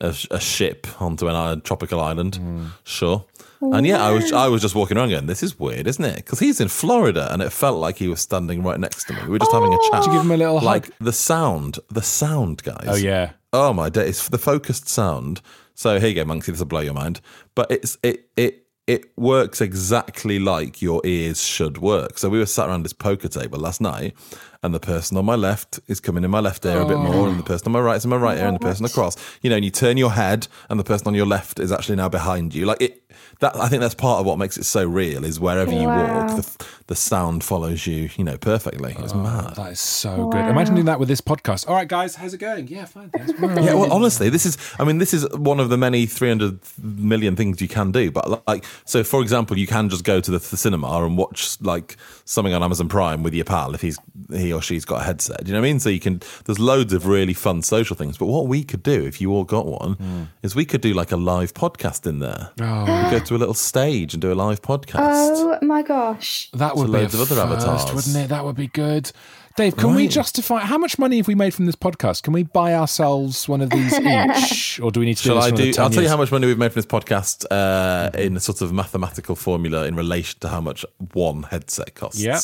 a, 0.00 0.14
a 0.30 0.40
ship 0.40 0.86
onto 1.00 1.28
an 1.28 1.36
island, 1.36 1.64
tropical 1.64 2.00
island. 2.00 2.36
Hmm. 2.36 2.66
Sure. 2.84 3.24
And 3.60 3.86
yeah, 3.86 4.04
I 4.04 4.10
was 4.10 4.32
I 4.32 4.48
was 4.48 4.60
just 4.60 4.74
walking 4.74 4.96
around 4.96 5.10
going, 5.10 5.26
"This 5.26 5.42
is 5.42 5.56
weird, 5.56 5.86
isn't 5.86 6.04
it?" 6.04 6.16
Because 6.16 6.40
he's 6.40 6.60
in 6.60 6.66
Florida, 6.66 7.32
and 7.32 7.40
it 7.40 7.50
felt 7.52 7.78
like 7.78 7.96
he 7.96 8.08
was 8.08 8.20
standing 8.20 8.64
right 8.64 8.80
next 8.80 9.04
to 9.04 9.12
me. 9.12 9.22
We 9.22 9.30
were 9.30 9.38
just 9.38 9.52
having 9.52 9.72
a 9.72 9.78
chat. 9.88 10.02
Did 10.02 10.08
you 10.08 10.12
give 10.14 10.22
him 10.22 10.32
a 10.32 10.36
little 10.36 10.60
like 10.60 10.86
hug? 10.86 10.94
the 10.98 11.12
sound, 11.12 11.78
the 11.88 12.02
sound, 12.02 12.64
guys. 12.64 12.86
Oh, 12.88 12.96
yeah. 12.96 13.32
Oh 13.52 13.72
my 13.72 13.88
day! 13.88 14.08
It's 14.08 14.28
the 14.28 14.38
focused 14.38 14.88
sound. 14.88 15.42
So 15.74 16.00
here 16.00 16.08
you 16.08 16.14
go, 16.16 16.24
Monksy. 16.24 16.46
This 16.46 16.58
will 16.58 16.66
blow 16.66 16.80
your 16.80 16.94
mind, 16.94 17.20
but 17.54 17.70
it's 17.70 17.98
it 18.02 18.28
it 18.36 18.66
it 18.86 19.16
works 19.16 19.60
exactly 19.60 20.38
like 20.38 20.82
your 20.82 21.00
ears 21.04 21.42
should 21.42 21.78
work. 21.78 22.18
So 22.18 22.28
we 22.28 22.38
were 22.38 22.46
sat 22.46 22.68
around 22.68 22.82
this 22.82 22.92
poker 22.92 23.28
table 23.28 23.58
last 23.58 23.80
night, 23.80 24.14
and 24.62 24.74
the 24.74 24.80
person 24.80 25.16
on 25.16 25.24
my 25.24 25.36
left 25.36 25.78
is 25.86 26.00
coming 26.00 26.24
in 26.24 26.30
my 26.30 26.40
left 26.40 26.64
ear 26.64 26.80
a 26.80 26.86
bit 26.86 26.98
more, 26.98 27.28
and 27.28 27.38
the 27.38 27.44
person 27.44 27.68
on 27.68 27.72
my 27.72 27.80
right 27.80 27.96
is 27.96 28.04
in 28.04 28.10
my 28.10 28.16
right 28.16 28.38
ear, 28.38 28.46
and 28.46 28.56
the 28.56 28.60
person 28.60 28.84
across. 28.84 29.16
You 29.40 29.50
know, 29.50 29.56
and 29.56 29.64
you 29.64 29.70
turn 29.70 29.96
your 29.96 30.12
head, 30.12 30.48
and 30.68 30.80
the 30.80 30.84
person 30.84 31.06
on 31.08 31.14
your 31.14 31.26
left 31.26 31.60
is 31.60 31.70
actually 31.70 31.96
now 31.96 32.08
behind 32.08 32.54
you. 32.54 32.66
Like 32.66 32.80
it. 32.82 32.98
That 33.40 33.56
I 33.56 33.68
think 33.68 33.80
that's 33.80 33.94
part 33.94 34.20
of 34.20 34.26
what 34.26 34.38
makes 34.38 34.56
it 34.56 34.64
so 34.64 34.84
real. 34.84 35.24
Is 35.24 35.38
wherever 35.38 35.72
you 35.72 35.86
walk, 35.86 36.36
the, 36.36 36.66
the 36.92 36.96
sound 36.96 37.42
follows 37.42 37.86
you. 37.86 38.10
You 38.16 38.24
know, 38.24 38.36
perfectly. 38.36 38.94
It's 38.98 39.14
mad. 39.14 39.56
That 39.56 39.72
is 39.72 39.80
so 39.80 40.28
good. 40.28 40.44
Imagine 40.44 40.74
doing 40.74 40.84
that 40.86 41.00
with 41.00 41.08
this 41.08 41.22
podcast. 41.22 41.66
All 41.66 41.74
right, 41.74 41.88
guys, 41.88 42.16
how's 42.16 42.34
it 42.34 42.38
going? 42.38 42.68
Yeah, 42.68 42.84
fine. 42.84 43.08
Thanks. 43.10 43.32
Yeah, 43.62 43.74
well, 43.74 43.92
honestly, 43.92 44.28
this 44.28 44.44
is, 44.44 44.58
I 44.78 44.84
mean, 44.84 44.98
this 44.98 45.14
is 45.14 45.26
one 45.36 45.58
of 45.60 45.68
the 45.70 45.76
many 45.78 46.04
300 46.06 46.58
million 46.82 47.34
things 47.36 47.60
you 47.62 47.68
can 47.68 47.92
do. 47.92 48.10
But, 48.10 48.46
like, 48.46 48.64
so 48.84 49.02
for 49.04 49.22
example, 49.22 49.56
you 49.58 49.66
can 49.66 49.88
just 49.88 50.04
go 50.04 50.20
to 50.20 50.30
the, 50.30 50.38
the 50.38 50.56
cinema 50.56 50.88
and 51.04 51.16
watch, 51.16 51.60
like, 51.60 51.96
something 52.24 52.52
on 52.52 52.62
Amazon 52.62 52.88
Prime 52.88 53.22
with 53.22 53.32
your 53.34 53.44
pal 53.44 53.74
if 53.74 53.80
he's, 53.80 53.98
he 54.30 54.52
or 54.52 54.60
she's 54.60 54.84
got 54.84 55.00
a 55.02 55.04
headset. 55.04 55.44
Do 55.44 55.46
you 55.48 55.52
know 55.54 55.60
what 55.60 55.66
I 55.66 55.70
mean? 55.70 55.80
So 55.80 55.88
you 55.88 56.00
can, 56.00 56.20
there's 56.44 56.58
loads 56.58 56.92
of 56.92 57.06
really 57.06 57.34
fun 57.34 57.62
social 57.62 57.96
things. 57.96 58.18
But 58.18 58.26
what 58.26 58.46
we 58.48 58.64
could 58.64 58.82
do 58.82 59.04
if 59.06 59.20
you 59.20 59.32
all 59.32 59.44
got 59.44 59.66
one 59.66 59.92
Hmm. 59.94 60.22
is 60.42 60.54
we 60.54 60.64
could 60.64 60.80
do, 60.80 60.92
like, 60.92 61.12
a 61.12 61.16
live 61.16 61.54
podcast 61.54 62.06
in 62.06 62.18
there. 62.18 62.50
Oh. 62.60 62.84
We 63.04 63.18
go 63.18 63.24
to 63.24 63.36
a 63.36 63.38
little 63.38 63.54
stage 63.54 64.12
and 64.14 64.20
do 64.20 64.32
a 64.32 64.34
live 64.34 64.60
podcast. 64.72 64.98
Oh 65.04 65.58
my 65.62 65.82
gosh. 65.82 66.50
That 66.54 66.76
would 66.76 66.81
So 66.86 66.92
be 66.92 66.98
loads 66.98 67.14
a 67.14 67.22
of 67.22 67.32
other 67.32 67.54
first, 67.56 67.66
avatars. 67.66 67.94
wouldn't 67.94 68.24
it? 68.24 68.28
That 68.28 68.44
would 68.44 68.56
be 68.56 68.68
good. 68.68 69.10
Dave, 69.54 69.76
can 69.76 69.94
we 69.94 70.08
justify 70.08 70.60
how 70.60 70.78
much 70.78 70.98
money 70.98 71.18
have 71.18 71.28
we 71.28 71.34
made 71.34 71.52
from 71.52 71.66
this 71.66 71.76
podcast? 71.76 72.22
Can 72.22 72.32
we 72.32 72.42
buy 72.42 72.74
ourselves 72.74 73.46
one 73.48 73.60
of 73.60 73.68
these 73.68 73.92
each, 73.98 74.80
or 74.80 74.90
do 74.90 75.00
we 75.00 75.06
need 75.06 75.18
to? 75.18 75.22
Shall 75.24 75.34
do 75.34 75.40
this 75.40 75.46
I 75.46 75.50
for 75.50 75.56
do? 75.56 75.62
another 75.64 75.72
10 75.74 75.84
I'll 75.84 75.90
tell 75.90 76.02
you 76.02 76.08
how 76.08 76.16
much 76.16 76.32
money 76.32 76.46
we've 76.46 76.56
made 76.56 76.72
from 76.72 76.78
this 76.80 76.86
podcast 76.90 77.44
uh, 77.50 78.10
in 78.18 78.34
a 78.36 78.40
sort 78.40 78.62
of 78.62 78.72
mathematical 78.72 79.36
formula 79.36 79.84
in 79.86 79.94
relation 79.94 80.40
to 80.40 80.48
how 80.48 80.62
much 80.62 80.86
one 81.12 81.42
headset 81.44 81.94
costs. 81.94 82.20
Yeah. 82.22 82.40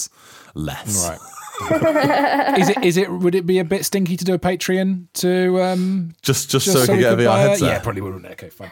Less. 0.55 1.09
Right. 1.09 1.19
Is 1.61 2.69
it? 2.69 2.85
Is 2.85 2.97
it? 2.97 3.11
Would 3.11 3.35
it 3.35 3.47
be 3.47 3.59
a 3.59 3.65
bit 3.65 3.85
stinky 3.85 4.17
to 4.17 4.25
do 4.25 4.35
a 4.35 4.39
Patreon 4.39 5.07
to 5.15 5.63
um, 5.63 6.15
Just, 6.23 6.51
just, 6.51 6.67
so 6.71 6.81
we 6.81 6.87
can 6.87 6.99
get 7.01 7.13
a 7.15 7.17
VR 7.17 7.37
headset. 7.39 7.69
Yeah, 7.69 7.79
probably 7.81 8.01
wouldn't. 8.03 8.25
it? 8.27 8.33
Okay, 8.33 8.49
fine. 8.49 8.71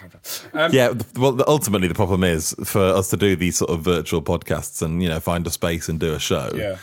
Um, 0.53 0.73
yeah, 0.73 0.93
well, 1.17 1.33
the- 1.33 1.49
ultimately, 1.49 1.89
the 1.89 1.95
problem 1.95 2.25
is 2.25 2.55
for 2.65 2.83
us 2.83 3.11
to 3.11 3.17
do 3.17 3.37
these 3.37 3.57
sort 3.57 3.71
of 3.71 3.81
virtual 3.81 4.23
podcasts 4.23 4.83
and 4.83 5.03
you 5.03 5.09
know 5.09 5.21
find 5.21 5.47
a 5.47 5.51
space 5.51 5.89
and 5.89 5.99
do 5.99 6.15
a 6.15 6.19
show. 6.19 6.51
Yeah. 6.55 6.79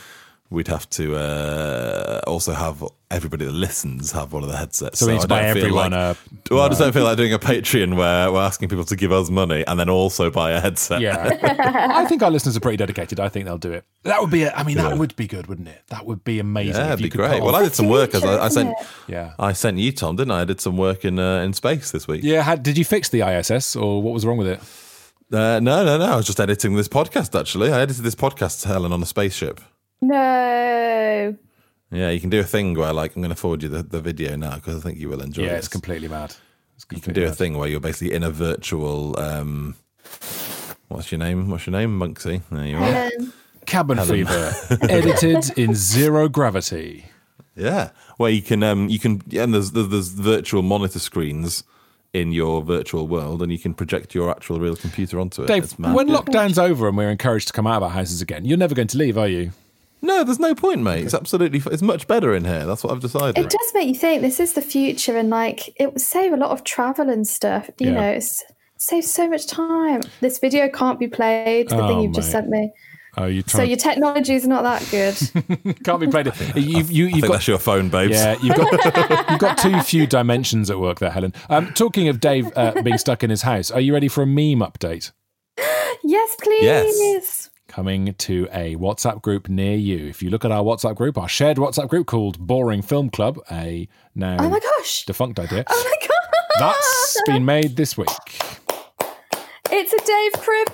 We'd 0.54 0.68
have 0.68 0.88
to 0.90 1.16
uh, 1.16 2.20
also 2.26 2.52
have 2.52 2.82
everybody 3.10 3.44
that 3.44 3.52
listens 3.52 4.12
have 4.12 4.32
one 4.32 4.42
of 4.42 4.48
the 4.48 4.56
headsets. 4.56 5.00
So 5.00 5.06
we 5.06 5.12
need 5.14 5.20
to 5.22 5.26
I 5.26 5.28
buy 5.28 5.42
everyone 5.42 5.90
like, 5.92 6.16
a- 6.16 6.54
Well, 6.54 6.62
I 6.62 6.68
just 6.68 6.80
don't 6.80 6.92
feel 6.92 7.04
like 7.04 7.16
doing 7.16 7.32
a 7.32 7.38
Patreon 7.38 7.96
where 7.96 8.30
we're 8.32 8.40
asking 8.40 8.68
people 8.68 8.84
to 8.84 8.96
give 8.96 9.12
us 9.12 9.30
money 9.30 9.66
and 9.66 9.78
then 9.78 9.90
also 9.90 10.30
buy 10.30 10.52
a 10.52 10.60
headset. 10.60 11.00
Yeah, 11.00 11.38
I 11.94 12.04
think 12.06 12.22
our 12.22 12.30
listeners 12.30 12.56
are 12.56 12.60
pretty 12.60 12.76
dedicated. 12.76 13.18
I 13.20 13.28
think 13.28 13.44
they'll 13.46 13.58
do 13.58 13.72
it. 13.72 13.84
That 14.04 14.20
would 14.20 14.30
be. 14.30 14.44
A, 14.44 14.54
I 14.54 14.62
mean, 14.62 14.76
that 14.76 14.96
would 14.96 15.16
be 15.16 15.26
good, 15.26 15.48
wouldn't 15.48 15.68
it? 15.68 15.82
That 15.88 16.06
would 16.06 16.22
be 16.24 16.38
amazing. 16.38 16.74
Yeah, 16.76 16.86
if 16.86 16.92
it'd 16.94 17.00
you 17.00 17.06
be 17.06 17.10
could 17.10 17.18
great. 17.28 17.42
Well, 17.42 17.56
I 17.56 17.62
did 17.64 17.74
some 17.74 17.88
work 17.88 18.14
as 18.14 18.24
I, 18.24 18.44
I 18.44 18.48
sent. 18.48 18.74
Yeah. 19.08 19.32
I 19.38 19.52
sent 19.52 19.78
you, 19.78 19.92
Tom, 19.92 20.16
didn't 20.16 20.30
I? 20.32 20.42
I 20.42 20.44
did 20.44 20.60
some 20.60 20.76
work 20.76 21.04
in 21.04 21.18
uh, 21.18 21.42
in 21.42 21.52
space 21.52 21.90
this 21.90 22.06
week. 22.06 22.20
Yeah, 22.22 22.42
had, 22.42 22.62
did 22.62 22.78
you 22.78 22.84
fix 22.84 23.08
the 23.08 23.22
ISS 23.22 23.74
or 23.76 24.00
what 24.02 24.14
was 24.14 24.24
wrong 24.24 24.36
with 24.36 24.46
it? 24.48 24.60
Uh, 25.32 25.58
no, 25.58 25.84
no, 25.84 25.98
no. 25.98 26.04
I 26.04 26.16
was 26.16 26.26
just 26.26 26.38
editing 26.38 26.76
this 26.76 26.88
podcast. 26.88 27.38
Actually, 27.38 27.72
I 27.72 27.80
edited 27.80 28.04
this 28.04 28.14
podcast, 28.14 28.64
Helen, 28.64 28.92
on 28.92 29.02
a 29.02 29.06
spaceship. 29.06 29.60
No. 30.06 31.36
Yeah, 31.90 32.10
you 32.10 32.20
can 32.20 32.30
do 32.30 32.40
a 32.40 32.44
thing 32.44 32.74
where, 32.74 32.92
like, 32.92 33.14
I'm 33.14 33.22
going 33.22 33.30
to 33.30 33.36
forward 33.36 33.62
you 33.62 33.68
the, 33.68 33.82
the 33.82 34.00
video 34.00 34.36
now 34.36 34.56
because 34.56 34.76
I 34.76 34.80
think 34.80 34.98
you 34.98 35.08
will 35.08 35.20
enjoy 35.20 35.42
it. 35.42 35.46
yeah, 35.46 35.54
it. 35.54 35.58
it's 35.58 35.68
completely 35.68 36.08
mad. 36.08 36.34
It's 36.74 36.84
You 36.90 36.96
can 36.96 37.00
completely 37.00 37.22
do 37.22 37.28
a 37.28 37.34
thing 37.34 37.56
where 37.56 37.68
you're 37.68 37.80
basically 37.80 38.14
in 38.14 38.22
a 38.24 38.30
virtual. 38.30 39.18
Um, 39.18 39.76
what's 40.88 41.12
your 41.12 41.20
name? 41.20 41.50
What's 41.50 41.66
your 41.66 41.72
name? 41.72 41.98
Monksy. 41.98 42.42
There 42.50 42.66
you 42.66 42.76
are. 42.78 42.80
Helen. 42.80 43.32
Cabin 43.66 43.98
Fever, 43.98 44.52
edited 44.90 45.56
in 45.58 45.74
zero 45.74 46.28
gravity. 46.28 47.06
Yeah, 47.56 47.90
where 48.18 48.30
you 48.30 48.42
can 48.42 48.62
um, 48.62 48.88
you 48.90 48.98
can 48.98 49.22
yeah, 49.28 49.44
and 49.44 49.54
there's, 49.54 49.70
there's 49.70 49.88
there's 49.88 50.08
virtual 50.08 50.62
monitor 50.62 50.98
screens 50.98 51.64
in 52.12 52.32
your 52.32 52.62
virtual 52.62 53.08
world, 53.08 53.40
and 53.40 53.50
you 53.50 53.58
can 53.58 53.72
project 53.72 54.14
your 54.14 54.30
actual 54.30 54.60
real 54.60 54.76
computer 54.76 55.18
onto 55.18 55.42
it. 55.44 55.46
Dave, 55.46 55.64
It's 55.64 55.78
mad. 55.78 55.94
when 55.94 56.08
lockdown's 56.08 56.58
over 56.58 56.88
and 56.88 56.96
we're 56.96 57.10
encouraged 57.10 57.46
to 57.48 57.52
come 57.54 57.66
out 57.66 57.78
of 57.78 57.84
our 57.84 57.90
houses 57.90 58.20
again, 58.20 58.44
you're 58.44 58.58
never 58.58 58.74
going 58.74 58.88
to 58.88 58.98
leave, 58.98 59.16
are 59.16 59.28
you? 59.28 59.52
No, 60.02 60.22
there's 60.22 60.38
no 60.40 60.54
point, 60.54 60.82
mate. 60.82 61.04
It's 61.04 61.14
absolutely. 61.14 61.62
It's 61.72 61.82
much 61.82 62.06
better 62.06 62.34
in 62.34 62.44
here. 62.44 62.66
That's 62.66 62.84
what 62.84 62.92
I've 62.92 63.00
decided. 63.00 63.38
It 63.38 63.50
does 63.50 63.72
make 63.74 63.88
you 63.88 63.94
think 63.94 64.20
this 64.22 64.38
is 64.38 64.52
the 64.52 64.60
future 64.62 65.16
and 65.16 65.30
like 65.30 65.74
it 65.80 65.92
would 65.92 66.00
save 66.02 66.32
a 66.32 66.36
lot 66.36 66.50
of 66.50 66.62
travel 66.64 67.08
and 67.08 67.26
stuff. 67.26 67.70
You 67.78 67.88
Yeah. 67.88 67.94
know, 68.00 68.08
it's 68.10 68.42
saves 68.76 69.10
so 69.10 69.28
much 69.30 69.46
time. 69.46 70.02
This 70.20 70.38
video 70.38 70.68
can't 70.68 70.98
be 70.98 71.08
played, 71.08 71.70
the 71.70 71.76
Oh, 71.82 71.88
thing 71.88 72.00
you've 72.00 72.14
just 72.14 72.30
sent 72.30 72.48
me. 72.48 72.70
Oh, 73.16 73.26
you 73.26 73.42
So 73.46 73.58
trying 73.58 73.68
your 73.70 73.76
technology 73.78 74.34
is 74.34 74.46
not 74.46 74.64
that 74.64 74.86
good. 74.90 75.76
can't 75.84 76.00
be 76.00 76.08
played. 76.08 76.32
You, 76.56 76.82
you, 76.82 77.06
I 77.06 77.08
you've 77.08 77.12
think 77.12 77.26
got 77.26 77.32
that's 77.34 77.48
your 77.48 77.58
phone, 77.58 77.88
babes. 77.88 78.12
Yeah, 78.12 78.36
you've 78.42 78.56
got 78.56 78.72
you've 79.30 79.38
got 79.40 79.56
too 79.56 79.80
few 79.82 80.06
dimensions 80.06 80.68
at 80.68 80.80
work 80.80 80.98
there, 80.98 81.10
Helen. 81.10 81.32
Um, 81.48 81.72
talking 81.72 82.08
of 82.08 82.18
Dave 82.20 82.50
uh, 82.56 82.82
being 82.82 82.98
stuck 82.98 83.22
in 83.22 83.30
his 83.30 83.42
house, 83.42 83.70
are 83.70 83.80
you 83.80 83.94
ready 83.94 84.08
for 84.08 84.22
a 84.22 84.26
meme 84.26 84.58
update? 84.68 85.12
yes, 86.02 86.36
please. 86.42 86.62
Yes. 86.64 87.43
Coming 87.74 88.14
to 88.14 88.46
a 88.52 88.76
WhatsApp 88.76 89.20
group 89.20 89.48
near 89.48 89.76
you. 89.76 90.06
If 90.06 90.22
you 90.22 90.30
look 90.30 90.44
at 90.44 90.52
our 90.52 90.62
WhatsApp 90.62 90.94
group, 90.94 91.18
our 91.18 91.28
shared 91.28 91.56
WhatsApp 91.56 91.88
group 91.88 92.06
called 92.06 92.38
Boring 92.38 92.82
Film 92.82 93.10
Club, 93.10 93.40
a 93.50 93.88
now 94.14 94.36
Oh 94.38 94.48
my 94.48 94.60
gosh. 94.60 95.04
defunct 95.06 95.40
idea, 95.40 95.64
Oh 95.68 95.84
my 95.90 96.06
god. 96.06 96.60
that's 96.60 97.22
been 97.26 97.44
made 97.44 97.74
this 97.74 97.96
week. 97.98 98.06
It's 99.72 99.92
a 99.92 100.06
Dave 100.06 100.40
Crib 100.40 100.68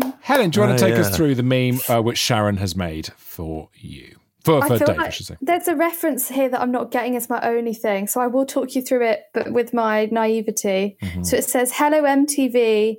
meme. 0.00 0.14
Helen, 0.22 0.48
do 0.48 0.60
you 0.62 0.66
want 0.66 0.78
to 0.78 0.84
Oh, 0.86 0.88
take 0.88 0.98
us 0.98 1.14
through 1.14 1.34
the 1.34 1.42
meme 1.42 1.80
uh, 1.86 2.00
which 2.00 2.16
Sharon 2.16 2.56
has 2.56 2.74
made 2.74 3.08
for 3.18 3.68
you? 3.74 4.16
For, 4.42 4.62
for 4.62 4.72
I 4.72 4.78
feel 4.78 4.86
Dave, 4.86 4.98
I 4.98 5.02
like 5.02 5.12
should 5.12 5.26
say. 5.26 5.36
there's 5.42 5.68
a 5.68 5.76
reference 5.76 6.28
here 6.30 6.48
that 6.48 6.62
I'm 6.62 6.72
not 6.72 6.90
getting 6.92 7.14
as 7.16 7.28
my 7.28 7.42
only 7.42 7.74
thing. 7.74 8.06
So 8.06 8.22
I 8.22 8.26
will 8.28 8.46
talk 8.46 8.74
you 8.74 8.80
through 8.80 9.04
it, 9.04 9.24
but 9.34 9.52
with 9.52 9.74
my 9.74 10.06
naivety. 10.06 10.96
Mm-hmm. 11.02 11.24
So 11.24 11.36
it 11.36 11.44
says, 11.44 11.72
Hello, 11.74 12.04
MTV, 12.04 12.96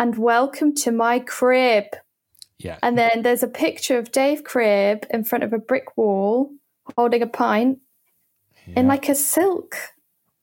and 0.00 0.18
welcome 0.18 0.74
to 0.74 0.90
my 0.90 1.20
crib. 1.20 1.84
Yeah. 2.58 2.78
And 2.82 2.98
then 2.98 3.22
there's 3.22 3.42
a 3.42 3.48
picture 3.48 3.98
of 3.98 4.10
Dave 4.12 4.44
Crib 4.44 5.06
in 5.10 5.24
front 5.24 5.44
of 5.44 5.52
a 5.52 5.58
brick 5.58 5.96
wall 5.96 6.50
holding 6.96 7.22
a 7.22 7.26
pint 7.26 7.78
in 8.76 8.86
like 8.88 9.08
a 9.08 9.14
silk. 9.14 9.76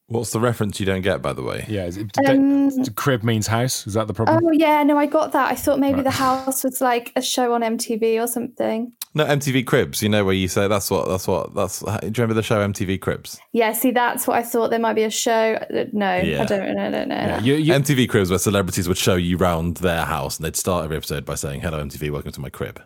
What's 0.08 0.32
the 0.32 0.40
reference 0.40 0.80
you 0.80 0.86
don't 0.86 1.02
get, 1.02 1.22
by 1.22 1.34
the 1.34 1.42
way? 1.44 1.66
Yeah. 1.68 1.86
Is 1.86 1.98
it, 1.98 2.12
Um, 2.28 2.70
d- 2.70 2.92
crib 2.96 3.24
means 3.24 3.48
house. 3.48 3.86
Is 3.88 3.96
that 3.96 4.08
the 4.08 4.14
problem? 4.14 4.40
Oh, 4.46 4.52
yeah, 4.52 4.82
no, 4.84 4.98
I 4.98 5.08
got 5.08 5.32
that. 5.34 5.52
I 5.52 5.56
thought 5.56 5.80
maybe 5.80 5.96
Right. 5.96 6.04
the 6.06 6.12
house 6.12 6.64
was 6.64 6.80
like 6.80 7.12
a 7.16 7.22
show 7.22 7.54
on 7.54 7.62
MTV 7.64 8.20
or 8.24 8.28
something. 8.28 8.94
No, 9.18 9.26
MTV 9.26 9.66
Cribs. 9.66 10.04
You 10.04 10.10
know 10.10 10.26
where 10.26 10.34
you 10.34 10.50
say 10.50 10.68
that's 10.68 10.92
what 10.92 11.08
that's 11.08 11.26
what 11.26 11.56
that's. 11.56 11.80
Do 11.80 11.90
you 12.04 12.12
remember 12.18 12.34
the 12.34 12.44
show 12.44 12.58
MTV 12.68 13.00
Cribs? 13.00 13.40
Yeah, 13.54 13.72
see, 13.72 13.92
that's 13.92 14.28
what 14.28 14.38
I 14.38 14.44
thought. 14.44 14.72
There 14.72 14.80
might 14.80 14.94
be 14.96 15.04
a 15.04 15.10
show. 15.10 15.54
Uh, 15.54 15.86
No, 15.94 16.18
Yeah. 16.18 16.42
I 16.42 16.46
don't, 16.46 16.78
I 16.78 16.92
don't 16.92 17.08
know. 17.08 17.16
Yeah, 17.16 17.40
you, 17.40 17.56
you, 17.56 17.74
MTV 17.74 18.10
Cribs, 18.10 18.30
where 18.30 18.38
celebrities 18.40 18.90
would 18.90 18.98
show 18.98 19.16
you 19.16 19.38
round 19.38 19.78
their 19.78 20.04
house, 20.04 20.38
and 20.38 20.46
they'd 20.46 20.58
start 20.58 20.84
every 20.84 20.98
episode 20.98 21.24
by 21.24 21.36
saying, 21.36 21.62
"Hello, 21.62 21.80
MTV, 21.82 22.12
welcome 22.12 22.34
to 22.34 22.42
my 22.42 22.50
crib." 22.50 22.82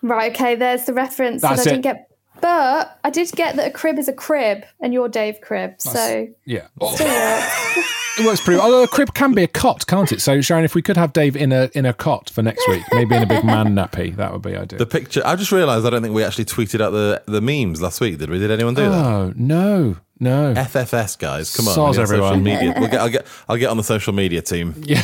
Right, 0.00 0.32
okay, 0.32 0.54
there's 0.54 0.84
the 0.84 0.94
reference 0.94 1.42
that 1.42 1.58
I 1.58 1.62
didn't 1.64 1.78
it. 1.80 1.82
get. 1.82 2.10
But 2.40 2.98
I 3.04 3.10
did 3.10 3.30
get 3.32 3.56
that 3.56 3.68
a 3.68 3.70
crib 3.70 3.98
is 3.98 4.08
a 4.08 4.12
crib 4.12 4.64
and 4.80 4.92
you're 4.92 5.08
Dave 5.08 5.40
Crib. 5.40 5.80
So 5.80 6.28
yeah. 6.44 6.66
still 6.92 7.06
oh. 7.08 7.74
works. 7.76 7.90
It 8.16 8.24
works 8.24 8.40
pretty 8.40 8.58
well. 8.58 8.66
Although 8.66 8.82
a 8.84 8.88
crib 8.88 9.12
can 9.14 9.34
be 9.34 9.42
a 9.42 9.48
cot, 9.48 9.86
can't 9.88 10.12
it? 10.12 10.20
So, 10.20 10.40
Sharon, 10.40 10.64
if 10.64 10.76
we 10.76 10.82
could 10.82 10.96
have 10.96 11.12
Dave 11.12 11.34
in 11.34 11.52
a 11.52 11.68
in 11.74 11.84
a 11.84 11.92
cot 11.92 12.30
for 12.30 12.42
next 12.42 12.66
week, 12.68 12.84
maybe 12.92 13.16
in 13.16 13.24
a 13.24 13.26
big 13.26 13.44
man 13.44 13.66
nappy, 13.74 14.14
that 14.16 14.32
would 14.32 14.42
be 14.42 14.54
ideal. 14.54 14.78
The 14.78 14.86
picture. 14.86 15.20
I 15.24 15.34
just 15.34 15.50
realised 15.50 15.84
I 15.84 15.90
don't 15.90 16.02
think 16.02 16.14
we 16.14 16.22
actually 16.22 16.44
tweeted 16.44 16.80
out 16.80 16.90
the 16.90 17.22
the 17.26 17.40
memes 17.40 17.82
last 17.82 18.00
week. 18.00 18.18
Did 18.18 18.30
we? 18.30 18.38
Did 18.38 18.52
anyone 18.52 18.74
do 18.74 18.88
that? 18.88 19.04
oh 19.04 19.32
no, 19.34 19.96
no. 20.20 20.54
FFS 20.54 21.18
guys, 21.18 21.54
come 21.54 21.68
on! 21.68 21.74
Soz 21.74 21.94
social 21.94 22.02
everyone. 22.02 22.42
media. 22.42 22.74
We'll 22.78 22.88
get, 22.88 23.00
I'll 23.00 23.08
get 23.08 23.26
I'll 23.48 23.56
get 23.56 23.70
on 23.70 23.76
the 23.76 23.82
social 23.82 24.12
media 24.12 24.42
team. 24.42 24.74
Yeah, 24.86 25.02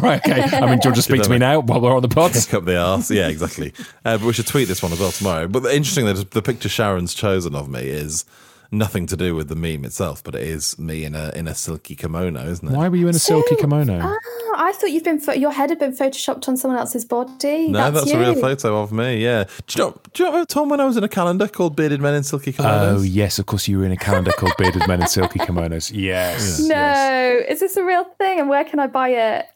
right. 0.00 0.20
Okay. 0.26 0.42
I 0.42 0.66
mean, 0.66 0.78
do 0.78 0.88
you 0.88 0.90
want 0.90 0.96
to 0.96 1.02
speak 1.02 1.22
to 1.22 1.30
me 1.30 1.38
now 1.38 1.60
while 1.60 1.80
we're 1.80 1.94
on 1.94 2.02
the 2.02 2.08
pod? 2.08 2.32
Pick 2.32 2.54
up 2.54 2.64
the 2.64 2.78
arse. 2.78 3.10
Yeah, 3.10 3.28
exactly. 3.28 3.72
Uh, 4.04 4.16
but 4.18 4.22
we 4.22 4.32
should 4.32 4.46
tweet 4.46 4.68
this 4.68 4.82
one 4.82 4.92
as 4.92 5.00
well 5.00 5.10
tomorrow. 5.12 5.48
But 5.48 5.64
the 5.64 5.74
interesting 5.74 6.06
that 6.06 6.30
the 6.30 6.42
picture 6.42 6.68
Sharon's 6.68 7.14
chosen 7.14 7.54
of 7.54 7.68
me 7.68 7.82
is 7.82 8.24
nothing 8.70 9.06
to 9.06 9.16
do 9.16 9.34
with 9.34 9.48
the 9.48 9.56
meme 9.56 9.84
itself, 9.84 10.22
but 10.22 10.34
it 10.34 10.42
is 10.42 10.78
me 10.78 11.04
in 11.04 11.14
a 11.14 11.30
in 11.34 11.48
a 11.48 11.54
silky 11.54 11.94
kimono, 11.94 12.44
isn't 12.48 12.68
it? 12.68 12.76
Why 12.76 12.88
were 12.88 12.96
you 12.96 13.08
in 13.08 13.14
a 13.14 13.18
silky 13.18 13.54
So- 13.54 13.60
kimono? 13.62 14.00
Oh, 14.02 14.54
I 14.56 14.72
thought 14.72 14.90
you'd 14.90 15.04
been 15.04 15.20
your 15.40 15.52
head 15.52 15.70
had 15.70 15.78
been 15.78 15.96
photoshopped 15.96 16.48
on 16.48 16.56
someone 16.56 16.78
else's 16.78 17.04
body. 17.04 17.68
No, 17.68 17.90
that's, 17.90 18.06
you. 18.10 18.16
a 18.16 18.20
real 18.20 18.34
photo 18.34 18.80
of 18.82 18.92
me. 18.92 19.22
Yeah. 19.22 19.44
Do 19.66 19.78
you 19.78 19.84
know? 19.84 20.00
Do 20.12 20.24
you 20.24 20.30
know 20.30 20.44
Tom 20.44 20.68
when 20.68 20.80
I 20.80 20.84
was 20.84 20.96
in 20.96 21.04
a 21.04 21.08
calendar 21.08 21.48
called 21.48 21.76
Bearded 21.76 22.00
Men 22.00 22.14
in 22.14 22.22
Silky 22.24 22.52
Kimonos? 22.52 22.98
Oh 22.98 23.02
yes, 23.02 23.38
of 23.38 23.46
course 23.46 23.68
you 23.68 23.78
were 23.78 23.84
in 23.84 23.92
a 23.92 23.96
calendar 23.96 24.32
called 24.32 24.52
Bearded 24.58 24.86
Men 24.86 25.00
in 25.02 25.08
Silky 25.08 25.38
Kimonos. 25.38 25.90
Yes. 25.98 26.60
No, 26.60 26.74
yes. 26.74 27.46
is 27.52 27.60
this 27.60 27.76
a 27.76 27.84
real 27.84 28.04
thing? 28.18 28.40
And 28.40 28.48
where 28.48 28.64
can 28.64 28.78
I 28.78 28.86
buy 28.86 29.10
it? 29.10 29.46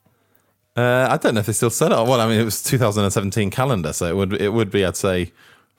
Uh, 0.76 1.06
I 1.10 1.18
don't 1.18 1.34
know 1.34 1.40
if 1.40 1.46
they 1.46 1.52
still 1.52 1.68
sell 1.70 1.92
it. 1.92 2.08
Well, 2.08 2.20
I 2.20 2.26
mean, 2.26 2.40
it 2.40 2.44
was 2.44 2.62
2017 2.62 3.50
calendar, 3.50 3.92
so 3.92 4.06
it 4.06 4.16
would 4.16 4.32
it 4.40 4.50
would 4.54 4.70
be, 4.70 4.84
I'd 4.86 4.96
say, 4.96 5.32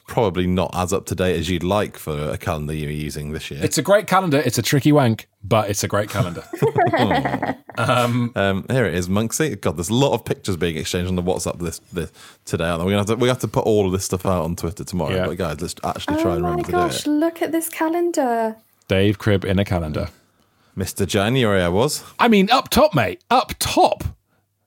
probably 0.07 0.45
not 0.47 0.71
as 0.73 0.91
up 0.93 1.05
to 1.07 1.15
date 1.15 1.37
as 1.39 1.49
you'd 1.49 1.63
like 1.63 1.97
for 1.97 2.29
a 2.29 2.37
calendar 2.37 2.73
you're 2.73 2.91
using 2.91 3.31
this 3.31 3.49
year. 3.49 3.61
It's 3.63 3.77
a 3.77 3.81
great 3.81 4.05
calendar. 4.07 4.37
It's 4.45 4.57
a 4.57 4.61
tricky 4.61 4.91
wank, 4.91 5.27
but 5.43 5.69
it's 5.69 5.83
a 5.83 5.87
great 5.87 6.09
calendar. 6.09 6.43
Um, 7.75 8.31
um, 8.35 8.65
here 8.69 8.85
it 8.85 8.93
is, 8.93 9.09
Monksy. 9.09 9.59
God, 9.59 9.77
there's 9.77 9.89
a 9.89 9.95
lot 9.95 10.13
of 10.13 10.23
pictures 10.25 10.55
being 10.57 10.77
exchanged 10.77 11.09
on 11.09 11.15
the 11.15 11.23
WhatsApp 11.23 11.57
this, 11.57 11.79
this 11.91 12.11
today. 12.45 12.65
Aren't 12.65 12.81
there? 12.81 12.85
We 12.87 12.93
have 12.93 13.07
to 13.07 13.15
we 13.15 13.27
have 13.27 13.39
to 13.39 13.47
put 13.47 13.65
all 13.65 13.87
of 13.87 13.91
this 13.91 14.05
stuff 14.05 14.27
out 14.27 14.43
on 14.43 14.55
Twitter 14.55 14.83
tomorrow. 14.83 15.15
Yeah. 15.15 15.25
But 15.25 15.37
guys, 15.39 15.59
let's 15.59 15.73
actually 15.83 16.21
try 16.21 16.33
Oh 16.33 16.35
and 16.35 16.43
my 16.43 16.49
remember 16.51 16.71
gosh, 16.71 16.99
to 16.99 17.03
do 17.05 17.11
it. 17.11 17.17
look 17.17 17.41
at 17.41 17.51
this 17.51 17.69
calendar. 17.69 18.57
Dave 18.87 19.17
Crib 19.17 19.43
in 19.43 19.57
a 19.57 19.65
calendar. 19.65 20.09
Mr. 20.77 21.07
January, 21.07 21.63
I 21.63 21.69
was. 21.69 22.03
I 22.19 22.27
mean, 22.27 22.51
up 22.51 22.69
top, 22.69 22.93
mate. 22.93 23.23
Up 23.31 23.53
top. 23.57 24.03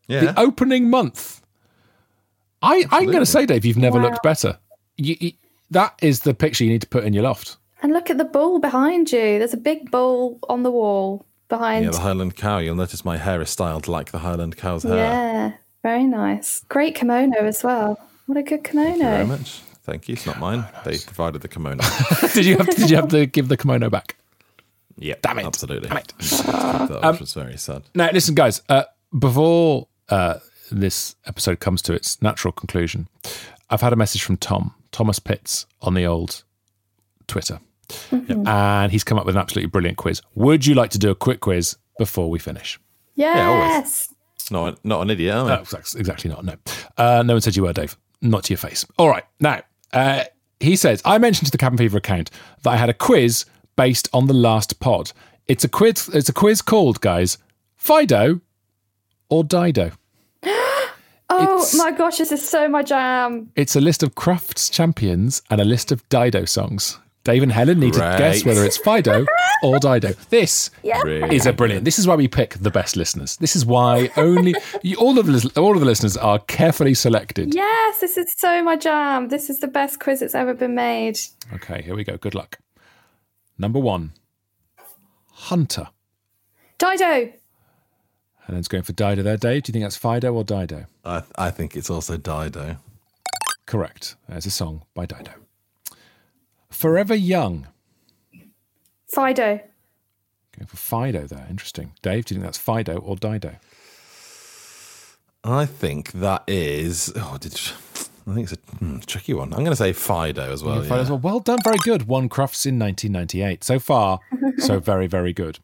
Yeah. 0.09 0.33
The 0.33 0.41
opening 0.41 0.91
month. 0.91 1.43
I, 2.61 2.87
I'm 2.91 3.07
going 3.07 3.19
to 3.21 3.27
say, 3.27 3.47
Dave, 3.47 3.65
you've 3.65 3.77
never 3.77 3.99
Wow. 3.99 4.07
looked 4.11 4.23
better. 4.25 4.59
You, 4.99 5.17
you, 5.21 5.33
that 5.71 5.95
is 6.01 6.21
the 6.21 6.35
picture 6.35 6.65
you 6.65 6.71
need 6.71 6.83
to 6.83 6.89
put 6.89 7.05
in 7.05 7.13
your 7.13 7.23
loft. 7.25 7.57
And 7.83 7.93
look 7.93 8.09
at 8.11 8.19
the 8.19 8.25
bull 8.25 8.59
behind 8.59 9.13
you. 9.13 9.39
There's 9.39 9.53
a 9.55 9.59
big 9.59 9.91
bull 9.91 10.39
on 10.49 10.63
the 10.63 10.71
wall 10.71 11.27
behind. 11.49 11.85
yeah, 11.85 11.91
the 11.91 11.99
Highland 12.01 12.37
cow. 12.37 12.59
You'll 12.59 12.75
notice 12.75 13.05
my 13.05 13.17
hair 13.17 13.41
is 13.43 13.51
styled 13.51 13.87
like 13.89 14.11
the 14.13 14.19
Highland 14.19 14.57
cow's 14.57 14.83
hair. 14.85 14.97
Yeah, 14.97 15.53
very 15.83 16.05
nice. 16.05 16.63
Great 16.69 16.95
kimono 16.95 17.37
as 17.41 17.63
well. 17.63 18.01
What 18.27 18.39
a 18.39 18.43
good 18.43 18.65
kimono. 18.65 18.89
Thank 18.91 18.99
you 18.99 19.05
very 19.05 19.27
much. 19.27 19.61
Thank 19.85 20.09
you. 20.09 20.15
It's 20.15 20.27
not 20.27 20.41
mine. 20.41 20.65
They 20.85 20.99
provided 20.99 21.43
the 21.43 21.49
kimono. 21.49 21.85
did 22.35 22.45
you 22.47 22.57
have 22.57 22.69
to, 22.71 22.77
did 22.81 22.91
you 22.91 22.97
have 22.97 23.09
to 23.09 23.27
give 23.27 23.49
the 23.49 23.57
kimono 23.57 23.89
back? 23.91 24.17
yeah, 24.99 25.15
Damn 25.23 25.39
it. 25.41 25.47
Absolutely. 25.47 25.89
Damn 25.89 25.99
it. 25.99 26.13
That 26.89 27.01
Um, 27.05 27.19
was 27.21 27.35
very 27.35 27.57
sad. 27.59 27.83
Now, 27.95 28.11
listen, 28.13 28.35
guys. 28.35 28.63
Uh, 28.69 28.85
before 29.17 29.87
uh, 30.09 30.39
this 30.73 31.15
episode 31.27 31.61
comes 31.61 31.83
to 31.83 31.93
its 31.93 32.21
natural 32.23 32.51
conclusion, 32.53 33.07
I've 33.71 33.81
had 33.81 33.93
a 33.93 33.97
message 33.97 34.23
from 34.23 34.37
Tom 34.37 34.75
Thomas 34.93 35.19
Pitts 35.19 35.67
on 35.83 35.95
the 35.95 36.07
old 36.07 36.45
Twitter, 37.27 37.61
and 38.11 38.93
he's 38.93 39.05
come 39.05 39.19
up 39.19 39.27
with 39.27 39.35
an 39.35 39.41
absolutely 39.41 39.69
brilliant 39.71 39.99
quiz. 39.99 40.23
Would 40.35 40.67
you 40.67 40.75
like 40.75 40.91
to 40.91 40.99
do 40.99 41.11
a 41.11 41.15
quick 41.15 41.41
quiz 41.41 41.77
before 41.99 42.31
we 42.31 42.39
finish? 42.39 42.79
Yes. 43.15 44.13
Not 44.51 44.85
not 44.85 45.03
an 45.03 45.11
idiot. 45.11 45.35
Are 45.35 45.45
we? 45.45 45.51
No, 45.51 45.61
exactly 45.61 46.31
not. 46.31 46.45
No, 46.45 46.55
uh, 46.97 47.23
no 47.27 47.35
one 47.35 47.41
said 47.41 47.57
you 47.57 47.65
were, 47.65 47.73
Dave. 47.73 47.97
Not 48.23 48.45
to 48.45 48.53
your 48.53 48.59
face. 48.59 48.87
All 48.99 49.09
right. 49.09 49.25
Now, 49.41 49.63
uh, 49.93 50.25
he 50.61 50.77
says 50.77 51.03
I 51.05 51.19
mentioned 51.19 51.47
to 51.47 51.53
the 51.53 51.59
Cabin 51.59 51.79
Fever 51.79 51.99
account 51.99 52.31
that 52.63 52.71
I 52.71 52.77
had 52.77 52.89
a 52.89 52.95
quiz 52.95 53.45
based 53.77 54.09
on 54.13 54.27
the 54.27 54.35
last 54.35 54.79
pod. 54.81 55.13
It's 55.49 55.65
a 55.65 55.69
quiz. 55.69 56.09
It's 56.13 56.29
a 56.29 56.33
quiz 56.33 56.63
called, 56.63 57.01
guys, 57.01 57.39
Fido 57.77 58.41
or 59.29 59.43
Dido. 59.45 59.93
Oh 61.29 61.57
It's- 61.57 61.75
my 61.77 61.91
gosh, 61.91 62.19
this 62.19 62.31
is 62.33 62.47
so 62.47 62.69
my 62.69 62.83
jam. 62.83 63.51
It's 63.57 63.75
a 63.77 63.81
list 63.81 64.03
of 64.03 64.15
Crufts 64.15 64.71
champions 64.71 65.43
and 65.51 65.61
a 65.61 65.65
list 65.65 65.91
of 65.93 66.09
Dido 66.09 66.45
songs. 66.45 66.99
Dave 67.25 67.43
and 67.43 67.51
Helen 67.51 67.81
need 67.81 67.95
to 67.95 67.99
guess 67.99 68.45
whether 68.45 68.65
it's 68.65 68.77
Fido 68.77 69.27
or 69.65 69.81
Dido. 69.81 70.13
This 70.31 70.71
Brilliant. 70.85 71.33
is 71.33 71.45
a 71.45 71.53
brilliant. 71.53 71.85
This 71.85 71.99
is 71.99 72.07
why 72.07 72.15
we 72.15 72.29
pick 72.29 72.55
the 72.55 72.71
best 72.71 72.95
listeners. 72.97 73.37
This 73.39 73.57
is 73.57 73.67
why 73.67 74.11
only 74.17 74.55
all 74.99 75.19
of 75.19 75.27
the 75.27 75.51
all 75.57 75.75
of 75.75 75.81
the 75.81 75.87
listeners 75.87 76.17
are 76.17 76.39
carefully 76.39 76.95
selected. 76.95 77.53
Yes, 77.53 77.99
this 77.99 78.17
is 78.17 78.33
so 78.39 78.63
my 78.63 78.77
jam. 78.77 79.27
This 79.27 79.51
is 79.51 79.59
the 79.59 79.67
best 79.67 79.99
quiz 79.99 80.21
that's 80.21 80.37
ever 80.37 80.55
been 80.55 80.77
made. 80.77 81.19
Okay, 81.53 81.83
here 81.83 81.97
we 81.97 82.05
go. 82.05 82.17
Good 82.17 82.37
luck. 82.37 82.59
Number 83.59 83.81
one, 83.81 84.13
Hunter. 85.33 85.89
Dido. 86.79 87.33
Helen's 88.47 88.69
going 88.69 88.85
for 88.85 88.93
Dido 88.93 89.23
there. 89.23 89.37
Dave, 89.37 89.65
do 89.65 89.71
you 89.71 89.73
think 89.73 89.85
that's 89.85 89.97
Fido 89.97 90.33
or 90.33 90.45
Dido? 90.45 90.87
I, 91.05 91.23
I 91.37 91.51
think 91.51 91.77
it's 91.77 91.91
also 91.91 92.17
Dido. 92.17 92.77
Correct. 93.67 94.15
There's 94.29 94.47
a 94.47 94.51
song 94.51 94.85
by 94.95 95.05
Dido. 95.07 95.33
Forever 96.71 97.15
Young. 97.15 97.67
Fido. 99.09 99.61
Going 100.57 100.67
for 100.69 100.77
Fido 100.77 101.27
there. 101.27 101.47
Interesting. 101.51 101.93
Dave, 102.03 102.27
do 102.27 102.35
you 102.35 102.41
think 102.41 102.47
that's 102.47 102.59
Fido 102.59 102.99
or 102.99 103.17
Dido? 103.17 103.57
I 105.43 105.67
think 105.67 106.13
that 106.13 106.45
is. 106.47 107.13
Oh, 107.17 107.39
did 107.41 107.59
I 108.29 108.35
think 108.35 108.51
it's 108.51 108.53
a 108.53 108.77
hmm, 108.77 108.99
tricky 109.01 109.35
one. 109.35 109.53
I'm 109.53 109.61
going 109.61 109.71
to 109.71 109.77
say 109.77 109.93
Fido 109.93 110.53
as 110.53 110.63
well. 110.63 110.77
Yeah, 110.77 110.83
Fido 110.83 110.95
yeah. 110.95 111.01
as 111.03 111.11
well. 111.11 111.19
Well 111.19 111.41
done. 111.41 111.59
Very 111.63 111.79
good. 111.79 112.09
One 112.09 112.29
Crufts 112.29 112.67
in 112.67 112.79
1998. 112.79 113.63
So 113.63 113.79
far, 113.79 114.21
so 114.59 114.81
very, 114.81 115.07
very 115.07 115.33
good. 115.33 115.61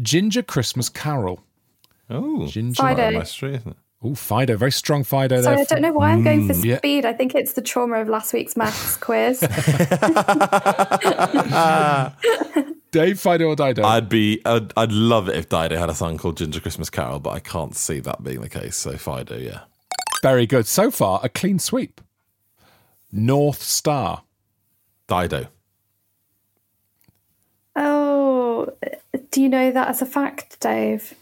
Ginger 0.00 0.42
Christmas 0.42 0.88
Carol. 0.88 1.42
Oh, 2.08 2.46
Ginger. 2.46 2.82
Fido. 2.82 3.02
right 3.02 3.14
my 3.14 3.22
street, 3.24 3.56
isn't 3.56 3.72
it? 3.72 3.76
Oh, 4.04 4.14
Fido. 4.14 4.56
Very 4.56 4.72
strong 4.72 5.04
Fido 5.04 5.40
Sorry, 5.40 5.56
there. 5.56 5.64
I 5.64 5.66
don't 5.66 5.82
know 5.82 5.92
why 5.92 6.10
I'm 6.10 6.24
going 6.24 6.48
for 6.48 6.54
mm, 6.54 6.64
yeah. 6.64 6.78
speed. 6.78 7.04
I 7.04 7.12
think 7.12 7.34
it's 7.34 7.52
the 7.52 7.62
trauma 7.62 8.00
of 8.00 8.08
last 8.08 8.32
week's 8.32 8.56
maths 8.56 8.96
quiz. 9.00 9.40
Dave, 12.90 13.20
Fido 13.20 13.46
or 13.46 13.56
Dido? 13.56 13.84
I'd 13.84 14.08
be. 14.08 14.42
I'd, 14.44 14.72
I'd 14.76 14.92
love 14.92 15.28
it 15.28 15.36
if 15.36 15.48
Dido 15.48 15.78
had 15.78 15.88
a 15.88 15.94
song 15.94 16.18
called 16.18 16.36
Ginger 16.36 16.60
Christmas 16.60 16.90
Carol, 16.90 17.20
but 17.20 17.30
I 17.30 17.40
can't 17.40 17.76
see 17.76 18.00
that 18.00 18.24
being 18.24 18.40
the 18.40 18.48
case. 18.48 18.76
So 18.76 18.96
Fido, 18.96 19.38
yeah. 19.38 19.60
Very 20.20 20.46
good. 20.46 20.66
So 20.66 20.90
far, 20.90 21.20
a 21.22 21.28
clean 21.28 21.58
sweep. 21.58 22.00
North 23.12 23.62
Star. 23.62 24.24
Dido. 25.06 25.46
Oh, 27.76 28.68
do 29.32 29.42
you 29.42 29.48
know 29.48 29.70
that 29.72 29.88
as 29.88 30.00
a 30.00 30.06
fact, 30.06 30.60
Dave? 30.60 31.14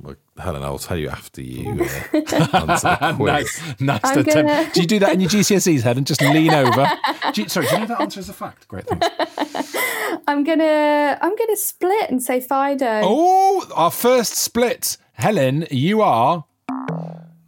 Well, 0.00 0.16
Helen, 0.36 0.62
I'll 0.64 0.78
tell 0.78 0.96
you 0.98 1.08
after 1.08 1.40
you 1.40 1.70
uh, 1.70 1.84
answer 2.52 2.98
the 3.00 3.14
quiz. 3.16 3.26
nice, 3.60 3.80
nice 3.80 4.00
I'm 4.04 4.18
attempt. 4.18 4.26
gonna- 4.34 4.70
Do 4.74 4.80
you 4.80 4.86
do 4.86 4.98
that 4.98 5.12
in 5.14 5.20
your 5.20 5.30
GCSEs, 5.30 5.82
Helen? 5.82 6.04
Just 6.04 6.20
lean 6.20 6.52
over. 6.52 6.90
Do 7.32 7.42
you, 7.42 7.48
sorry, 7.48 7.66
do 7.68 7.74
you 7.74 7.80
know 7.80 7.86
that 7.86 8.00
answer 8.00 8.18
as 8.20 8.28
a 8.28 8.32
fact? 8.32 8.66
Great, 8.68 8.84
thanks. 8.88 9.76
I'm 10.26 10.42
gonna 10.44 11.18
I'm 11.22 11.36
gonna 11.36 11.56
split 11.56 12.10
and 12.10 12.22
say 12.22 12.40
Fido. 12.40 13.00
Oh, 13.04 13.66
our 13.74 13.90
first 13.90 14.34
split. 14.34 14.96
Helen, 15.14 15.66
you 15.70 16.02
are. 16.02 16.44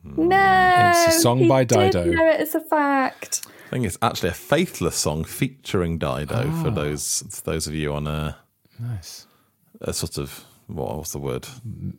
no, 0.04 0.92
It's 1.06 1.16
a 1.16 1.20
song 1.20 1.38
he 1.38 1.48
by 1.48 1.64
did 1.64 1.92
Dido. 1.92 2.04
know 2.04 2.24
it 2.26 2.40
as 2.40 2.54
a 2.54 2.60
fact. 2.60 3.46
I 3.66 3.70
think 3.70 3.86
it's 3.86 3.98
actually 4.02 4.28
a 4.28 4.32
Faithless 4.34 4.94
song 4.96 5.24
featuring 5.24 5.98
Dido 5.98 6.44
Ah. 6.48 6.62
for 6.62 6.70
those 6.70 7.20
those 7.44 7.66
of 7.66 7.74
you 7.74 7.92
on 7.94 8.06
a, 8.06 8.36
Nice. 8.78 9.23
A 9.84 9.92
sort 9.92 10.18
of 10.18 10.44
what 10.66 10.96
what's 10.96 11.12
the 11.12 11.18
word? 11.18 11.46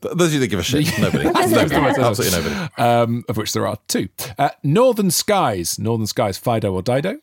Those 0.02 0.28
of 0.28 0.34
you 0.34 0.40
that 0.40 0.48
give 0.48 0.60
a 0.60 0.64
shit. 0.64 0.86
Nobody. 1.00 1.26
nobody. 1.26 2.02
Absolutely 2.02 2.42
nobody. 2.42 2.82
Um, 2.82 3.24
of 3.30 3.38
which 3.38 3.54
there 3.54 3.68
are 3.68 3.78
two. 3.88 4.10
Uh, 4.38 4.50
Northern 4.64 5.12
Skies. 5.12 5.78
Northern 5.78 6.08
Skies, 6.08 6.38
Fido 6.38 6.74
or 6.74 6.82
Dido? 6.82 7.20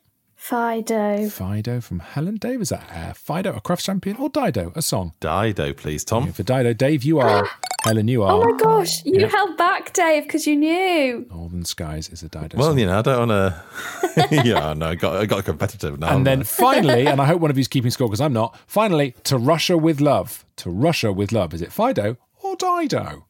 Fido. 0.46 1.28
Fido 1.30 1.80
from 1.80 2.00
Helen. 2.00 2.34
Davis. 2.34 2.72
uh, 2.72 3.12
Fido, 3.14 3.54
a 3.54 3.60
craft 3.60 3.84
champion, 3.84 4.16
or 4.16 4.28
Dido, 4.28 4.72
a 4.74 4.82
song? 4.82 5.12
Dido, 5.20 5.72
please, 5.72 6.02
Tom. 6.04 6.32
For 6.32 6.42
Dido, 6.42 6.72
Dave, 6.72 7.04
you 7.04 7.20
are. 7.20 7.48
Helen, 7.84 8.08
you 8.08 8.24
are. 8.24 8.32
Oh 8.32 8.50
my 8.50 8.58
gosh, 8.58 9.04
you 9.04 9.20
Yeah. 9.20 9.28
held 9.28 9.56
back, 9.56 9.92
Dave, 9.92 10.24
because 10.24 10.44
you 10.48 10.56
knew. 10.56 11.26
Northern 11.30 11.64
Skies 11.64 12.08
is 12.08 12.24
a 12.24 12.28
Dido 12.28 12.58
Well, 12.58 12.70
song. 12.70 12.78
you 12.80 12.86
know, 12.86 12.98
I 12.98 13.02
don't 13.02 13.28
want 13.28 13.54
to. 13.54 14.28
yeah, 14.44 14.74
no, 14.74 14.88
I 14.88 14.94
got 14.96 15.16
I 15.16 15.26
got 15.26 15.44
competitive 15.44 16.00
now. 16.00 16.12
And 16.12 16.26
then 16.26 16.40
I? 16.40 16.42
finally, 16.42 17.06
and 17.12 17.20
I 17.20 17.24
hope 17.26 17.40
one 17.40 17.52
of 17.52 17.56
you's 17.56 17.68
keeping 17.68 17.92
score 17.92 18.08
because 18.08 18.20
I'm 18.20 18.32
not. 18.32 18.58
Finally, 18.66 19.14
to 19.24 19.38
Russia 19.38 19.78
with 19.78 20.00
love. 20.00 20.44
To 20.56 20.70
Russia 20.70 21.12
with 21.12 21.30
love. 21.30 21.54
Is 21.54 21.62
it 21.62 21.70
Fido 21.72 22.16
or 22.42 22.56
Dido? 22.56 23.26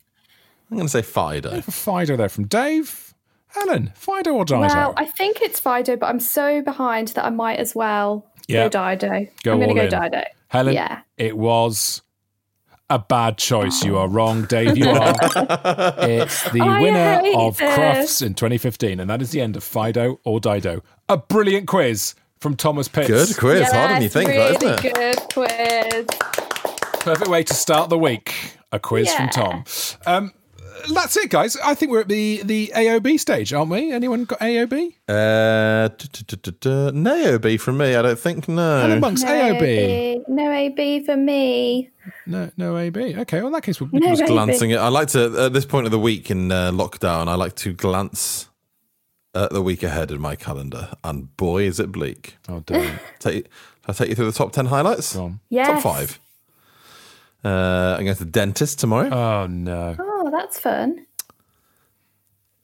I'm 0.70 0.78
going 0.78 0.86
to 0.86 0.88
say 0.88 1.02
Fido. 1.02 1.60
Fido 1.60 2.16
there 2.16 2.30
from 2.30 2.46
Dave. 2.46 3.11
Helen, 3.54 3.92
Fido 3.94 4.32
or 4.32 4.44
Dido? 4.44 4.60
Well, 4.60 4.94
I 4.96 5.04
think 5.06 5.40
it's 5.42 5.60
Fido, 5.60 5.96
but 5.96 6.06
I'm 6.06 6.20
so 6.20 6.62
behind 6.62 7.08
that 7.08 7.24
I 7.24 7.30
might 7.30 7.58
as 7.58 7.74
well 7.74 8.26
Yeah. 8.48 8.68
go 8.68 8.94
Dido. 8.96 9.26
Go 9.42 9.52
I'm 9.52 9.58
going 9.60 9.74
to 9.76 9.88
go. 9.88 9.88
Dido. 10.08 10.22
Helen, 10.48 10.74
Yeah. 10.74 11.00
it 11.16 11.36
was 11.36 12.02
a 12.90 12.98
bad 12.98 13.38
choice. 13.38 13.82
You 13.84 13.96
are 13.98 14.08
wrong, 14.08 14.44
Dave. 14.44 14.76
You 14.76 14.90
are. 14.90 15.14
it's 16.00 16.50
the 16.50 16.60
I 16.60 16.80
winner 16.80 17.22
of 17.36 17.56
this. 17.56 17.78
Crufts 17.78 18.22
in 18.26 18.34
2015, 18.34 19.00
and 19.00 19.08
that 19.08 19.22
is 19.22 19.30
the 19.30 19.40
end 19.40 19.56
of 19.56 19.64
Fido 19.64 20.20
or 20.24 20.40
Dido. 20.40 20.82
A 21.08 21.16
brilliant 21.16 21.66
quiz 21.68 22.14
from 22.40 22.54
Thomas 22.56 22.88
Pitts. 22.88 23.08
Good 23.08 23.36
quiz. 23.38 23.70
Harder 23.70 23.94
than 23.94 24.02
you 24.02 24.06
Yes, 24.06 24.12
think, 24.12 24.28
really 24.28 24.56
that, 24.56 24.62
isn't 24.62 24.84
it? 24.84 24.94
good 24.94 25.18
quiz. 25.32 26.06
Perfect 27.00 27.30
way 27.30 27.42
to 27.44 27.54
start 27.54 27.88
the 27.90 27.98
week. 27.98 28.34
A 28.72 28.78
quiz 28.78 29.12
from 29.12 29.28
Tom. 29.28 29.64
Um, 30.06 30.32
that's 30.92 31.16
it, 31.16 31.30
guys. 31.30 31.56
I 31.56 31.74
think 31.74 31.92
we're 31.92 32.00
at 32.00 32.08
the, 32.08 32.42
the 32.44 32.72
AOB 32.74 33.18
stage, 33.18 33.52
aren't 33.52 33.70
we? 33.70 33.92
Anyone 33.92 34.24
got 34.24 34.40
AOB? 34.40 34.94
Uh, 35.08 36.90
no 36.92 37.38
B 37.38 37.56
from 37.56 37.78
me. 37.78 37.94
I 37.94 38.02
don't 38.02 38.18
think. 38.18 38.46
Helen 38.46 38.90
No. 38.90 38.98
Monk's 39.00 39.22
No 39.22 39.30
AOB. 39.30 40.28
No 40.28 40.50
AB 40.52 41.04
for 41.04 41.16
me. 41.16 41.90
No, 42.26 42.50
no 42.56 42.76
AB. 42.76 43.16
Okay, 43.18 43.38
well, 43.38 43.46
in 43.48 43.52
that 43.52 43.62
case, 43.62 43.80
we'll, 43.80 43.90
No 43.92 44.14
Just 44.14 44.26
glancing 44.26 44.72
at. 44.72 44.80
I 44.80 44.88
like 44.88 45.08
to 45.08 45.46
at 45.46 45.52
this 45.52 45.64
point 45.64 45.86
of 45.86 45.92
the 45.92 45.98
week 45.98 46.30
in 46.30 46.50
uh, 46.50 46.70
lockdown. 46.72 47.28
I 47.28 47.34
like 47.34 47.54
to 47.56 47.72
glance 47.72 48.48
at 49.34 49.50
the 49.50 49.62
week 49.62 49.82
ahead 49.82 50.10
in 50.10 50.20
my 50.20 50.36
calendar, 50.36 50.90
and 51.04 51.34
boy, 51.36 51.62
is 51.62 51.80
it 51.80 51.92
bleak. 51.92 52.36
Oh, 52.48 52.60
don't. 52.60 52.98
Take, 53.18 53.46
I'll 53.86 53.94
take 53.94 54.08
you 54.10 54.14
through 54.14 54.26
the 54.26 54.32
top 54.32 54.52
ten 54.52 54.66
highlights. 54.66 55.14
Go 55.16 55.24
on. 55.24 55.40
Yes. 55.48 55.68
Top 55.68 55.82
five. 55.82 56.20
Uh, 57.44 57.96
I'm 57.98 58.04
going 58.04 58.16
to 58.16 58.24
the 58.24 58.30
dentist 58.30 58.78
tomorrow. 58.78 59.10
Oh, 59.10 59.46
no. 59.48 59.96
Oh, 60.32 60.38
that's 60.38 60.58
fun. 60.58 61.06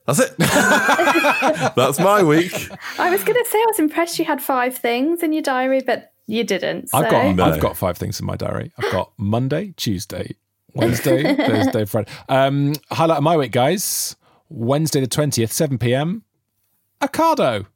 That's 0.06 0.20
it. 0.20 0.34
That's 0.38 1.98
my 1.98 2.22
week. 2.22 2.70
I 2.98 3.10
was 3.10 3.22
going 3.24 3.44
to 3.44 3.50
say 3.50 3.58
I 3.58 3.64
was 3.66 3.78
impressed 3.78 4.18
you 4.18 4.24
had 4.24 4.40
five 4.40 4.74
things 4.78 5.22
in 5.22 5.34
your 5.34 5.42
diary, 5.42 5.82
but 5.84 6.12
you 6.26 6.44
didn't. 6.44 6.88
So. 6.88 6.96
I've 6.96 7.10
got 7.10 7.36
No. 7.36 7.44
I've 7.44 7.60
got 7.60 7.76
five 7.76 7.98
things 7.98 8.18
in 8.18 8.24
my 8.24 8.36
diary. 8.36 8.72
I've 8.78 8.90
got 8.90 9.12
Monday, 9.18 9.74
Tuesday, 9.76 10.34
Wednesday, 10.72 11.34
Thursday, 11.36 11.84
Friday. 11.84 12.10
Um, 12.30 12.72
highlight 12.90 13.18
of 13.18 13.22
my 13.22 13.36
week, 13.36 13.52
guys. 13.52 14.16
Wednesday 14.48 15.02
the 15.02 15.06
twentieth, 15.06 15.52
seven 15.52 15.76
PM. 15.76 16.22
Ocado. 17.02 17.66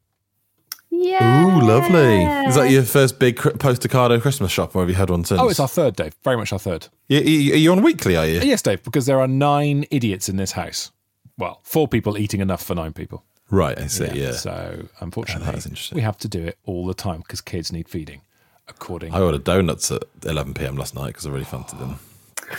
Yeah. 1.01 1.45
Ooh, 1.45 1.61
lovely. 1.61 2.23
Is 2.47 2.55
that 2.55 2.69
your 2.69 2.83
first 2.83 3.19
big 3.19 3.37
cri- 3.37 3.53
post-Ocado 3.53 4.21
Christmas 4.21 4.51
shop, 4.51 4.75
or 4.75 4.81
have 4.81 4.89
you 4.89 4.95
had 4.95 5.09
one 5.09 5.23
since? 5.25 5.39
Oh, 5.39 5.49
it's 5.49 5.59
our 5.59 5.67
third, 5.67 5.95
Dave. 5.95 6.15
Very 6.23 6.37
much 6.37 6.53
our 6.53 6.59
third. 6.59 6.87
You, 7.07 7.19
you, 7.19 7.53
are 7.53 7.57
you 7.57 7.71
on 7.71 7.81
weekly? 7.81 8.15
Are 8.15 8.25
you? 8.25 8.39
Uh, 8.39 8.43
yes, 8.43 8.61
Dave, 8.61 8.83
because 8.83 9.05
there 9.05 9.19
are 9.19 9.27
nine 9.27 9.85
idiots 9.91 10.29
in 10.29 10.37
this 10.37 10.51
house. 10.53 10.91
Well, 11.37 11.59
four 11.63 11.87
people 11.87 12.17
eating 12.17 12.41
enough 12.41 12.63
for 12.63 12.75
nine 12.75 12.93
people. 12.93 13.23
Right, 13.49 13.77
I 13.77 13.87
see. 13.87 14.09
Yeah. 14.13 14.31
So 14.31 14.87
unfortunately, 14.99 15.51
that's 15.51 15.65
interesting. 15.65 15.95
we 15.95 16.01
have 16.01 16.17
to 16.19 16.27
do 16.27 16.43
it 16.45 16.57
all 16.65 16.85
the 16.85 16.93
time 16.93 17.19
because 17.19 17.41
kids 17.41 17.71
need 17.71 17.89
feeding. 17.89 18.21
According 18.67 19.13
I 19.13 19.19
ordered 19.19 19.43
donuts 19.43 19.91
at 19.91 20.03
11 20.25 20.53
p.m. 20.53 20.77
last 20.77 20.95
night 20.95 21.07
because 21.07 21.25
I 21.25 21.29
really 21.31 21.43
fancied 21.43 21.79
them. 21.79 21.99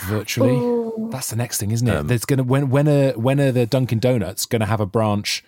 virtually. 0.03 0.51
Oh. 0.53 1.09
That's 1.11 1.29
the 1.31 1.35
next 1.35 1.59
thing, 1.59 1.71
isn't 1.71 1.87
it? 1.87 1.95
Um, 1.95 2.07
There's 2.07 2.25
gonna 2.25 2.43
when 2.43 2.69
when 2.69 2.87
are 2.87 3.11
when 3.13 3.39
are 3.39 3.51
the 3.51 3.65
Dunkin' 3.65 3.99
Donuts 3.99 4.45
gonna 4.45 4.67
have 4.67 4.79
a 4.79 4.85
branch 4.85 5.43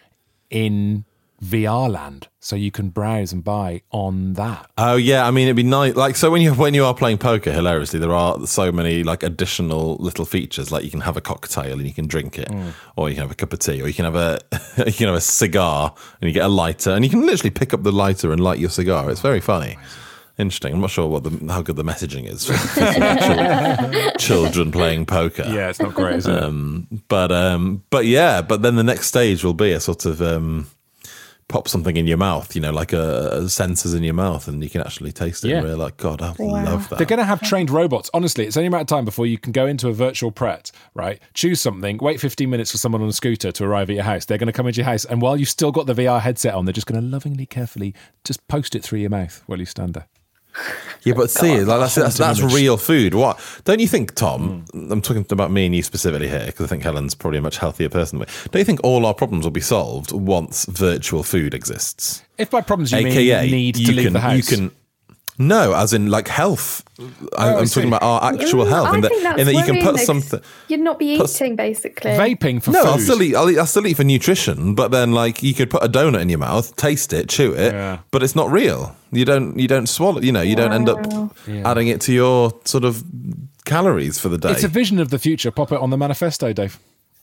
in 0.50 1.06
VR 1.44 1.90
land 1.90 2.28
so 2.40 2.56
you 2.56 2.72
can 2.72 2.90
browse 2.90 3.32
and 3.32 3.44
buy 3.44 3.82
on 3.92 4.34
that? 4.34 4.70
Oh 4.78 4.96
yeah, 4.96 5.28
I 5.28 5.32
mean 5.32 5.48
it'd 5.48 5.56
be 5.56 5.64
nice. 5.64 5.96
Like 5.96 6.16
so, 6.16 6.32
when 6.32 6.42
you 6.42 6.54
when 6.54 6.74
you 6.74 6.86
are 6.86 6.94
playing 6.94 7.20
poker, 7.20 7.52
hilariously, 7.52 8.00
there 8.00 8.14
are 8.14 8.46
so 8.48 8.72
many 8.72 9.04
like 9.04 9.24
additional 9.24 9.98
little 9.98 10.26
features. 10.26 10.72
Like 10.72 10.84
you 10.84 10.92
can 10.92 11.02
have 11.02 11.18
a 11.18 11.22
cocktail 11.22 11.74
and 11.74 11.88
you 11.88 11.94
can 11.94 12.08
drink 12.08 12.40
it, 12.40 12.50
or 12.96 13.10
you 13.10 13.16
can 13.16 13.22
have 13.24 13.32
a 13.32 13.36
cup 13.36 13.54
of 13.54 13.60
tea, 13.60 13.82
or 13.82 13.88
you 13.88 13.94
can 13.94 14.06
have 14.06 14.16
a 14.16 14.40
you 14.86 14.94
can 14.94 15.08
have 15.08 15.16
a 15.16 15.22
cigar 15.22 15.94
and 16.22 16.28
you 16.28 16.34
get 16.34 16.46
a 16.46 16.50
lighter, 16.50 16.92
and 16.92 17.04
you 17.04 17.10
can 17.10 17.26
literally 17.26 17.52
pick 17.52 17.74
up 17.74 17.84
the 17.84 17.92
lighter 17.92 18.32
and 18.32 18.42
light 18.42 18.60
your 18.60 18.70
cigar. 18.70 19.10
It's 19.12 19.22
very 19.22 19.42
funny. 19.42 19.78
Interesting. 20.40 20.74
I'm 20.74 20.82
not 20.82 20.92
sure 20.92 21.08
what 21.08 21.24
the 21.24 21.52
how 21.52 21.64
good 21.64 21.78
the 21.78 21.84
messaging 21.84 22.32
is 22.32 22.46
for, 22.46 22.54
for 24.14 24.18
children 24.20 24.72
playing 24.72 25.08
poker. 25.08 25.44
Yeah, 25.48 25.70
it's 25.70 25.80
not 25.80 25.96
great, 25.96 26.18
is 26.18 26.28
it? 26.28 26.44
Um, 26.44 26.88
but 27.08 27.32
um, 27.32 27.84
but 27.90 28.06
yeah, 28.06 28.44
but 28.44 28.62
then 28.62 28.76
the 28.76 28.84
next 28.84 29.08
stage 29.08 29.44
will 29.44 29.56
be 29.56 29.72
a 29.72 29.80
sort 29.80 30.06
of 30.06 30.22
um, 30.22 30.68
pop 31.50 31.68
something 31.68 31.96
in 31.96 32.08
your 32.08 32.18
mouth, 32.18 32.56
you 32.56 32.62
know, 32.62 32.72
like 32.72 32.92
a, 32.92 33.30
a 33.32 33.42
sensors 33.44 33.96
in 33.96 34.04
your 34.04 34.14
mouth, 34.14 34.48
and 34.48 34.62
you 34.62 34.70
can 34.70 34.82
actually 34.82 35.12
taste 35.12 35.46
it. 35.46 35.50
Yeah. 35.50 35.58
And 35.58 35.68
we're 35.68 35.76
like, 35.76 35.98
God, 35.98 36.22
I 36.22 36.34
love 36.40 36.90
that. 36.90 36.98
They're 36.98 37.08
going 37.08 37.20
to 37.20 37.26
have 37.26 37.42
trained 37.42 37.70
robots. 37.70 38.10
Honestly, 38.14 38.46
it's 38.46 38.58
only 38.58 38.68
a 38.68 38.70
matter 38.70 38.82
of 38.82 38.88
time 38.88 39.06
before 39.06 39.26
you 39.26 39.38
can 39.38 39.54
go 39.54 39.66
into 39.66 39.88
a 39.88 39.94
virtual 39.94 40.32
Pret, 40.32 40.72
right? 40.94 41.20
Choose 41.34 41.62
something, 41.62 41.98
wait 42.00 42.20
15 42.20 42.50
minutes 42.50 42.72
for 42.72 42.78
someone 42.78 43.02
on 43.02 43.08
a 43.08 43.14
scooter 43.14 43.52
to 43.52 43.64
arrive 43.64 43.90
at 43.90 43.96
your 43.96 44.04
house. 44.04 44.26
They're 44.26 44.38
going 44.38 44.48
to 44.48 44.54
come 44.54 44.68
into 44.68 44.78
your 44.78 44.86
house, 44.86 45.06
and 45.06 45.22
while 45.22 45.38
you've 45.38 45.50
still 45.50 45.72
got 45.72 45.86
the 45.86 45.94
VR 45.94 46.20
headset 46.20 46.54
on, 46.54 46.66
they're 46.66 46.74
just 46.74 46.88
going 46.88 47.02
to 47.02 47.08
lovingly, 47.08 47.46
carefully 47.46 47.94
just 48.24 48.46
post 48.48 48.76
it 48.76 48.84
through 48.84 49.00
your 49.00 49.10
mouth 49.10 49.42
while 49.46 49.60
you 49.60 49.66
stand 49.66 49.94
there. 49.94 50.08
Yeah, 51.04 51.14
but 51.14 51.30
see, 51.30 51.62
like, 51.62 51.80
that's 51.80 51.96
that's, 51.96 52.18
that's 52.18 52.42
real 52.42 52.78
food. 52.78 53.14
What 53.14 53.40
don't 53.64 53.80
you 53.80 53.88
think, 53.88 54.16
Tom? 54.16 54.66
I'm 54.74 55.02
talking 55.02 55.26
about 55.30 55.52
me 55.52 55.66
and 55.66 55.76
you 55.76 55.84
specifically 55.84 56.28
here 56.28 56.46
because 56.46 56.66
I 56.66 56.68
think 56.68 56.84
Helen's 56.84 57.16
probably 57.16 57.40
a 57.40 57.42
much 57.42 57.58
healthier 57.58 57.90
person. 57.90 58.20
Don't 58.20 58.60
you 58.60 58.66
think 58.66 58.82
all 58.84 59.06
our 59.06 59.14
problems 59.14 59.46
will 59.46 59.52
be 59.52 59.62
solved 59.62 60.12
once 60.12 60.66
virtual 60.66 61.24
food 61.24 61.54
exists? 61.54 62.24
If 62.38 62.50
by 62.50 62.62
problems 62.62 62.92
you 62.92 63.00
AKA, 63.00 63.42
mean 63.44 63.52
need 63.52 63.76
to 63.76 63.92
leave 63.92 64.06
can 64.06 64.14
the 64.14 64.20
house, 64.20 64.52
you 64.52 64.58
can. 64.58 64.72
No, 65.40 65.76
as 65.76 65.94
in 65.94 66.10
like 66.10 66.28
health. 66.28 66.84
I, 67.38 67.50
I 67.50 67.60
I'm 67.60 67.68
see. 67.68 67.76
talking 67.76 67.90
about 67.90 68.02
our 68.02 68.24
actual 68.34 68.66
Mm, 68.66 68.70
health, 68.70 68.88
I 68.88 68.96
in 68.96 69.02
that, 69.02 69.10
think 69.12 69.24
that's 69.24 69.40
in 69.40 69.46
that 69.46 69.54
you 69.54 69.64
can 69.64 69.84
put 69.84 70.00
something. 70.00 70.42
You'd 70.68 70.80
not 70.80 70.98
be 70.98 71.18
put- 71.18 71.30
eating, 71.30 71.56
basically. 71.56 72.12
vaping 72.12 72.62
for 72.64 72.72
No, 72.72 72.82
food. 72.82 72.88
I'll 72.90 73.00
still 73.00 73.22
eat. 73.22 73.36
I'll, 73.36 73.50
eat. 73.50 73.60
I'll 73.60 73.68
still 73.68 73.86
eat 73.86 73.98
for 73.98 74.04
nutrition, 74.04 74.74
but 74.74 74.90
then 74.90 75.12
like 75.12 75.44
you 75.44 75.54
could 75.54 75.70
put 75.70 75.84
a 75.84 75.88
donut 75.90 76.22
in 76.22 76.30
your 76.30 76.40
mouth, 76.40 76.76
taste 76.76 77.14
it, 77.14 77.30
chew 77.30 77.54
it, 77.54 77.72
Yeah. 77.74 78.00
but 78.10 78.24
it's 78.24 78.36
not 78.36 78.50
real. 78.52 78.96
You 79.12 79.26
don't. 79.26 79.58
You 79.60 79.68
don't 79.68 79.88
swallow. 79.88 80.22
You 80.22 80.32
know, 80.32 80.42
you 80.42 80.56
don't 80.56 80.74
end 80.74 80.90
up 80.90 81.06
adding 81.48 81.88
it 81.88 82.02
to 82.02 82.14
your 82.14 82.52
sort 82.66 82.84
of 82.84 83.04
calories 83.66 84.18
for 84.20 84.30
the 84.30 84.38
day. 84.40 84.52
It's 84.52 84.64
a 84.64 84.68
vision 84.68 85.00
of 85.00 85.10
the 85.12 85.20
future. 85.20 85.52
Pop 85.52 85.72
it 85.72 85.80
on 85.80 85.92
the 85.92 85.98
manifesto, 85.98 86.52
Dave. 86.52 86.80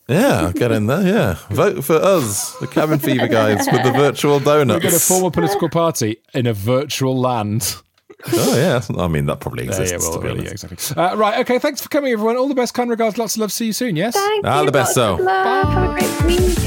yeah, 0.08 0.52
get 0.54 0.70
in 0.70 0.86
there. 0.86 1.02
Yeah, 1.02 1.38
vote 1.50 1.82
for 1.84 1.96
us, 1.96 2.52
the 2.60 2.66
cabin 2.68 2.98
fever 3.00 3.26
guys, 3.26 3.66
with 3.72 3.82
the 3.82 3.90
virtual 3.92 4.38
donuts. 4.38 4.76
We're 4.76 4.90
going 4.90 4.94
to 4.94 5.00
form 5.00 5.24
a 5.24 5.30
political 5.30 5.68
party 5.68 6.18
in 6.32 6.46
a 6.46 6.52
virtual 6.52 7.18
land. 7.18 7.76
Oh 8.32 8.57
yeah, 8.57 8.80
I 9.02 9.09
mean 9.09 9.26
that 9.26 9.40
probably 9.40 9.64
Yeah, 9.64 9.70
exists. 9.70 9.92
yeah, 9.92 9.98
well, 10.11 10.20
to 10.20 10.34
be 10.34 10.42
yeah, 10.44 10.50
exactly. 10.50 10.96
Uh, 11.02 11.16
right, 11.16 11.38
okay. 11.40 11.59
Thanks 11.59 11.80
for 11.80 11.88
coming, 11.88 12.12
everyone. 12.12 12.36
All 12.36 12.48
the 12.48 12.55
best, 12.55 12.74
kind 12.74 12.90
regards. 12.90 13.18
Lots 13.18 13.34
of 13.36 13.40
love. 13.40 13.52
See 13.52 13.66
you 13.66 13.72
soon. 13.72 13.96
Yes. 13.96 14.14
Thank 14.14 14.46
All 14.46 14.61
you. 14.61 14.66
the 14.66 14.72
best, 14.72 14.94
so. 14.94 15.16
love. 15.16 15.68
Have 15.68 15.90
a 15.90 15.94
great 15.94 16.22
week. 16.26 16.59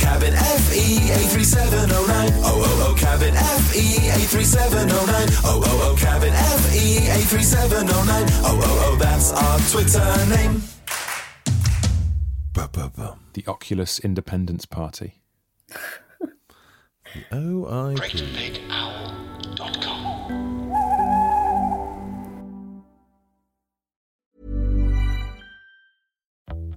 Cabin 0.00 0.34
FE 0.34 1.10
83709. 1.12 2.32
Oh, 2.44 2.62
oh, 2.64 2.88
oh, 2.90 2.94
cabin 2.98 3.34
FE 3.34 3.80
83709. 4.10 5.28
Oh, 5.44 5.62
oh, 5.64 5.92
oh, 5.92 5.96
cabin 6.00 6.32
FE 6.32 6.98
83709. 7.10 8.28
Oh, 8.44 8.60
oh, 8.62 8.92
oh, 8.92 8.96
that's 8.98 9.32
our 9.32 9.58
Twitter 9.70 10.26
name. 10.36 10.62
The 13.34 13.44
Oculus 13.48 13.98
Independence 13.98 14.64
Party. 14.64 15.14
the 16.20 16.30
OIP. 17.32 18.60